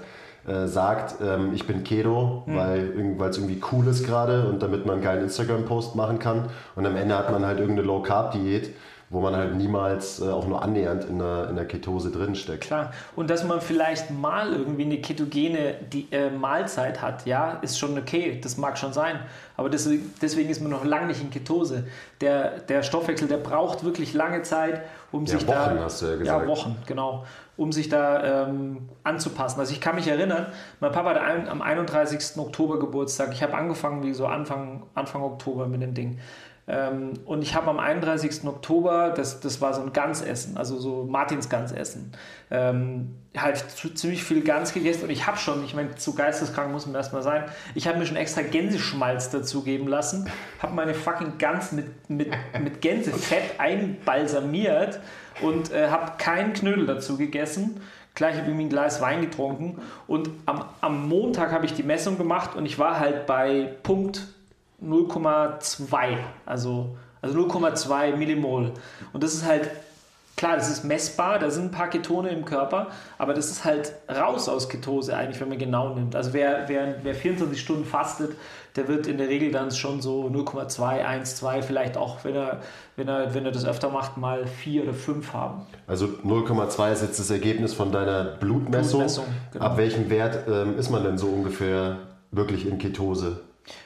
äh, 0.48 0.68
sagt, 0.68 1.16
ähm, 1.22 1.52
ich 1.54 1.66
bin 1.66 1.84
Keto, 1.84 2.44
weil 2.46 2.90
irgend- 2.96 3.20
weil 3.20 3.30
es 3.32 3.38
irgendwie 3.38 3.62
cool 3.72 3.88
ist 3.88 4.06
gerade 4.06 4.48
und 4.48 4.62
damit 4.62 4.86
man 4.86 4.96
einen 4.96 5.04
geilen 5.04 5.24
Instagram-Post 5.24 5.96
machen 5.96 6.20
kann. 6.20 6.50
Und 6.76 6.86
am 6.86 6.96
Ende 6.96 7.18
hat 7.18 7.32
man 7.32 7.46
halt 7.46 7.60
irgendeine 7.60 7.88
Low-Carb-Diät, 7.88 8.76
wo 9.12 9.22
man 9.22 9.36
halt 9.36 9.56
niemals 9.56 10.20
äh, 10.20 10.30
auch 10.30 10.48
nur 10.48 10.62
annähernd 10.64 11.06
in 11.06 11.20
der, 11.20 11.48
in 11.50 11.56
der 11.56 11.66
Ketose 11.66 12.10
drin 12.12 12.34
steckt. 12.36 12.62
Klar. 12.66 12.92
Und 13.16 13.30
dass 13.30 13.44
man 13.44 13.62
vielleicht 13.62 14.10
mal 14.12 14.52
irgendwie 14.52 14.84
eine 14.84 14.98
ketogene 14.98 15.76
die, 15.94 16.08
äh, 16.12 16.32
Mahlzeit 16.32 17.02
hat, 17.04 17.26
ja, 17.26 17.60
ist 17.62 17.78
schon 17.78 17.98
okay. 17.98 18.40
Das 18.44 18.58
mag 18.58 18.78
schon 18.80 18.94
sein. 18.94 19.20
Aber 19.58 19.70
deswegen, 19.70 20.12
deswegen 20.22 20.50
ist 20.50 20.60
man 20.62 20.72
noch 20.72 20.84
lange 20.84 21.08
nicht 21.08 21.22
in 21.22 21.30
Ketose. 21.30 21.86
Der, 22.20 22.60
der 22.60 22.82
Stoffwechsel, 22.84 23.28
der 23.28 23.38
braucht 23.38 23.84
wirklich 23.86 24.14
lange 24.14 24.42
Zeit, 24.42 24.82
um 25.12 25.26
Ja, 25.26 25.34
sich 25.38 25.46
da. 25.46 25.70
Wochen 25.72 25.80
hast 25.80 26.02
du 26.02 26.06
ja 26.08 26.16
gesagt. 26.16 26.42
Ja, 26.42 26.48
Wochen, 26.48 26.76
genau. 26.88 27.26
Um 27.58 27.72
sich 27.72 27.88
da 27.88 28.48
ähm, 28.48 28.90
anzupassen. 29.04 29.60
Also 29.60 29.72
ich 29.72 29.80
kann 29.80 29.96
mich 29.96 30.08
erinnern, 30.08 30.48
mein 30.82 30.92
Papa 30.92 31.12
hat 31.12 31.18
ein, 31.18 31.48
am 31.48 31.62
31. 31.62 32.38
Oktober 32.38 32.80
Geburtstag. 32.80 33.32
Ich 33.32 33.42
habe 33.42 33.54
angefangen 33.54 34.04
wie 34.04 34.14
so 34.14 34.28
Anfang, 34.28 34.84
Anfang 34.94 35.24
Oktober 35.24 35.68
mit 35.68 35.82
dem 35.82 35.94
Ding. 35.94 36.20
Ähm, 36.68 37.14
und 37.26 37.44
ich 37.44 37.54
habe 37.54 37.70
am 37.70 37.78
31. 37.80 38.44
Oktober, 38.46 39.14
das, 39.16 39.40
das 39.40 39.62
war 39.62 39.74
so 39.76 39.82
ein 39.82 39.94
Gansessen, 39.94 40.58
also 40.58 40.80
so 40.80 41.04
Martins 41.04 41.48
Gansessen, 41.48 42.12
ähm, 42.50 43.18
halt 43.38 43.58
zu, 43.58 43.94
ziemlich 43.94 44.24
viel 44.24 44.42
Gans 44.42 44.74
gegessen 44.74 45.04
und 45.04 45.12
ich 45.12 45.28
habe 45.28 45.38
schon, 45.38 45.64
ich 45.64 45.76
meine, 45.76 45.94
zu 45.94 46.16
geisteskrank 46.16 46.72
muss 46.72 46.88
man 46.88 46.96
erstmal 46.96 47.22
sein, 47.22 47.44
ich 47.76 47.88
habe 47.88 48.00
mir 48.00 48.08
schon 48.08 48.18
extra 48.18 48.42
Gänseschmalz 48.42 49.30
dazu 49.30 49.62
geben 49.62 49.88
lassen, 49.88 50.28
habe 50.60 50.74
meine 50.74 50.96
fucking 50.96 51.38
Gans 51.38 51.72
mit, 51.72 52.10
mit, 52.10 52.32
mit 52.60 52.82
Gänsefett 52.82 53.60
einbalsamiert 53.60 55.00
und 55.42 55.72
äh, 55.72 55.90
habe 55.90 56.14
keinen 56.18 56.54
Knödel 56.54 56.86
dazu 56.86 57.18
gegessen. 57.18 57.82
Gleich 58.14 58.38
habe 58.38 58.50
ich 58.50 58.56
mir 58.56 58.64
ein 58.64 58.70
Glas 58.70 59.02
Wein 59.02 59.22
getrunken 59.22 59.82
und 60.08 60.30
am, 60.46 60.66
am 60.82 61.10
Montag 61.10 61.52
habe 61.52 61.66
ich 61.66 61.74
die 61.74 61.84
Messung 61.84 62.18
gemacht 62.18 62.56
und 62.56 62.66
ich 62.66 62.80
war 62.80 63.00
halt 63.00 63.26
bei 63.26 63.74
Punkt 63.84 64.28
0,2, 64.84 66.18
also, 66.46 66.96
also 67.22 67.40
0,2 67.40 68.16
Millimol. 68.16 68.72
Und 69.12 69.24
das 69.24 69.34
ist 69.34 69.46
halt, 69.46 69.70
klar, 70.36 70.56
das 70.56 70.70
ist 70.70 70.84
messbar, 70.84 71.40
da 71.40 71.50
sind 71.50 71.66
ein 71.66 71.72
paar 71.72 71.90
Ketone 71.90 72.30
im 72.30 72.46
Körper, 72.46 72.88
aber 73.18 73.34
das 73.34 73.50
ist 73.50 73.64
halt 73.64 73.94
raus 74.10 74.50
aus 74.50 74.70
Ketose 74.70 75.16
eigentlich, 75.16 75.40
wenn 75.40 75.50
man 75.50 75.58
genau 75.58 75.94
nimmt. 75.94 76.16
Also 76.16 76.34
wer, 76.34 76.68
wer, 76.68 76.96
wer 77.04 77.16
24 77.16 77.60
Stunden 77.60 77.86
fastet, 77.86 78.36
der 78.76 78.88
wird 78.88 79.08
in 79.08 79.18
der 79.18 79.30
Regel 79.30 79.52
dann 79.52 79.72
schon 79.72 80.02
so 80.02 80.26
0,2, 80.28 80.84
1, 80.84 81.36
2, 81.38 81.62
vielleicht 81.62 81.96
auch, 81.96 82.24
wenn 82.24 82.36
er, 82.36 82.60
wenn 82.98 83.08
er, 83.08 83.34
wenn 83.34 83.46
er 83.46 83.52
das 83.52 83.66
öfter 83.66 83.90
macht, 83.90 84.18
mal 84.18 84.46
4 84.46 84.84
oder 84.84 84.94
5 84.94 85.34
haben. 85.34 85.62
Also 85.88 86.08
0,2 86.08 86.92
ist 86.92 87.02
jetzt 87.02 87.20
das 87.20 87.30
Ergebnis 87.30 87.74
von 87.74 87.92
deiner 87.92 88.24
Blutmessung. 88.24 89.00
Blutmessung, 89.00 89.26
genau. 89.52 89.66
Ab 89.66 89.78
welchem 89.78 90.10
Wert 90.10 90.48
ähm, 90.50 90.78
ist 90.78 90.90
man 90.90 91.04
denn 91.04 91.18
so 91.18 91.28
ungefähr 91.28 91.98
wirklich 92.32 92.68
in 92.68 92.78
Ketose? 92.78 93.40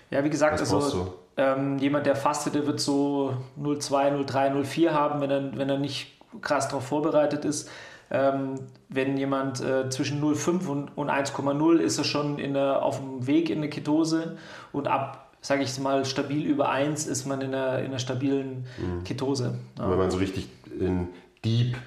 Ja, 0.10 0.24
wie 0.24 0.30
gesagt, 0.30 0.60
Was 0.60 0.74
also 0.74 1.14
ähm, 1.38 1.78
jemand, 1.78 2.08
der 2.08 2.16
fastet, 2.16 2.56
der 2.56 2.66
wird 2.66 2.80
so 2.80 3.34
0,2, 3.62 4.26
0,3, 4.26 4.54
0,4 4.54 4.90
haben, 4.90 5.22
wenn 5.22 5.30
er, 5.30 5.58
wenn 5.58 5.70
er 5.70 5.78
nicht 5.78 6.19
krass 6.42 6.68
darauf 6.68 6.86
vorbereitet 6.86 7.46
ist. 7.46 7.70
Ähm, 8.12 8.56
wenn 8.90 9.18
jemand 9.18 9.62
äh, 9.62 9.90
zwischen 9.90 10.22
0,5 10.24 10.68
und, 10.68 10.98
und 10.98 11.10
1,0 11.12 11.78
ist 11.78 11.98
er 12.00 12.04
schon 12.04 12.40
in 12.40 12.54
der, 12.56 12.84
auf 12.84 12.98
dem 12.98 13.28
Weg 13.28 13.50
in 13.52 13.60
eine 13.60 13.70
Ketose 13.70 14.38
und 14.72 14.88
ab, 14.88 15.30
sage 15.42 15.62
ich 15.62 15.78
mal, 15.80 16.06
stabil 16.06 16.44
über 16.44 16.70
1 16.70 17.06
ist 17.06 17.28
man 17.28 17.42
in 17.42 17.54
einer, 17.54 17.80
in 17.80 17.86
einer 17.88 18.00
stabilen 18.00 18.66
Mhm. 18.80 19.04
Ketose. 19.04 19.54
Ja. 19.78 19.92
Wenn 19.92 19.98
man 20.00 20.10
so 20.10 20.18
richtig 20.18 20.50
in 20.80 21.10
Deep 21.46 21.78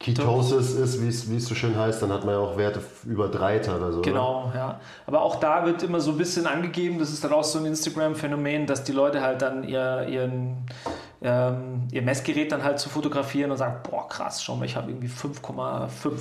Ketosis 0.00 0.74
ist, 0.74 1.02
wie 1.02 1.36
es 1.36 1.46
so 1.46 1.54
schön 1.56 1.76
heißt, 1.76 2.00
dann 2.02 2.12
hat 2.12 2.24
man 2.24 2.34
ja 2.34 2.40
auch 2.40 2.56
Werte 2.56 2.80
über 3.04 3.28
drei 3.28 3.58
teilweise. 3.58 3.98
Oder? 3.98 4.08
Genau, 4.08 4.52
ja. 4.54 4.80
Aber 5.06 5.22
auch 5.22 5.40
da 5.40 5.66
wird 5.66 5.82
immer 5.82 5.98
so 5.98 6.12
ein 6.12 6.18
bisschen 6.18 6.46
angegeben, 6.46 7.00
das 7.00 7.10
ist 7.10 7.24
dann 7.24 7.32
auch 7.32 7.42
so 7.42 7.58
ein 7.58 7.66
Instagram-Phänomen, 7.66 8.66
dass 8.66 8.84
die 8.84 8.92
Leute 8.92 9.22
halt 9.22 9.42
dann 9.42 9.64
ihr, 9.64 10.06
ihren, 10.08 10.58
ähm, 11.22 11.88
ihr 11.90 12.02
Messgerät 12.02 12.52
dann 12.52 12.62
halt 12.62 12.78
zu 12.78 12.88
fotografieren 12.88 13.50
und 13.50 13.56
sagen, 13.56 13.76
boah 13.88 14.08
krass, 14.08 14.42
schau 14.42 14.56
mal, 14.56 14.64
ich 14.64 14.76
habe 14.76 14.90
irgendwie 14.90 15.08
5,5. 15.08 16.12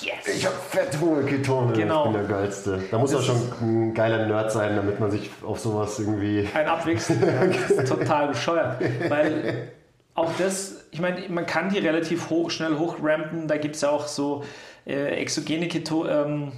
Yes! 0.00 0.36
Ich 0.36 0.44
habe 0.44 0.56
fette 0.68 1.00
hohe 1.00 1.24
Ketone, 1.24 1.72
Genau. 1.72 2.06
ich 2.06 2.12
bin 2.12 2.20
der 2.20 2.36
Geilste. 2.36 2.82
Da 2.90 2.98
muss 2.98 3.14
auch 3.14 3.22
schon 3.22 3.40
ein 3.62 3.94
geiler 3.94 4.26
Nerd 4.26 4.52
sein, 4.52 4.76
damit 4.76 5.00
man 5.00 5.10
sich 5.10 5.30
auf 5.42 5.58
sowas 5.58 5.98
irgendwie... 5.98 6.46
Ein 6.52 6.66
Abwechseln, 6.66 7.22
ja, 7.76 7.82
total 7.82 8.28
bescheuert. 8.28 8.82
Weil 9.08 9.72
auch 10.14 10.30
das, 10.38 10.84
ich 10.90 11.00
meine, 11.00 11.26
man 11.30 11.46
kann 11.46 11.70
die 11.70 11.78
relativ 11.78 12.28
hoch, 12.28 12.50
schnell 12.50 12.76
hochrampen, 12.78 13.48
da 13.48 13.56
gibt 13.56 13.76
es 13.76 13.82
ja 13.82 13.90
auch 13.90 14.06
so 14.06 14.44
äh, 14.86 15.20
exogene 15.20 15.68
Keto, 15.68 16.06
ähm, 16.06 16.52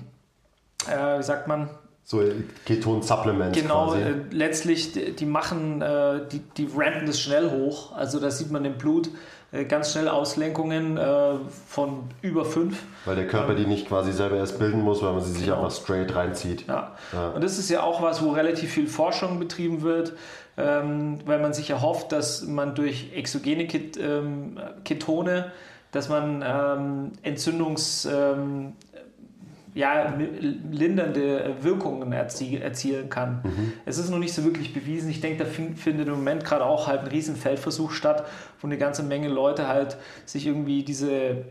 äh, 0.89 1.19
wie 1.19 1.23
sagt 1.23 1.47
man, 1.47 1.71
So 2.11 2.23
Keton-Supplements 2.65 3.61
Genau, 3.61 3.89
quasi. 3.89 4.01
äh, 4.01 4.15
letztlich, 4.31 4.93
die, 5.17 5.27
machen, 5.27 5.83
äh, 5.83 6.21
die, 6.33 6.39
die 6.57 6.67
rampen 6.75 7.07
das 7.07 7.21
schnell 7.21 7.51
hoch. 7.51 7.95
Also 7.95 8.19
da 8.19 8.31
sieht 8.31 8.51
man 8.51 8.65
im 8.65 8.79
Blut 8.79 9.11
äh, 9.53 9.67
ganz 9.67 9.93
schnell 9.93 10.09
Auslenkungen 10.09 10.97
äh, 10.97 11.35
von 11.67 12.05
über 12.23 12.47
5. 12.47 12.83
Weil 13.05 13.17
der 13.17 13.27
Körper 13.27 13.55
die 13.55 13.67
nicht 13.67 13.89
quasi 13.89 14.13
selber 14.13 14.37
erst 14.37 14.59
bilden 14.59 14.81
muss, 14.81 15.03
weil 15.03 15.13
man 15.13 15.21
sie 15.21 15.33
sich 15.33 15.45
Genau. 15.45 15.57
einfach 15.59 15.71
straight 15.71 16.15
reinzieht. 16.15 16.67
Ja. 16.67 16.93
Ja. 17.13 17.29
Und 17.29 17.45
das 17.45 17.59
ist 17.59 17.69
ja 17.69 17.83
auch 17.83 18.01
was, 18.01 18.25
wo 18.25 18.31
relativ 18.31 18.73
viel 18.73 18.87
Forschung 18.87 19.39
betrieben 19.39 19.83
wird, 19.83 20.15
ähm, 20.57 21.19
weil 21.27 21.41
man 21.41 21.53
sich 21.53 21.69
erhofft, 21.69 22.13
dass 22.13 22.43
man 22.47 22.75
durch 22.75 23.11
exogene 23.15 23.65
ähm, 23.65 24.59
Ketone, 24.83 25.53
dass 25.93 26.09
man 26.09 26.43
ähm, 26.43 27.13
Entzündungs... 27.23 28.09
Ja, 29.79 30.13
lindernde 30.73 31.55
Wirkungen 31.61 32.11
erzie 32.11 32.57
erzielen 32.57 33.09
kann. 33.09 33.43
Es 33.87 33.97
ist 33.97 34.11
noch 34.11 34.19
nicht 34.19 34.33
so 34.33 34.43
wirklich 34.43 34.75
bewiesen. 34.75 35.09
Ich 35.09 35.21
denke, 35.21 35.45
da 35.45 35.49
fin 35.49 35.77
findet 35.77 36.09
im 36.09 36.15
Moment 36.15 36.45
gerade 36.45 36.65
auch 36.65 36.89
halt 36.89 37.03
ein 37.03 37.07
riesen 37.07 37.37
Feldversuch 37.37 37.93
statt, 37.93 38.27
wo 38.61 38.67
eine 38.67 38.77
ganze 38.77 39.05
Menge 39.05 39.29
Leute 39.29 39.69
halt 39.69 39.97
sich 40.25 40.49
irgendwie 40.49 40.83
diese 40.83 41.45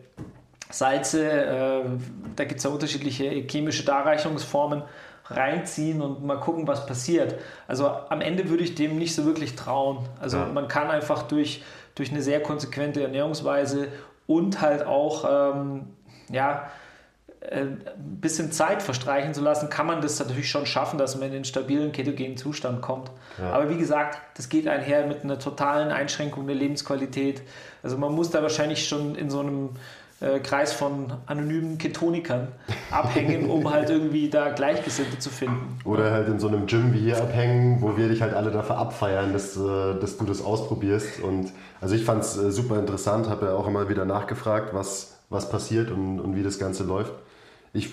Salze, 0.70 1.32
äh, 1.32 1.84
da 2.36 2.44
gibt 2.44 2.58
es 2.58 2.66
ja 2.66 2.70
unterschiedliche 2.70 3.30
chemische 3.50 3.86
Darreichungsformen, 3.86 4.84
reinziehen 5.30 6.02
und 6.02 6.26
mal 6.26 6.42
gucken, 6.42 6.68
was 6.68 6.86
passiert. 6.86 7.36
Also 7.66 7.88
am 7.88 8.20
Ende 8.20 8.50
würde 8.50 8.66
ich 8.66 8.76
dem 8.76 8.98
nicht 8.98 9.16
so 9.16 9.24
wirklich 9.24 9.56
trauen. 9.56 10.00
Also 10.20 10.36
ja. 10.36 10.48
man 10.48 10.68
kann 10.68 10.90
einfach 10.90 11.24
durch, 11.24 11.64
durch 11.96 12.12
eine 12.12 12.22
sehr 12.22 12.42
konsequente 12.42 13.02
Ernährungsweise 13.04 13.88
und 14.26 14.60
halt 14.60 14.86
auch 14.86 15.56
ähm, 15.56 15.88
ja, 16.30 16.70
ein 17.52 17.82
bisschen 18.20 18.52
Zeit 18.52 18.82
verstreichen 18.82 19.34
zu 19.34 19.42
lassen, 19.42 19.70
kann 19.70 19.86
man 19.86 20.02
das 20.02 20.20
natürlich 20.20 20.50
schon 20.50 20.66
schaffen, 20.66 20.98
dass 20.98 21.16
man 21.16 21.28
in 21.28 21.34
den 21.34 21.46
stabilen 21.46 21.92
ketogenen 21.92 22.38
Zustand 22.38 22.82
kommt. 22.82 23.10
Ja. 23.40 23.52
Aber 23.52 23.70
wie 23.70 23.78
gesagt, 23.78 24.20
das 24.36 24.50
geht 24.50 24.68
einher 24.68 25.08
mit 25.08 25.24
einer 25.24 25.40
totalen 25.40 25.90
Einschränkung 25.90 26.48
der 26.48 26.56
Lebensqualität. 26.56 27.42
Also 27.84 27.98
man 27.98 28.14
muss 28.14 28.32
da 28.32 28.42
wahrscheinlich 28.42 28.88
schon 28.88 29.16
in 29.16 29.30
so 29.30 29.40
einem 29.40 29.70
äh, 30.20 30.40
Kreis 30.40 30.74
von 30.74 31.14
anonymen 31.26 31.78
Ketonikern 31.78 32.48
abhängen, 32.92 33.50
um 33.50 33.72
halt 33.72 33.90
irgendwie 33.90 34.30
da 34.30 34.50
Gleichgesinnte 34.50 35.20
zu 35.20 35.30
finden. 35.30 35.80
Oder 35.86 36.12
halt 36.12 36.28
in 36.28 36.40
so 36.40 36.48
einem 36.48 36.66
Gym 36.66 36.94
wie 36.94 37.00
hier 37.00 37.18
abhängen, 37.18 37.82
wo 37.82 37.98
wir 37.98 38.10
dich 38.10 38.22
halt 38.22 38.34
alle 38.34 38.52
dafür 38.52 38.78
abfeiern, 38.78 39.32
dass, 39.32 39.56
äh, 39.56 40.00
dass 40.00 40.18
du 40.18 40.26
das 40.26 40.42
ausprobierst. 40.42 41.22
Und 41.22 41.54
also 41.80 41.96
ich 41.96 42.04
fand 42.04 42.24
es 42.24 42.36
äh, 42.36 42.52
super 42.52 42.80
interessant, 42.80 43.30
habe 43.30 43.46
ja 43.46 43.54
auch 43.54 43.68
immer 43.68 43.90
wieder 43.90 44.06
nachgefragt, 44.06 44.74
was, 44.74 45.18
was 45.30 45.50
passiert 45.50 45.92
und, 45.92 46.20
und 46.20 46.36
wie 46.36 46.44
das 46.44 46.60
Ganze 46.60 46.84
läuft. 46.84 47.14
Ich, 47.78 47.90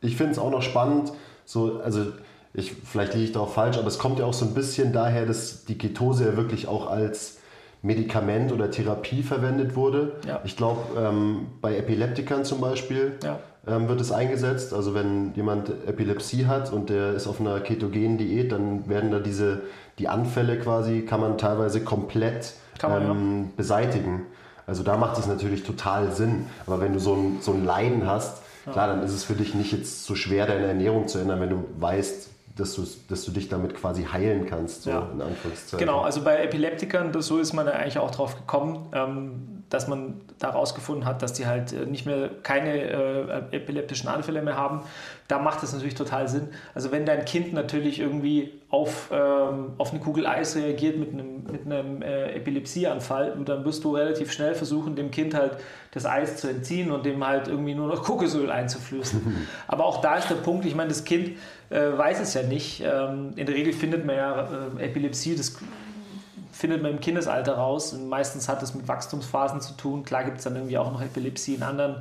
ich 0.00 0.16
finde 0.16 0.32
es 0.32 0.38
auch 0.38 0.50
noch 0.50 0.62
spannend, 0.62 1.12
so, 1.44 1.80
also 1.80 2.06
ich, 2.54 2.74
vielleicht 2.84 3.14
liege 3.14 3.26
ich 3.26 3.32
da 3.32 3.40
auch 3.40 3.52
falsch, 3.52 3.78
aber 3.78 3.88
es 3.88 3.98
kommt 3.98 4.18
ja 4.18 4.26
auch 4.26 4.34
so 4.34 4.44
ein 4.44 4.54
bisschen 4.54 4.92
daher, 4.92 5.26
dass 5.26 5.64
die 5.64 5.78
Ketose 5.78 6.26
ja 6.26 6.36
wirklich 6.36 6.68
auch 6.68 6.90
als 6.90 7.38
Medikament 7.82 8.52
oder 8.52 8.70
Therapie 8.70 9.22
verwendet 9.22 9.74
wurde. 9.74 10.12
Ja. 10.26 10.40
Ich 10.44 10.56
glaube, 10.56 10.80
ähm, 10.98 11.46
bei 11.60 11.76
Epileptikern 11.76 12.44
zum 12.44 12.60
Beispiel 12.60 13.14
ja. 13.24 13.40
ähm, 13.66 13.88
wird 13.88 14.00
es 14.00 14.12
eingesetzt. 14.12 14.72
Also 14.72 14.94
wenn 14.94 15.34
jemand 15.34 15.70
Epilepsie 15.86 16.46
hat 16.46 16.72
und 16.72 16.90
der 16.90 17.14
ist 17.14 17.26
auf 17.26 17.40
einer 17.40 17.58
ketogenen 17.60 18.18
Diät, 18.18 18.52
dann 18.52 18.88
werden 18.88 19.10
da 19.10 19.18
diese, 19.18 19.62
die 19.98 20.08
Anfälle 20.08 20.58
quasi, 20.58 21.02
kann 21.02 21.20
man 21.20 21.38
teilweise 21.38 21.82
komplett 21.82 22.54
man, 22.82 23.02
ähm, 23.02 23.42
ja. 23.42 23.48
beseitigen. 23.56 24.26
Also 24.66 24.84
da 24.84 24.96
macht 24.96 25.18
es 25.18 25.26
natürlich 25.26 25.64
total 25.64 26.12
Sinn. 26.12 26.46
Aber 26.66 26.80
wenn 26.80 26.92
du 26.92 27.00
so 27.00 27.14
ein, 27.14 27.38
so 27.40 27.52
ein 27.52 27.64
Leiden 27.64 28.06
hast, 28.06 28.41
klar, 28.70 28.88
dann 28.88 29.02
ist 29.02 29.12
es 29.12 29.24
für 29.24 29.34
dich 29.34 29.54
nicht 29.54 29.72
jetzt 29.72 30.04
so 30.04 30.14
schwer, 30.14 30.46
deine 30.46 30.66
Ernährung 30.66 31.08
zu 31.08 31.18
ändern, 31.18 31.40
wenn 31.40 31.50
du 31.50 31.64
weißt, 31.78 32.28
dass 32.56 32.74
du, 32.74 32.86
dass 33.08 33.24
du 33.24 33.32
dich 33.32 33.48
damit 33.48 33.74
quasi 33.74 34.04
heilen 34.04 34.46
kannst, 34.46 34.82
so 34.82 34.90
ja. 34.90 35.08
in 35.12 35.22
Anführungszeichen. 35.22 35.78
Genau, 35.78 36.00
also 36.00 36.22
bei 36.22 36.42
Epileptikern, 36.42 37.12
das, 37.12 37.26
so 37.26 37.38
ist 37.38 37.52
man 37.52 37.66
eigentlich 37.68 37.98
auch 37.98 38.10
drauf 38.10 38.36
gekommen, 38.36 38.86
ähm, 38.94 39.51
dass 39.72 39.88
man 39.88 40.20
da 40.38 40.50
rausgefunden 40.50 41.06
hat, 41.06 41.22
dass 41.22 41.32
die 41.32 41.46
halt 41.46 41.72
äh, 41.72 41.86
nicht 41.86 42.04
mehr 42.04 42.28
keine 42.42 42.78
äh, 42.78 43.56
epileptischen 43.56 44.06
Anfälle 44.06 44.42
mehr 44.42 44.56
haben. 44.56 44.82
Da 45.28 45.38
macht 45.38 45.62
es 45.62 45.72
natürlich 45.72 45.94
total 45.94 46.28
Sinn. 46.28 46.48
Also 46.74 46.92
wenn 46.92 47.06
dein 47.06 47.24
Kind 47.24 47.54
natürlich 47.54 47.98
irgendwie 47.98 48.52
auf, 48.68 49.10
ähm, 49.10 49.72
auf 49.78 49.90
eine 49.90 50.00
Kugel 50.00 50.26
Eis 50.26 50.56
reagiert 50.56 50.98
mit 50.98 51.14
einem, 51.14 51.44
mit 51.50 51.64
einem 51.64 52.02
äh, 52.02 52.34
Epilepsieanfall, 52.34 53.34
dann 53.46 53.64
wirst 53.64 53.82
du 53.84 53.96
relativ 53.96 54.30
schnell 54.30 54.54
versuchen, 54.54 54.94
dem 54.94 55.10
Kind 55.10 55.32
halt 55.32 55.56
das 55.92 56.04
Eis 56.04 56.36
zu 56.36 56.48
entziehen 56.48 56.90
und 56.90 57.06
dem 57.06 57.26
halt 57.26 57.48
irgendwie 57.48 57.74
nur 57.74 57.88
noch 57.88 58.02
Kokosöl 58.02 58.50
einzuflößen. 58.50 59.48
Aber 59.68 59.86
auch 59.86 60.02
da 60.02 60.16
ist 60.16 60.28
der 60.28 60.34
Punkt, 60.34 60.66
ich 60.66 60.74
meine, 60.74 60.90
das 60.90 61.04
Kind 61.04 61.38
äh, 61.70 61.96
weiß 61.96 62.20
es 62.20 62.34
ja 62.34 62.42
nicht. 62.42 62.82
Ähm, 62.84 63.30
in 63.36 63.46
der 63.46 63.54
Regel 63.54 63.72
findet 63.72 64.04
man 64.04 64.16
ja 64.16 64.48
äh, 64.78 64.84
Epilepsie, 64.84 65.34
das 65.34 65.56
findet 66.62 66.80
man 66.80 66.92
im 66.92 67.00
Kindesalter 67.00 67.54
raus. 67.54 67.92
Und 67.92 68.08
meistens 68.08 68.48
hat 68.48 68.62
es 68.62 68.72
mit 68.72 68.86
Wachstumsphasen 68.86 69.60
zu 69.60 69.72
tun. 69.72 70.04
Klar 70.04 70.22
gibt 70.22 70.38
es 70.38 70.44
dann 70.44 70.54
irgendwie 70.54 70.78
auch 70.78 70.92
noch 70.92 71.02
Epilepsie 71.02 71.56
in 71.56 71.64
anderen 71.64 71.96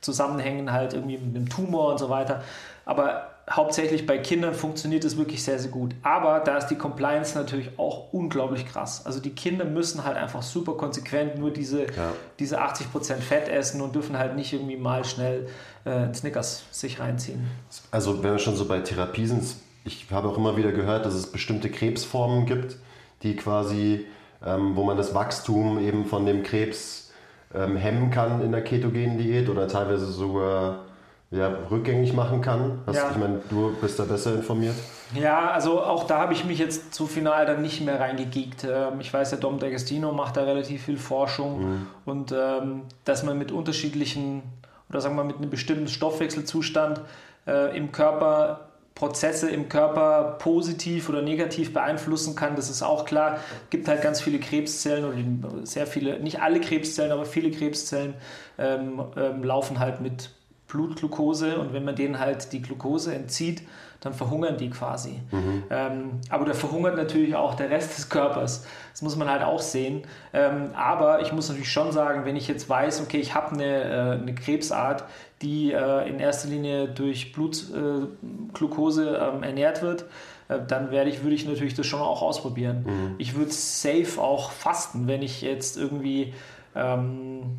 Zusammenhängen, 0.00 0.72
halt 0.72 0.94
irgendwie 0.94 1.16
mit 1.16 1.36
einem 1.36 1.48
Tumor 1.48 1.92
und 1.92 1.98
so 1.98 2.10
weiter. 2.10 2.42
Aber 2.84 3.28
hauptsächlich 3.48 4.06
bei 4.06 4.18
Kindern 4.18 4.54
funktioniert 4.54 5.04
es 5.04 5.16
wirklich 5.16 5.44
sehr, 5.44 5.60
sehr 5.60 5.70
gut. 5.70 5.94
Aber 6.02 6.40
da 6.40 6.56
ist 6.56 6.66
die 6.66 6.74
Compliance 6.74 7.38
natürlich 7.38 7.78
auch 7.78 8.12
unglaublich 8.12 8.66
krass. 8.66 9.06
Also 9.06 9.20
die 9.20 9.30
Kinder 9.30 9.64
müssen 9.64 10.02
halt 10.02 10.16
einfach 10.16 10.42
super 10.42 10.72
konsequent 10.72 11.38
nur 11.38 11.52
diese, 11.52 11.82
ja. 11.84 12.12
diese 12.40 12.60
80% 12.60 13.14
Fett 13.18 13.48
essen 13.48 13.80
und 13.80 13.94
dürfen 13.94 14.18
halt 14.18 14.34
nicht 14.34 14.52
irgendwie 14.52 14.76
mal 14.76 15.04
schnell 15.04 15.46
äh, 15.84 16.12
Snickers 16.12 16.64
sich 16.72 16.98
reinziehen. 16.98 17.46
Also 17.92 18.20
wenn 18.24 18.32
wir 18.32 18.38
schon 18.40 18.56
so 18.56 18.64
bei 18.64 18.80
Therapie 18.80 19.26
sind, 19.26 19.44
ich 19.84 20.06
habe 20.10 20.28
auch 20.28 20.36
immer 20.36 20.56
wieder 20.56 20.72
gehört, 20.72 21.06
dass 21.06 21.14
es 21.14 21.30
bestimmte 21.30 21.70
Krebsformen 21.70 22.46
gibt, 22.46 22.76
die 23.22 23.36
quasi, 23.36 24.06
ähm, 24.44 24.76
wo 24.76 24.84
man 24.84 24.96
das 24.96 25.14
Wachstum 25.14 25.78
eben 25.80 26.06
von 26.06 26.26
dem 26.26 26.42
Krebs 26.42 27.12
ähm, 27.54 27.76
hemmen 27.76 28.10
kann 28.10 28.42
in 28.42 28.52
der 28.52 28.62
ketogenen 28.62 29.18
Diät 29.18 29.48
oder 29.48 29.68
teilweise 29.68 30.06
sogar 30.06 30.84
ja, 31.30 31.48
rückgängig 31.70 32.12
machen 32.12 32.40
kann. 32.40 32.80
Hast, 32.86 32.96
ja. 32.96 33.10
Ich 33.10 33.16
meine, 33.16 33.40
du 33.48 33.72
bist 33.80 33.98
da 33.98 34.04
besser 34.04 34.34
informiert. 34.34 34.74
Ja, 35.14 35.50
also 35.50 35.82
auch 35.82 36.04
da 36.04 36.18
habe 36.18 36.32
ich 36.32 36.44
mich 36.44 36.58
jetzt 36.58 36.92
zu 36.92 37.06
final 37.06 37.46
dann 37.46 37.62
nicht 37.62 37.80
mehr 37.80 38.00
reingegeekt. 38.00 38.64
Ähm, 38.64 39.00
ich 39.00 39.12
weiß, 39.12 39.30
der 39.30 39.38
Dom 39.38 39.58
D'Agostino 39.58 40.12
macht 40.12 40.36
da 40.36 40.42
relativ 40.42 40.84
viel 40.84 40.98
Forschung 40.98 41.60
mhm. 41.60 41.86
und 42.04 42.32
ähm, 42.32 42.82
dass 43.04 43.22
man 43.22 43.38
mit 43.38 43.52
unterschiedlichen 43.52 44.42
oder 44.88 45.00
sagen 45.00 45.14
wir 45.14 45.24
mit 45.24 45.36
einem 45.36 45.50
bestimmten 45.50 45.86
Stoffwechselzustand 45.86 47.00
äh, 47.46 47.76
im 47.76 47.92
Körper 47.92 48.69
Prozesse 49.00 49.48
im 49.48 49.70
Körper 49.70 50.36
positiv 50.38 51.08
oder 51.08 51.22
negativ 51.22 51.72
beeinflussen 51.72 52.36
kann, 52.36 52.54
das 52.54 52.68
ist 52.68 52.82
auch 52.82 53.06
klar. 53.06 53.36
Es 53.64 53.70
gibt 53.70 53.88
halt 53.88 54.02
ganz 54.02 54.20
viele 54.20 54.38
Krebszellen 54.38 55.06
oder 55.06 55.66
sehr 55.66 55.86
viele, 55.86 56.20
nicht 56.20 56.42
alle 56.42 56.60
Krebszellen, 56.60 57.10
aber 57.10 57.24
viele 57.24 57.50
Krebszellen 57.50 58.12
ähm, 58.58 59.02
ähm, 59.16 59.42
laufen 59.42 59.78
halt 59.78 60.02
mit 60.02 60.28
Blutglucose 60.68 61.58
und 61.58 61.72
wenn 61.72 61.82
man 61.82 61.96
denen 61.96 62.18
halt 62.18 62.52
die 62.52 62.60
Glucose 62.60 63.14
entzieht, 63.14 63.62
dann 64.00 64.12
verhungern 64.12 64.58
die 64.58 64.68
quasi. 64.68 65.20
Mhm. 65.30 65.64
Ähm, 65.70 66.10
aber 66.28 66.44
da 66.44 66.52
verhungert 66.52 66.96
natürlich 66.96 67.34
auch 67.34 67.54
der 67.54 67.70
Rest 67.70 67.96
des 67.96 68.10
Körpers. 68.10 68.66
Das 68.92 69.00
muss 69.00 69.16
man 69.16 69.30
halt 69.30 69.42
auch 69.42 69.60
sehen. 69.60 70.02
Ähm, 70.34 70.72
aber 70.74 71.22
ich 71.22 71.32
muss 71.32 71.48
natürlich 71.48 71.72
schon 71.72 71.90
sagen, 71.92 72.26
wenn 72.26 72.36
ich 72.36 72.48
jetzt 72.48 72.68
weiß, 72.68 73.00
okay, 73.00 73.18
ich 73.18 73.34
habe 73.34 73.54
eine, 73.54 73.82
äh, 73.82 74.22
eine 74.22 74.34
Krebsart, 74.34 75.04
die 75.42 75.72
äh, 75.72 76.08
in 76.08 76.20
erster 76.20 76.48
Linie 76.48 76.88
durch 76.88 77.32
Blutglucose 77.32 79.16
äh, 79.16 79.28
ähm, 79.28 79.42
ernährt 79.42 79.82
wird, 79.82 80.04
äh, 80.48 80.58
dann 80.66 80.90
werde 80.90 81.10
ich, 81.10 81.22
würde 81.22 81.34
ich 81.34 81.46
natürlich 81.46 81.74
das 81.74 81.86
schon 81.86 82.00
auch 82.00 82.22
ausprobieren. 82.22 82.84
Mhm. 82.84 83.14
Ich 83.18 83.34
würde 83.34 83.50
safe 83.50 84.20
auch 84.20 84.50
fasten, 84.50 85.06
wenn 85.06 85.22
ich 85.22 85.40
jetzt 85.40 85.78
irgendwie 85.78 86.34
ähm, 86.74 87.58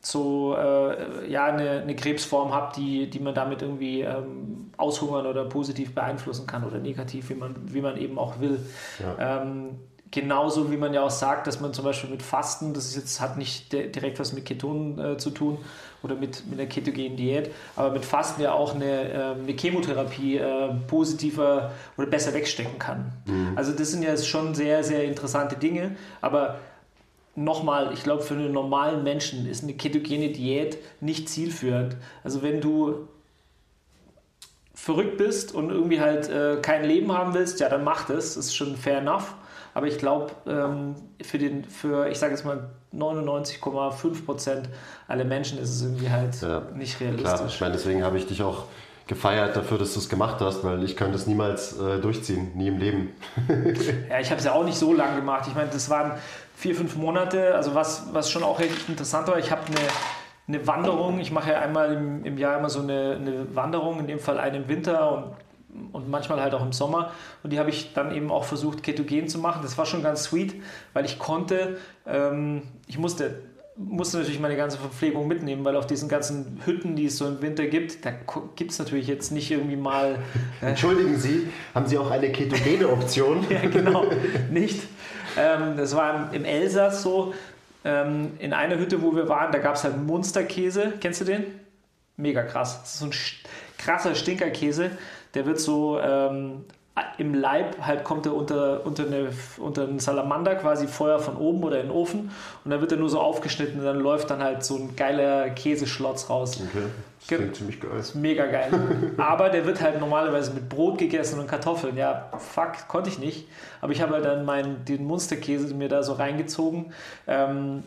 so 0.00 0.56
äh, 0.56 1.30
ja, 1.30 1.46
eine, 1.46 1.82
eine, 1.82 1.94
Krebsform 1.94 2.54
habe, 2.54 2.72
die, 2.74 3.10
die 3.10 3.20
man 3.20 3.34
damit 3.34 3.60
irgendwie 3.60 4.00
ähm, 4.00 4.70
aushungern 4.78 5.26
oder 5.26 5.44
positiv 5.44 5.94
beeinflussen 5.94 6.46
kann 6.46 6.64
oder 6.64 6.78
negativ, 6.78 7.28
wie 7.28 7.34
man, 7.34 7.54
wie 7.66 7.82
man 7.82 7.98
eben 7.98 8.18
auch 8.18 8.40
will. 8.40 8.60
Ja. 8.98 9.42
Ähm, 9.42 9.78
genauso 10.10 10.70
wie 10.70 10.76
man 10.76 10.92
ja 10.92 11.02
auch 11.02 11.10
sagt, 11.10 11.46
dass 11.46 11.60
man 11.60 11.72
zum 11.72 11.84
Beispiel 11.84 12.10
mit 12.10 12.22
Fasten, 12.22 12.74
das 12.74 12.86
ist 12.86 12.96
jetzt, 12.96 13.20
hat 13.20 13.38
nicht 13.38 13.72
direkt 13.72 14.18
was 14.18 14.32
mit 14.32 14.44
Ketonen 14.44 14.98
äh, 14.98 15.16
zu 15.16 15.30
tun 15.30 15.58
oder 16.02 16.16
mit, 16.16 16.44
mit 16.48 16.58
einer 16.58 16.68
ketogenen 16.68 17.16
Diät, 17.16 17.52
aber 17.76 17.92
mit 17.92 18.04
Fasten 18.04 18.42
ja 18.42 18.52
auch 18.52 18.74
eine, 18.74 19.12
äh, 19.12 19.14
eine 19.42 19.52
Chemotherapie 19.52 20.38
äh, 20.38 20.74
positiver 20.88 21.72
oder 21.96 22.06
besser 22.06 22.34
wegstecken 22.34 22.78
kann. 22.78 23.12
Mhm. 23.26 23.52
Also 23.56 23.72
das 23.72 23.90
sind 23.90 24.02
ja 24.02 24.16
schon 24.16 24.54
sehr, 24.54 24.82
sehr 24.82 25.04
interessante 25.04 25.56
Dinge, 25.56 25.96
aber 26.20 26.58
nochmal, 27.36 27.92
ich 27.92 28.02
glaube, 28.02 28.22
für 28.22 28.34
einen 28.34 28.52
normalen 28.52 29.04
Menschen 29.04 29.48
ist 29.48 29.62
eine 29.62 29.74
ketogene 29.74 30.30
Diät 30.30 30.78
nicht 31.00 31.28
zielführend. 31.28 31.96
Also 32.24 32.42
wenn 32.42 32.60
du 32.60 33.08
verrückt 34.74 35.18
bist 35.18 35.54
und 35.54 35.70
irgendwie 35.70 36.00
halt 36.00 36.28
äh, 36.28 36.56
kein 36.62 36.84
Leben 36.84 37.12
haben 37.12 37.34
willst, 37.34 37.60
ja, 37.60 37.68
dann 37.68 37.84
mach 37.84 38.06
das, 38.06 38.34
das 38.34 38.46
ist 38.46 38.56
schon 38.56 38.76
fair 38.76 38.98
enough. 38.98 39.34
Aber 39.74 39.86
ich 39.86 39.98
glaube, 39.98 40.30
ähm, 40.46 40.94
für, 41.22 41.38
den, 41.38 41.64
für, 41.64 42.08
ich 42.08 42.18
sage 42.18 42.32
jetzt 42.32 42.44
mal, 42.44 42.70
99,5 42.94 44.24
Prozent 44.24 44.68
aller 45.06 45.24
Menschen 45.24 45.58
ist 45.58 45.70
es 45.70 45.82
irgendwie 45.82 46.10
halt 46.10 46.40
ja, 46.42 46.62
nicht 46.74 47.00
realistisch. 47.00 47.32
Klar, 47.32 47.46
ich 47.46 47.60
meine, 47.60 47.72
deswegen 47.72 48.02
habe 48.02 48.18
ich 48.18 48.26
dich 48.26 48.42
auch 48.42 48.64
gefeiert 49.06 49.56
dafür, 49.56 49.78
dass 49.78 49.94
du 49.94 50.00
es 50.00 50.08
gemacht 50.08 50.40
hast, 50.40 50.62
weil 50.64 50.82
ich 50.84 50.96
könnte 50.96 51.16
es 51.16 51.26
niemals 51.26 51.78
äh, 51.78 51.98
durchziehen, 51.98 52.52
nie 52.54 52.68
im 52.68 52.78
Leben. 52.78 53.12
ja, 54.08 54.20
ich 54.20 54.30
habe 54.30 54.38
es 54.38 54.44
ja 54.44 54.52
auch 54.52 54.64
nicht 54.64 54.78
so 54.78 54.92
lange 54.92 55.16
gemacht. 55.16 55.46
Ich 55.48 55.54
meine, 55.54 55.70
das 55.70 55.90
waren 55.90 56.12
vier, 56.56 56.74
fünf 56.74 56.96
Monate. 56.96 57.54
Also 57.54 57.74
was, 57.74 58.06
was 58.12 58.30
schon 58.30 58.42
auch 58.42 58.60
interessant 58.60 59.26
war, 59.26 59.38
ich 59.38 59.50
habe 59.50 59.62
eine, 59.66 60.56
eine 60.56 60.66
Wanderung, 60.66 61.18
ich 61.18 61.32
mache 61.32 61.50
ja 61.50 61.60
einmal 61.60 61.92
im, 61.92 62.24
im 62.24 62.38
Jahr 62.38 62.58
immer 62.58 62.70
so 62.70 62.82
eine, 62.82 63.16
eine 63.20 63.54
Wanderung, 63.54 63.98
in 63.98 64.06
dem 64.06 64.20
Fall 64.20 64.38
eine 64.38 64.58
im 64.58 64.68
Winter 64.68 65.12
und 65.12 65.24
und 65.92 66.08
manchmal 66.08 66.40
halt 66.40 66.54
auch 66.54 66.62
im 66.62 66.72
Sommer. 66.72 67.12
Und 67.42 67.52
die 67.52 67.58
habe 67.58 67.70
ich 67.70 67.92
dann 67.92 68.14
eben 68.14 68.30
auch 68.30 68.44
versucht, 68.44 68.82
ketogen 68.82 69.28
zu 69.28 69.38
machen. 69.38 69.60
Das 69.62 69.78
war 69.78 69.86
schon 69.86 70.02
ganz 70.02 70.24
sweet, 70.24 70.54
weil 70.92 71.04
ich 71.04 71.18
konnte, 71.18 71.78
ähm, 72.06 72.62
ich 72.86 72.98
musste, 72.98 73.42
musste 73.76 74.18
natürlich 74.18 74.40
meine 74.40 74.56
ganze 74.56 74.78
Verpflegung 74.78 75.26
mitnehmen, 75.28 75.64
weil 75.64 75.76
auf 75.76 75.86
diesen 75.86 76.08
ganzen 76.08 76.60
Hütten, 76.64 76.96
die 76.96 77.06
es 77.06 77.16
so 77.16 77.26
im 77.26 77.40
Winter 77.40 77.66
gibt, 77.66 78.04
da 78.04 78.12
gibt 78.56 78.72
es 78.72 78.78
natürlich 78.78 79.06
jetzt 79.06 79.32
nicht 79.32 79.50
irgendwie 79.50 79.76
mal. 79.76 80.18
Äh 80.62 80.70
Entschuldigen 80.70 81.18
Sie, 81.18 81.48
haben 81.74 81.86
Sie 81.86 81.96
auch 81.96 82.10
eine 82.10 82.30
ketogene 82.30 82.88
Option? 82.88 83.46
ja, 83.50 83.60
genau, 83.60 84.04
nicht. 84.50 84.82
Ähm, 85.38 85.76
das 85.76 85.96
war 85.96 86.32
im 86.34 86.44
Elsass 86.44 87.02
so. 87.02 87.32
ähm, 87.84 88.32
in 88.40 88.52
einer 88.52 88.78
Hütte, 88.78 89.00
wo 89.00 89.14
wir 89.14 89.28
waren, 89.28 89.52
da 89.52 89.58
gab 89.58 89.76
es 89.76 89.84
halt 89.84 89.96
Monsterkäse. 89.96 90.94
Kennst 91.00 91.20
du 91.22 91.24
den? 91.24 91.44
Mega 92.16 92.42
krass. 92.42 92.80
Das 92.82 92.94
ist 92.94 92.98
so 92.98 93.06
ein 93.06 93.12
krasser 93.78 94.14
Stinkerkäse. 94.14 94.90
Der 95.34 95.46
wird 95.46 95.60
so 95.60 96.00
ähm, 96.00 96.64
im 97.18 97.34
Leib 97.34 97.80
halt 97.80 98.04
kommt 98.04 98.26
er 98.26 98.34
unter, 98.34 98.84
unter, 98.84 99.06
eine, 99.06 99.30
unter 99.58 99.84
einen 99.84 99.98
Salamander, 99.98 100.56
quasi 100.56 100.86
Feuer 100.86 101.18
von 101.18 101.36
oben 101.36 101.62
oder 101.62 101.80
in 101.80 101.88
den 101.88 101.96
Ofen 101.96 102.30
und 102.64 102.70
dann 102.70 102.80
wird 102.80 102.92
er 102.92 102.98
nur 102.98 103.08
so 103.08 103.20
aufgeschnitten 103.20 103.78
und 103.78 103.86
dann 103.86 103.98
läuft 103.98 104.30
dann 104.30 104.42
halt 104.42 104.64
so 104.64 104.76
ein 104.76 104.96
geiler 104.96 105.50
Käseschlotz 105.50 106.28
raus. 106.30 106.60
Okay. 106.60 106.84
Das 107.18 107.28
klingt 107.28 107.56
ziemlich 107.56 107.80
geil. 107.80 107.90
Ist 107.98 108.14
mega 108.14 108.46
geil. 108.46 108.70
Aber 109.18 109.50
der 109.50 109.66
wird 109.66 109.80
halt 109.80 110.00
normalerweise 110.00 110.52
mit 110.52 110.68
Brot 110.68 110.98
gegessen 110.98 111.38
und 111.38 111.46
Kartoffeln. 111.46 111.96
Ja, 111.96 112.30
fuck, 112.38 112.88
konnte 112.88 113.10
ich 113.10 113.18
nicht. 113.18 113.46
Aber 113.80 113.92
ich 113.92 114.00
habe 114.00 114.14
halt 114.14 114.24
dann 114.24 114.44
meinen, 114.44 114.84
den 114.86 115.04
Monsterkäse 115.04 115.74
mir 115.74 115.88
da 115.88 116.02
so 116.02 116.14
reingezogen. 116.14 116.92
Ähm, 117.26 117.84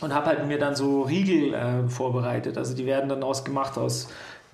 und 0.00 0.14
habe 0.14 0.26
halt 0.26 0.46
mir 0.46 0.58
dann 0.58 0.74
so 0.74 1.02
Riegel 1.02 1.52
äh, 1.52 1.88
vorbereitet. 1.88 2.56
Also 2.56 2.74
die 2.74 2.86
werden 2.86 3.08
dann 3.08 3.22
ausgemacht 3.22 3.76
aus 3.76 4.08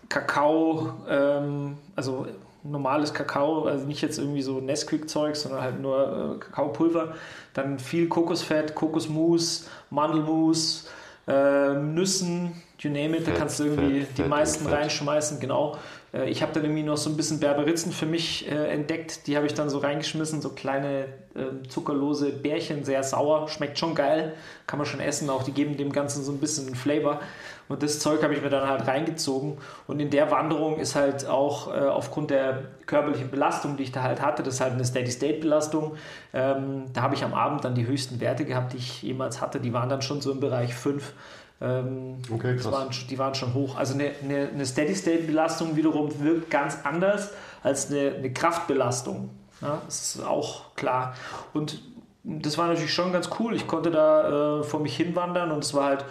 Kakao, 0.08 0.92
ähm, 1.08 1.78
also 1.94 2.26
normales 2.62 3.12
Kakao, 3.14 3.64
also 3.64 3.86
nicht 3.86 4.02
jetzt 4.02 4.18
irgendwie 4.18 4.42
so 4.42 4.60
Nesquik-Zeug, 4.60 5.36
sondern 5.36 5.62
halt 5.62 5.80
nur 5.80 6.36
äh, 6.36 6.38
Kakaopulver. 6.38 7.14
Dann 7.54 7.78
viel 7.78 8.08
Kokosfett, 8.08 8.74
Kokosmus, 8.74 9.68
Mandelmus, 9.90 10.88
äh, 11.26 11.74
Nüssen, 11.74 12.60
you 12.80 12.90
name 12.90 13.16
it, 13.16 13.24
Fett, 13.24 13.34
da 13.34 13.38
kannst 13.38 13.58
du 13.60 13.64
irgendwie 13.64 14.00
Fett, 14.00 14.10
die 14.18 14.22
Fett 14.22 14.30
meisten 14.30 14.66
reinschmeißen, 14.66 15.40
genau. 15.40 15.76
Äh, 16.12 16.30
ich 16.30 16.42
habe 16.42 16.52
dann 16.52 16.64
irgendwie 16.64 16.82
noch 16.82 16.96
so 16.96 17.10
ein 17.10 17.16
bisschen 17.16 17.40
Berberitzen 17.40 17.92
für 17.92 18.06
mich 18.06 18.50
äh, 18.50 18.68
entdeckt, 18.68 19.26
die 19.26 19.36
habe 19.36 19.46
ich 19.46 19.54
dann 19.54 19.70
so 19.70 19.78
reingeschmissen, 19.78 20.40
so 20.40 20.50
kleine 20.50 21.06
äh, 21.34 21.68
zuckerlose 21.68 22.30
Bärchen, 22.30 22.84
sehr 22.84 23.02
sauer, 23.02 23.48
schmeckt 23.48 23.78
schon 23.78 23.94
geil, 23.94 24.34
kann 24.66 24.78
man 24.78 24.86
schon 24.86 25.00
essen, 25.00 25.30
auch 25.30 25.42
die 25.42 25.52
geben 25.52 25.76
dem 25.76 25.92
Ganzen 25.92 26.22
so 26.22 26.32
ein 26.32 26.38
bisschen 26.38 26.74
Flavor. 26.74 27.20
Und 27.68 27.82
das 27.82 27.98
Zeug 27.98 28.22
habe 28.22 28.34
ich 28.34 28.42
mir 28.42 28.50
dann 28.50 28.68
halt 28.68 28.86
reingezogen. 28.86 29.58
Und 29.86 30.00
in 30.00 30.10
der 30.10 30.30
Wanderung 30.30 30.78
ist 30.78 30.94
halt 30.94 31.26
auch 31.26 31.74
äh, 31.74 31.78
aufgrund 31.80 32.30
der 32.30 32.62
körperlichen 32.86 33.30
Belastung, 33.30 33.76
die 33.76 33.84
ich 33.84 33.92
da 33.92 34.02
halt 34.02 34.22
hatte, 34.22 34.42
das 34.42 34.54
ist 34.54 34.60
halt 34.60 34.74
eine 34.74 34.84
Steady-State-Belastung, 34.84 35.96
ähm, 36.32 36.84
da 36.92 37.02
habe 37.02 37.14
ich 37.14 37.24
am 37.24 37.34
Abend 37.34 37.64
dann 37.64 37.74
die 37.74 37.86
höchsten 37.86 38.20
Werte 38.20 38.44
gehabt, 38.44 38.72
die 38.72 38.78
ich 38.78 39.02
jemals 39.02 39.40
hatte. 39.40 39.60
Die 39.60 39.72
waren 39.72 39.88
dann 39.88 40.02
schon 40.02 40.20
so 40.20 40.30
im 40.30 40.40
Bereich 40.40 40.74
5. 40.74 41.12
Ähm, 41.60 42.18
okay, 42.30 42.56
krass. 42.56 42.70
Waren, 42.70 42.88
die 43.08 43.18
waren 43.18 43.34
schon 43.34 43.54
hoch. 43.54 43.76
Also 43.76 43.94
eine, 43.94 44.12
eine, 44.22 44.48
eine 44.48 44.66
Steady-State-Belastung 44.66 45.76
wiederum 45.76 46.20
wirkt 46.20 46.50
ganz 46.50 46.78
anders 46.84 47.32
als 47.62 47.90
eine, 47.90 48.14
eine 48.14 48.32
Kraftbelastung. 48.32 49.30
Ja, 49.62 49.80
das 49.86 50.16
ist 50.16 50.24
auch 50.24 50.74
klar. 50.74 51.14
Und 51.54 51.80
das 52.24 52.58
war 52.58 52.68
natürlich 52.68 52.92
schon 52.92 53.12
ganz 53.12 53.30
cool. 53.38 53.54
Ich 53.54 53.66
konnte 53.66 53.90
da 53.90 54.60
äh, 54.60 54.64
vor 54.64 54.80
mich 54.80 54.96
hinwandern 54.96 55.50
und 55.50 55.64
es 55.64 55.72
war 55.74 55.84
halt 55.84 56.04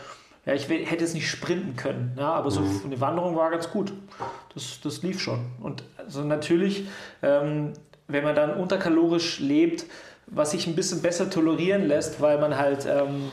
ja, 0.45 0.53
ich 0.53 0.69
hätte 0.69 1.03
es 1.03 1.13
nicht 1.13 1.29
sprinten 1.29 1.75
können, 1.75 2.15
ja, 2.17 2.31
aber 2.33 2.51
so 2.51 2.61
mhm. 2.61 2.81
eine 2.85 3.01
Wanderung 3.01 3.35
war 3.35 3.49
ganz 3.49 3.69
gut. 3.71 3.93
Das, 4.53 4.79
das 4.83 5.01
lief 5.01 5.19
schon. 5.19 5.39
Und 5.61 5.83
also 5.97 6.23
natürlich, 6.23 6.87
ähm, 7.23 7.73
wenn 8.07 8.23
man 8.23 8.35
dann 8.35 8.53
unterkalorisch 8.53 9.39
lebt, 9.39 9.85
was 10.27 10.51
sich 10.51 10.67
ein 10.67 10.75
bisschen 10.75 11.01
besser 11.01 11.29
tolerieren 11.29 11.87
lässt, 11.87 12.21
weil 12.21 12.39
man 12.39 12.57
halt 12.57 12.85
ähm, 12.85 13.31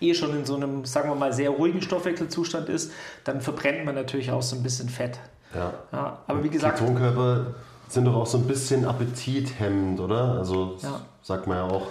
eh 0.00 0.14
schon 0.14 0.34
in 0.36 0.44
so 0.44 0.56
einem, 0.56 0.84
sagen 0.84 1.10
wir 1.10 1.14
mal, 1.14 1.32
sehr 1.32 1.50
ruhigen 1.50 1.82
Stoffwechselzustand 1.82 2.68
ist, 2.68 2.92
dann 3.24 3.40
verbrennt 3.40 3.84
man 3.84 3.94
natürlich 3.94 4.30
auch 4.30 4.42
so 4.42 4.56
ein 4.56 4.62
bisschen 4.62 4.88
Fett. 4.88 5.18
Ja. 5.54 5.74
ja 5.92 6.18
aber 6.26 6.42
wie 6.42 6.50
gesagt. 6.50 6.78
Ketonkörper 6.78 7.54
sind 7.88 8.06
doch 8.06 8.14
auch 8.14 8.26
so 8.26 8.38
ein 8.38 8.46
bisschen 8.46 8.86
appetithemmend, 8.86 10.00
oder? 10.00 10.38
Also 10.38 10.78
ja. 10.82 11.00
sagt 11.22 11.46
man 11.46 11.58
ja 11.58 11.64
auch. 11.64 11.88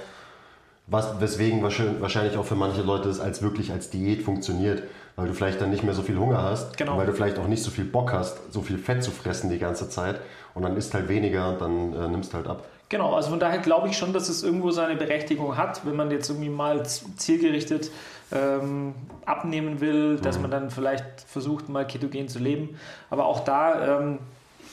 Was, 0.88 1.22
weswegen 1.22 1.64
wahrscheinlich 1.64 2.38
auch 2.38 2.46
für 2.46 2.56
manche 2.56 2.82
Leute 2.82 3.08
es 3.08 3.20
als 3.20 3.42
wirklich 3.42 3.72
als 3.72 3.90
Diät 3.90 4.24
funktioniert, 4.24 4.84
weil 5.16 5.28
du 5.28 5.34
vielleicht 5.34 5.62
dann 5.62 5.70
nicht 5.70 5.84
mehr 5.84 5.94
so 5.94 6.02
viel 6.02 6.18
Hunger 6.18 6.42
hast, 6.42 6.78
genau. 6.78 6.98
weil 6.98 7.06
du 7.06 7.14
vielleicht 7.14 7.40
auch 7.40 7.48
nicht 7.48 7.64
so 7.64 7.72
viel 7.72 7.86
Bock 7.86 8.12
hast, 8.12 8.52
so 8.52 8.62
viel 8.62 8.78
Fett 8.78 9.04
zu 9.04 9.12
fressen 9.12 9.50
die 9.50 9.60
ganze 9.60 9.90
Zeit 9.90 10.20
und 10.54 10.64
dann 10.64 10.76
isst 10.76 10.94
halt 10.94 11.08
weniger 11.08 11.50
und 11.50 11.62
dann 11.62 11.94
äh, 11.94 12.08
nimmst 12.08 12.34
halt 12.34 12.48
ab. 12.48 12.66
Genau, 12.90 13.14
also 13.14 13.30
von 13.30 13.40
daher 13.40 13.60
glaube 13.60 13.88
ich 13.88 13.98
schon, 13.98 14.12
dass 14.12 14.28
es 14.28 14.44
irgendwo 14.44 14.72
seine 14.72 14.98
Berechtigung 14.98 15.56
hat, 15.56 15.86
wenn 15.86 15.96
man 15.96 16.12
jetzt 16.12 16.30
irgendwie 16.30 16.50
mal 16.50 16.86
zielgerichtet 16.86 17.90
ähm, 18.34 18.94
abnehmen 19.26 19.80
will, 19.80 20.18
dass 20.18 20.36
mhm. 20.36 20.42
man 20.42 20.52
dann 20.52 20.72
vielleicht 20.72 21.06
versucht, 21.26 21.70
mal 21.70 21.88
ketogen 21.88 22.28
zu 22.28 22.40
leben. 22.40 22.78
Aber 23.10 23.28
auch 23.28 23.46
da, 23.46 24.00
ähm, 24.00 24.20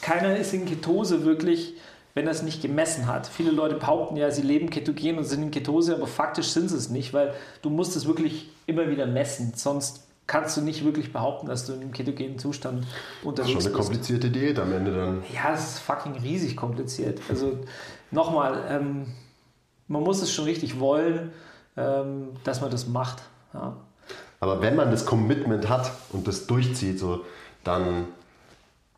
keiner 0.01 0.37
ist 0.37 0.53
in 0.53 0.67
Ketose 0.67 1.25
wirklich 1.25 1.75
wenn 2.19 2.27
er 2.27 2.33
es 2.33 2.43
nicht 2.43 2.61
gemessen 2.61 3.07
hat. 3.07 3.29
Viele 3.29 3.53
Leute 3.53 3.77
behaupten 3.77 4.17
ja, 4.17 4.33
sie 4.33 4.43
leben 4.43 4.71
ketogen 4.71 5.19
und 5.19 5.25
sind 5.25 5.41
in 5.41 5.53
Ketose, 5.53 5.95
aber 5.95 6.09
faktisch 6.09 6.49
sind 6.49 6.69
sie 6.69 6.77
es 6.77 6.89
nicht, 6.89 7.15
weil 7.15 7.33
du 7.63 7.71
musst 7.71 7.95
es 7.95 8.09
wirklich 8.09 8.51
immer 8.67 8.91
wieder 8.91 9.07
messen, 9.07 9.53
sonst 9.55 10.09
kannst 10.27 10.57
du 10.57 10.61
nicht 10.61 10.85
wirklich 10.85 11.13
behaupten, 11.13 11.47
dass 11.47 11.65
du 11.65 11.75
in 11.75 11.81
einem 11.81 11.93
ketogenen 11.93 12.41
Zustand 12.41 12.85
unterwegs 13.23 13.55
bist. 13.55 13.67
Schon 13.67 13.73
eine 13.73 13.83
komplizierte 13.85 14.31
Diät 14.31 14.59
am 14.59 14.73
Ende 14.73 14.97
dann. 14.97 15.23
Ja, 15.33 15.55
es 15.55 15.75
ist 15.75 15.79
fucking 15.79 16.17
riesig 16.17 16.57
kompliziert. 16.57 17.21
Also 17.29 17.61
nochmal, 18.11 18.65
ähm, 18.69 19.07
man 19.87 20.03
muss 20.03 20.21
es 20.21 20.33
schon 20.33 20.47
richtig 20.47 20.81
wollen, 20.81 21.31
ähm, 21.77 22.31
dass 22.43 22.61
man 22.61 22.73
das 22.73 22.89
macht. 22.89 23.23
Ja. 23.55 23.77
Aber 24.41 24.61
wenn 24.61 24.75
man 24.75 24.91
das 24.91 25.07
Commitment 25.07 25.69
hat 25.69 25.93
und 26.11 26.27
das 26.27 26.49
durchzieht, 26.49 26.99
so, 26.99 27.25
dann 27.63 28.07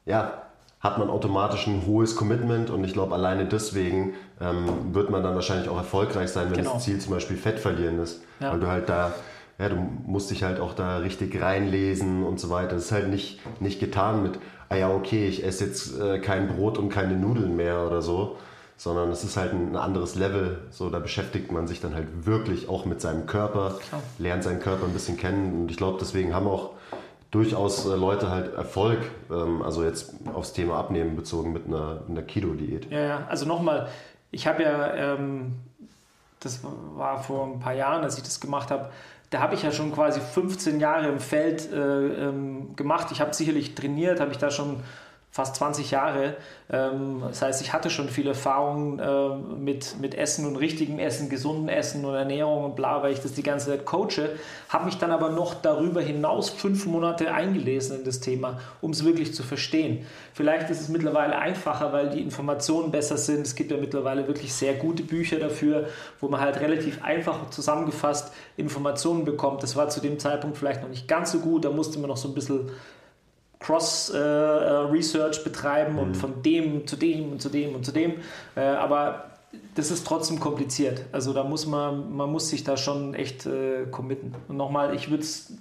ja, 0.07 0.49
hat 0.81 0.99
man 0.99 1.11
automatisch 1.11 1.66
ein 1.66 1.85
hohes 1.87 2.16
Commitment 2.16 2.70
und 2.70 2.83
ich 2.85 2.95
glaube, 2.95 3.14
alleine 3.14 3.45
deswegen 3.45 4.14
ähm, 4.41 4.95
wird 4.95 5.11
man 5.11 5.22
dann 5.22 5.35
wahrscheinlich 5.35 5.68
auch 5.68 5.76
erfolgreich 5.76 6.31
sein, 6.31 6.47
wenn 6.51 6.59
genau. 6.59 6.74
das 6.74 6.85
Ziel 6.85 6.99
zum 6.99 7.12
Beispiel 7.12 7.37
Fett 7.37 7.61
verlieren 7.61 7.99
ist. 7.99 8.22
Ja. 8.41 8.53
Weil 8.53 8.61
du 8.61 8.66
halt 8.66 8.89
da, 8.89 9.12
ja, 9.59 9.68
du 9.68 9.76
musst 9.76 10.31
dich 10.31 10.43
halt 10.43 10.59
auch 10.59 10.72
da 10.72 10.97
richtig 10.99 11.41
reinlesen 11.41 12.24
und 12.24 12.41
so 12.41 12.49
weiter. 12.49 12.76
Das 12.76 12.87
ist 12.87 12.93
halt 12.93 13.11
nicht, 13.11 13.41
nicht 13.61 13.78
getan 13.78 14.22
mit, 14.22 14.39
ah 14.70 14.76
ja, 14.76 14.91
okay, 14.91 15.28
ich 15.28 15.45
esse 15.45 15.66
jetzt 15.66 16.01
äh, 16.01 16.18
kein 16.18 16.49
Brot 16.49 16.78
und 16.78 16.89
keine 16.89 17.14
Nudeln 17.14 17.57
mehr 17.57 17.87
oder 17.87 18.01
so, 18.01 18.39
sondern 18.78 19.11
es 19.11 19.22
ist 19.22 19.37
halt 19.37 19.53
ein, 19.53 19.72
ein, 19.72 19.76
anderes 19.76 20.14
Level. 20.14 20.61
So, 20.70 20.89
da 20.89 20.99
beschäftigt 20.99 21.53
man 21.53 21.66
sich 21.66 21.83
dann 21.83 21.95
halt 21.95 22.24
wirklich 22.24 22.70
auch 22.70 22.87
mit 22.87 23.03
seinem 23.03 23.26
Körper, 23.26 23.74
Klar. 23.87 24.03
lernt 24.18 24.45
seinen 24.45 24.61
Körper 24.61 24.87
ein 24.87 24.95
bisschen 24.95 25.18
kennen 25.18 25.61
und 25.61 25.70
ich 25.70 25.76
glaube, 25.76 25.99
deswegen 26.01 26.35
haben 26.35 26.47
auch 26.47 26.70
durchaus 27.31 27.87
äh, 27.87 27.95
Leute 27.95 28.31
halt 28.31 28.55
Erfolg, 28.55 28.99
ähm, 29.31 29.62
also 29.62 29.85
jetzt 29.85 30.14
aufs 30.35 30.53
Thema 30.53 30.78
Abnehmen 30.78 31.16
bezogen 31.16 31.53
mit 31.53 31.66
einer, 31.66 32.03
einer 32.09 32.22
Keto-Diät. 32.22 32.91
Ja, 32.91 33.01
ja, 33.01 33.26
also 33.28 33.47
nochmal, 33.47 33.89
ich 34.31 34.47
habe 34.47 34.62
ja, 34.62 34.95
ähm, 34.95 35.55
das 36.41 36.61
war 36.97 37.22
vor 37.22 37.47
ein 37.47 37.61
paar 37.61 37.74
Jahren, 37.74 38.03
als 38.03 38.16
ich 38.16 38.24
das 38.24 38.41
gemacht 38.41 38.70
habe, 38.70 38.91
da 39.31 39.41
habe 39.41 39.55
ich 39.55 39.62
ja 39.62 39.70
schon 39.70 39.93
quasi 39.93 40.20
15 40.20 40.81
Jahre 40.81 41.09
im 41.09 41.20
Feld 41.20 41.72
äh, 41.72 41.76
ähm, 41.76 42.74
gemacht. 42.74 43.09
Ich 43.12 43.20
habe 43.20 43.33
sicherlich 43.33 43.76
trainiert, 43.76 44.18
habe 44.18 44.33
ich 44.33 44.39
da 44.39 44.51
schon 44.51 44.83
fast 45.33 45.57
20 45.57 45.93
Jahre. 45.93 46.37
Ähm, 46.72 47.22
das 47.28 47.43
heißt, 47.43 47.62
ich 47.62 47.72
hatte 47.72 47.89
schon 47.89 48.09
viel 48.09 48.26
Erfahrung 48.26 48.99
äh, 48.99 49.28
mit, 49.59 50.01
mit 50.01 50.16
Essen 50.16 50.45
und 50.45 50.57
richtigem 50.57 50.99
Essen, 50.99 51.28
gesundem 51.28 51.68
Essen 51.68 52.05
und 52.05 52.14
Ernährung 52.14 52.64
und 52.64 52.74
bla, 52.76 53.03
weil 53.03 53.12
ich 53.12 53.20
das 53.20 53.35
die 53.35 53.45
ganze 53.45 53.70
Zeit 53.70 53.85
coache. 53.85 54.31
Habe 54.68 54.87
mich 54.87 54.99
dann 54.99 55.12
aber 55.12 55.31
noch 55.31 55.55
darüber 55.55 56.01
hinaus 56.01 56.51
fünf 56.51 56.85
Monate 56.87 57.33
eingelesen 57.33 57.99
in 57.99 58.05
das 58.05 58.18
Thema, 58.18 58.59
um 58.81 58.91
es 58.91 59.05
wirklich 59.05 59.33
zu 59.33 59.45
verstehen. 59.45 60.05
Vielleicht 60.35 60.68
ist 60.68 60.81
es 60.81 60.89
mittlerweile 60.89 61.39
einfacher, 61.39 61.93
weil 61.93 62.11
die 62.11 62.20
Informationen 62.20 62.91
besser 62.91 63.16
sind. 63.16 63.43
Es 63.43 63.55
gibt 63.55 63.70
ja 63.70 63.76
mittlerweile 63.76 64.26
wirklich 64.26 64.53
sehr 64.53 64.74
gute 64.74 65.05
Bücher 65.05 65.39
dafür, 65.39 65.89
wo 66.20 66.28
man 66.28 66.41
halt 66.41 66.59
relativ 66.61 67.05
einfach 67.05 67.51
zusammengefasst 67.51 68.33
Informationen 68.57 69.24
bekommt. 69.24 69.62
Das 69.62 69.76
war 69.76 69.89
zu 69.91 70.01
dem 70.01 70.18
Zeitpunkt 70.18 70.59
vielleicht 70.59 70.83
noch 70.83 70.89
nicht 70.89 71.07
ganz 71.07 71.31
so 71.31 71.39
gut. 71.39 71.64
Da 71.64 71.70
musste 71.70 72.01
man 72.01 72.09
noch 72.09 72.16
so 72.16 72.28
ein 72.28 72.35
bisschen 72.35 72.70
Cross-Research 73.61 75.39
äh, 75.39 75.45
betreiben 75.45 75.93
mhm. 75.95 75.99
und 75.99 76.17
von 76.17 76.43
dem 76.43 76.87
zu 76.87 76.97
dem 76.97 77.33
und 77.33 77.43
zu 77.43 77.49
dem 77.49 77.75
und 77.75 77.85
zu 77.85 77.93
dem. 77.93 78.15
Äh, 78.57 78.63
aber 78.63 79.31
das 79.75 79.91
ist 79.91 80.07
trotzdem 80.07 80.41
kompliziert. 80.41 81.05
Also 81.13 81.33
da 81.33 81.45
muss 81.45 81.67
man, 81.67 82.15
man 82.15 82.31
muss 82.31 82.49
sich 82.49 82.65
da 82.65 82.77
schon 82.77 83.15
echt 83.15 83.47
äh, 83.47 83.87
committen. 83.91 84.35
Und 84.49 84.57
nochmal, 84.57 84.95
ich 84.95 85.11
würde 85.11 85.23
es 85.23 85.53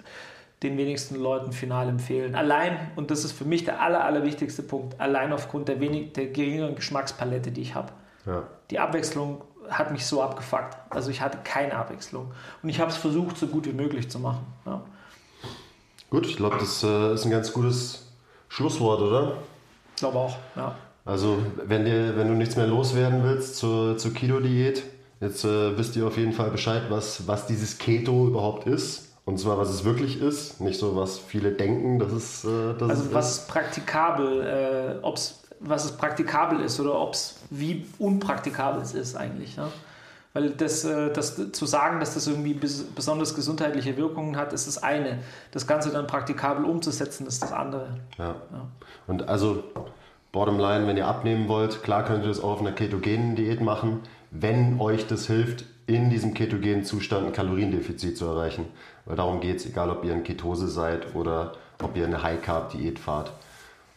den 0.64 0.78
wenigsten 0.78 1.16
Leuten 1.16 1.52
final 1.52 1.88
empfehlen. 1.88 2.36
Allein, 2.36 2.78
und 2.96 3.12
das 3.12 3.24
ist 3.24 3.32
für 3.32 3.46
mich 3.46 3.64
der 3.64 3.82
aller, 3.82 4.04
allerwichtigste 4.04 4.62
Punkt, 4.62 5.00
allein 5.00 5.32
aufgrund 5.32 5.70
der, 5.70 5.80
wenig, 5.80 6.14
der 6.14 6.28
geringeren 6.28 6.76
Geschmackspalette, 6.76 7.52
die 7.52 7.62
ich 7.62 7.76
habe. 7.76 7.92
Ja. 8.26 8.44
Die 8.70 8.80
Abwechslung 8.80 9.42
hat 9.70 9.92
mich 9.92 10.06
so 10.06 10.22
abgefuckt. 10.22 10.78
Also 10.90 11.12
ich 11.12 11.22
hatte 11.22 11.40
keine 11.44 11.76
Abwechslung. 11.76 12.32
Und 12.62 12.70
ich 12.70 12.80
habe 12.80 12.92
es 12.92 12.98
versucht, 12.98 13.38
so 13.38 13.48
gut 13.48 13.66
wie 13.68 13.74
möglich 13.74 14.10
zu 14.10 14.20
machen. 14.20 14.46
Ja. 14.66 14.82
Gut, 16.10 16.26
ich 16.26 16.38
glaube, 16.38 16.58
das 16.60 16.84
äh, 16.84 17.14
ist 17.14 17.26
ein 17.26 17.32
ganz 17.32 17.54
gutes 17.54 18.08
Schlusswort, 18.48 19.02
oder? 19.02 19.34
Ich 19.96 20.02
glaube 20.02 20.18
auch, 20.18 20.36
ja. 20.56 20.76
Also, 21.06 21.38
wenn, 21.66 21.86
dir, 21.86 22.18
wenn 22.18 22.28
du 22.28 22.34
nichts 22.34 22.56
mehr 22.56 22.68
loswerden 22.68 23.24
willst 23.24 23.58
zur, 23.58 23.98
zur 23.98 24.14
Keto-Diät, 24.14 24.84
jetzt 25.22 25.44
äh, 25.46 25.78
wisst 25.78 25.96
ihr 25.96 26.06
auf 26.08 26.18
jeden 26.18 26.34
Fall 26.34 26.50
Bescheid, 26.52 26.84
was, 26.90 27.28
was 27.28 27.48
dieses 27.48 27.78
Keto 27.78 28.28
überhaupt 28.28 28.68
ist. 28.68 29.08
Und 29.26 29.40
zwar, 29.40 29.60
was 29.60 29.70
es 29.70 29.84
wirklich 29.84 30.20
ist, 30.22 30.60
nicht 30.60 30.80
so, 30.80 30.96
was 30.96 31.20
viele 31.20 31.52
denken, 31.52 32.00
dass 32.00 32.12
es 32.12 32.44
äh, 32.46 32.74
das 32.80 32.90
Also, 32.90 33.14
was 33.14 33.32
ist. 33.40 33.48
praktikabel, 33.48 34.42
äh, 35.02 35.06
ob's, 35.06 35.44
was 35.60 35.86
es 35.86 35.92
praktikabel 35.92 36.62
ist 36.62 36.80
oder 36.80 37.00
ob 37.00 37.14
es 37.14 37.36
wie 37.52 37.86
unpraktikabel 38.00 38.82
es 38.82 38.96
ist 38.96 39.16
eigentlich. 39.16 39.56
Ja? 39.56 39.70
Weil 40.34 40.52
das, 40.52 40.86
äh, 40.86 41.12
das 41.12 41.52
zu 41.52 41.66
sagen, 41.66 42.00
dass 42.00 42.14
das 42.14 42.28
irgendwie 42.28 42.54
besonders 42.54 43.36
gesundheitliche 43.36 43.98
Wirkungen 43.98 44.38
hat, 44.38 44.54
ist 44.54 44.68
das 44.68 44.82
eine. 44.82 45.20
Das 45.52 45.66
Ganze 45.66 45.90
dann 45.90 46.06
praktikabel 46.06 46.66
umzusetzen, 46.66 47.26
ist 47.26 47.42
das 47.42 47.52
andere. 47.52 47.98
Ja. 48.18 48.36
ja. 48.52 48.68
Und 49.08 49.28
also, 49.28 49.64
bottom 50.32 50.60
line, 50.60 50.86
wenn 50.86 50.98
ihr 50.98 51.08
abnehmen 51.08 51.48
wollt, 51.48 51.82
klar 51.82 52.06
könnt 52.06 52.24
ihr 52.24 52.30
das 52.30 52.40
auch 52.40 52.52
auf 52.52 52.62
einer 52.62 52.74
ketogenen 52.74 53.36
Diät 53.36 53.62
machen, 53.62 54.02
wenn 54.30 54.80
euch 54.80 55.08
das 55.08 55.26
hilft, 55.26 55.66
in 55.88 56.12
diesem 56.12 56.36
ketogenen 56.36 56.84
Zustand 56.84 57.26
ein 57.26 57.34
Kaloriendefizit 57.34 58.16
zu 58.16 58.26
erreichen. 58.26 58.66
Weil 59.06 59.16
darum 59.16 59.40
geht 59.40 59.58
es, 59.58 59.66
egal 59.66 59.90
ob 59.90 60.06
ihr 60.06 60.14
in 60.14 60.24
Ketose 60.24 60.68
seid 60.68 61.16
oder 61.16 61.54
ob 61.82 61.98
ihr 61.98 62.06
eine 62.06 62.22
High-Carb-Diät 62.22 63.00
fahrt. 63.00 63.32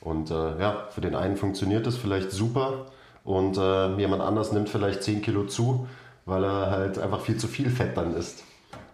Und 0.00 0.30
äh, 0.30 0.58
ja, 0.58 0.88
für 0.90 1.02
den 1.02 1.14
einen 1.14 1.36
funktioniert 1.36 1.86
das 1.86 1.96
vielleicht 1.96 2.32
super 2.32 2.86
und 3.24 3.56
äh, 3.56 3.94
jemand 3.96 4.22
anders 4.22 4.52
nimmt 4.52 4.68
vielleicht 4.68 5.02
10 5.02 5.22
Kilo 5.22 5.44
zu, 5.44 5.86
weil 6.24 6.44
er 6.44 6.70
halt 6.70 6.98
einfach 6.98 7.20
viel 7.20 7.36
zu 7.36 7.48
viel 7.48 7.70
Fett 7.70 7.96
dann 7.96 8.14
isst. 8.14 8.44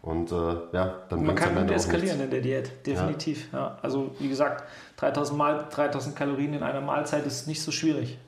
Und 0.02 0.32
äh, 0.32 0.34
ja, 0.72 0.94
dann 1.08 1.24
Man 1.24 1.34
kann 1.34 1.54
gut 1.54 1.70
eskalieren 1.70 2.20
in 2.20 2.30
der 2.30 2.40
Diät, 2.40 2.86
definitiv. 2.86 3.52
Ja. 3.52 3.58
ja. 3.58 3.78
Also 3.82 4.14
wie 4.18 4.28
gesagt, 4.28 4.64
3000, 4.96 5.36
Mal, 5.36 5.66
3000 5.70 6.16
Kalorien 6.16 6.54
in 6.54 6.62
einer 6.62 6.80
Mahlzeit 6.80 7.26
ist 7.26 7.46
nicht 7.46 7.62
so 7.62 7.72
schwierig. 7.72 8.18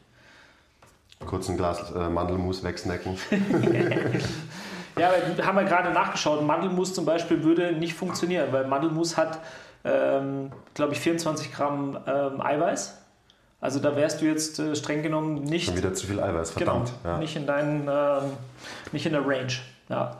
Kurz 1.24 1.48
ein 1.48 1.56
Glas 1.56 1.92
äh, 1.92 2.08
Mandelmus 2.08 2.64
wegsnacken. 2.64 3.16
ja, 4.98 5.10
wir 5.36 5.46
haben 5.46 5.56
ja 5.56 5.62
gerade 5.62 5.90
nachgeschaut. 5.90 6.42
Mandelmus 6.42 6.94
zum 6.94 7.04
Beispiel 7.04 7.44
würde 7.44 7.72
nicht 7.72 7.94
funktionieren, 7.94 8.48
weil 8.52 8.66
Mandelmus 8.66 9.16
hat, 9.16 9.38
ähm, 9.84 10.50
glaube 10.74 10.94
ich, 10.94 11.00
24 11.00 11.52
Gramm 11.52 11.98
ähm, 12.06 12.40
Eiweiß. 12.40 12.99
Also 13.60 13.78
da 13.78 13.94
wärst 13.94 14.20
du 14.20 14.24
jetzt 14.24 14.58
äh, 14.58 14.74
streng 14.74 15.02
genommen 15.02 15.42
nicht. 15.42 15.66
Schon 15.66 15.76
wieder 15.76 15.92
zu 15.92 16.06
viel 16.06 16.20
Eiweiß, 16.20 16.52
verdammt. 16.52 16.92
Genau, 17.02 17.14
ja. 17.14 17.18
nicht, 17.18 17.36
in 17.36 17.46
deinen, 17.46 17.88
äh, 17.88 18.20
nicht 18.92 19.04
in 19.04 19.12
der 19.12 19.26
Range. 19.26 19.52
Ja. 19.88 20.16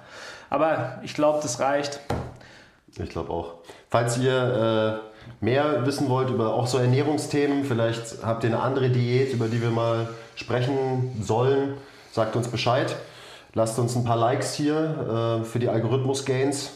Aber 0.50 0.98
ich 1.02 1.14
glaube, 1.14 1.38
das 1.42 1.60
reicht. 1.60 2.00
Ich 2.96 3.08
glaube 3.08 3.30
auch. 3.30 3.54
Falls 3.88 4.18
ihr 4.18 5.00
äh, 5.40 5.44
mehr 5.44 5.86
wissen 5.86 6.08
wollt 6.08 6.28
über 6.28 6.54
auch 6.54 6.66
so 6.66 6.78
Ernährungsthemen, 6.78 7.64
vielleicht 7.64 8.22
habt 8.22 8.44
ihr 8.44 8.50
eine 8.50 8.60
andere 8.60 8.90
Diät, 8.90 9.32
über 9.32 9.48
die 9.48 9.62
wir 9.62 9.70
mal 9.70 10.08
sprechen 10.34 11.22
sollen, 11.22 11.74
sagt 12.12 12.36
uns 12.36 12.48
Bescheid. 12.48 12.94
Lasst 13.54 13.78
uns 13.78 13.96
ein 13.96 14.04
paar 14.04 14.16
Likes 14.16 14.54
hier 14.54 15.40
äh, 15.40 15.44
für 15.44 15.58
die 15.58 15.68
Algorithmus-Gains. 15.68 16.72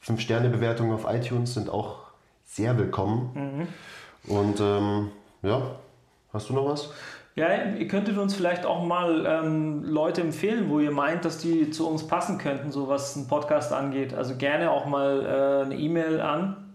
Fünf-Sterne-Bewertungen 0.00 0.94
auf 0.94 1.06
iTunes 1.12 1.54
sind 1.54 1.68
auch 1.68 1.98
sehr 2.44 2.78
willkommen. 2.78 3.68
Mhm. 4.26 4.32
Und 4.34 4.60
ähm, 4.60 5.10
ja, 5.42 5.76
hast 6.32 6.48
du 6.48 6.54
noch 6.54 6.66
was? 6.68 6.90
Ja, 7.36 7.48
ihr 7.64 7.86
könntet 7.86 8.16
uns 8.16 8.34
vielleicht 8.34 8.64
auch 8.64 8.82
mal 8.82 9.26
ähm, 9.26 9.84
Leute 9.84 10.22
empfehlen, 10.22 10.70
wo 10.70 10.80
ihr 10.80 10.90
meint, 10.90 11.26
dass 11.26 11.36
die 11.36 11.70
zu 11.70 11.86
uns 11.86 12.06
passen 12.06 12.38
könnten, 12.38 12.72
so 12.72 12.88
was 12.88 13.14
einen 13.14 13.28
Podcast 13.28 13.74
angeht. 13.74 14.14
Also 14.14 14.36
gerne 14.36 14.70
auch 14.70 14.86
mal 14.86 15.20
äh, 15.26 15.64
eine 15.66 15.76
E-Mail 15.76 16.22
an. 16.22 16.74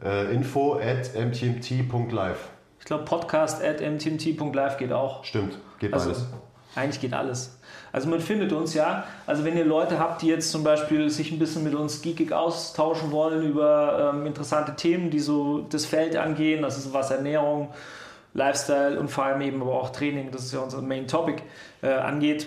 Äh, 0.00 0.32
info 0.32 0.74
at 0.74 1.12
mtmt.live. 1.16 2.50
Ich 2.78 2.84
glaube, 2.84 3.04
podcast 3.04 3.64
at 3.64 3.80
mtmt.live 3.80 4.76
geht 4.78 4.92
auch. 4.92 5.24
Stimmt, 5.24 5.58
geht 5.80 5.92
also, 5.92 6.10
alles. 6.10 6.26
Eigentlich 6.76 7.00
geht 7.00 7.12
alles. 7.12 7.59
Also 7.92 8.08
man 8.08 8.20
findet 8.20 8.52
uns 8.52 8.74
ja. 8.74 9.04
Also 9.26 9.44
wenn 9.44 9.56
ihr 9.56 9.64
Leute 9.64 9.98
habt, 9.98 10.22
die 10.22 10.28
jetzt 10.28 10.50
zum 10.50 10.64
Beispiel 10.64 11.10
sich 11.10 11.32
ein 11.32 11.38
bisschen 11.38 11.64
mit 11.64 11.74
uns 11.74 12.02
geekig 12.02 12.32
austauschen 12.32 13.10
wollen 13.10 13.42
über 13.42 14.12
ähm, 14.14 14.26
interessante 14.26 14.76
Themen, 14.76 15.10
die 15.10 15.20
so 15.20 15.66
das 15.70 15.86
Feld 15.86 16.16
angehen, 16.16 16.62
das 16.62 16.78
ist 16.78 16.92
was 16.92 17.10
Ernährung, 17.10 17.68
Lifestyle 18.34 18.98
und 18.98 19.10
vor 19.10 19.24
allem 19.24 19.40
eben 19.40 19.60
aber 19.60 19.74
auch 19.74 19.90
Training, 19.90 20.30
das 20.30 20.44
ist 20.44 20.52
ja 20.52 20.60
unser 20.60 20.82
Main 20.82 21.08
Topic, 21.08 21.42
äh, 21.82 21.88
angeht, 21.88 22.46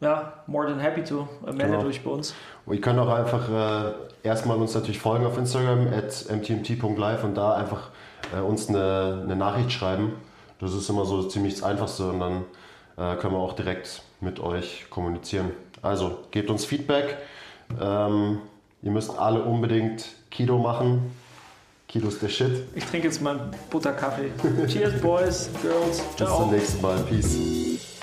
ja, 0.00 0.32
more 0.46 0.66
than 0.66 0.78
happy 0.78 1.04
to. 1.04 1.28
Äh, 1.46 1.52
meldet 1.52 1.78
genau. 1.78 1.86
euch 1.86 2.02
bei 2.02 2.10
uns. 2.10 2.34
Und 2.64 2.74
ihr 2.74 2.80
könnt 2.80 2.98
auch 2.98 3.08
einfach 3.08 3.48
äh, 3.48 3.92
erstmal 4.22 4.56
uns 4.56 4.74
natürlich 4.74 4.98
folgen 4.98 5.26
auf 5.26 5.36
Instagram 5.36 5.88
at 5.88 6.26
mtmt.live 6.30 7.24
und 7.24 7.34
da 7.34 7.54
einfach 7.54 7.90
äh, 8.36 8.40
uns 8.40 8.68
eine, 8.68 9.22
eine, 9.24 9.36
Nachricht 9.36 9.72
schreiben. 9.72 10.14
Das 10.60 10.72
ist 10.74 10.88
immer 10.88 11.04
so 11.04 11.22
ziemlich 11.24 11.54
das 11.54 11.62
Einfachste 11.62 12.08
und 12.10 12.20
dann 12.20 12.44
äh, 12.96 13.16
können 13.16 13.34
wir 13.34 13.40
auch 13.40 13.54
direkt 13.54 14.02
mit 14.20 14.40
euch 14.40 14.86
kommunizieren. 14.90 15.50
Also 15.82 16.18
gebt 16.30 16.50
uns 16.50 16.64
Feedback. 16.64 17.16
Ähm, 17.80 18.40
ihr 18.82 18.90
müsst 18.90 19.16
alle 19.16 19.42
unbedingt 19.42 20.06
Kido 20.30 20.58
machen. 20.58 21.14
Kido 21.86 22.08
ist 22.08 22.20
der 22.20 22.28
Shit. 22.28 22.64
Ich 22.74 22.84
trinke 22.84 23.08
jetzt 23.08 23.22
mal 23.22 23.50
Butterkaffee. 23.70 24.30
Cheers, 24.66 25.00
Boys, 25.00 25.48
Girls. 25.62 26.02
Ciao. 26.16 26.28
Bis 26.28 26.36
zum 26.36 26.50
nächsten 26.50 26.82
Mal. 26.82 26.98
Peace. 27.04 27.97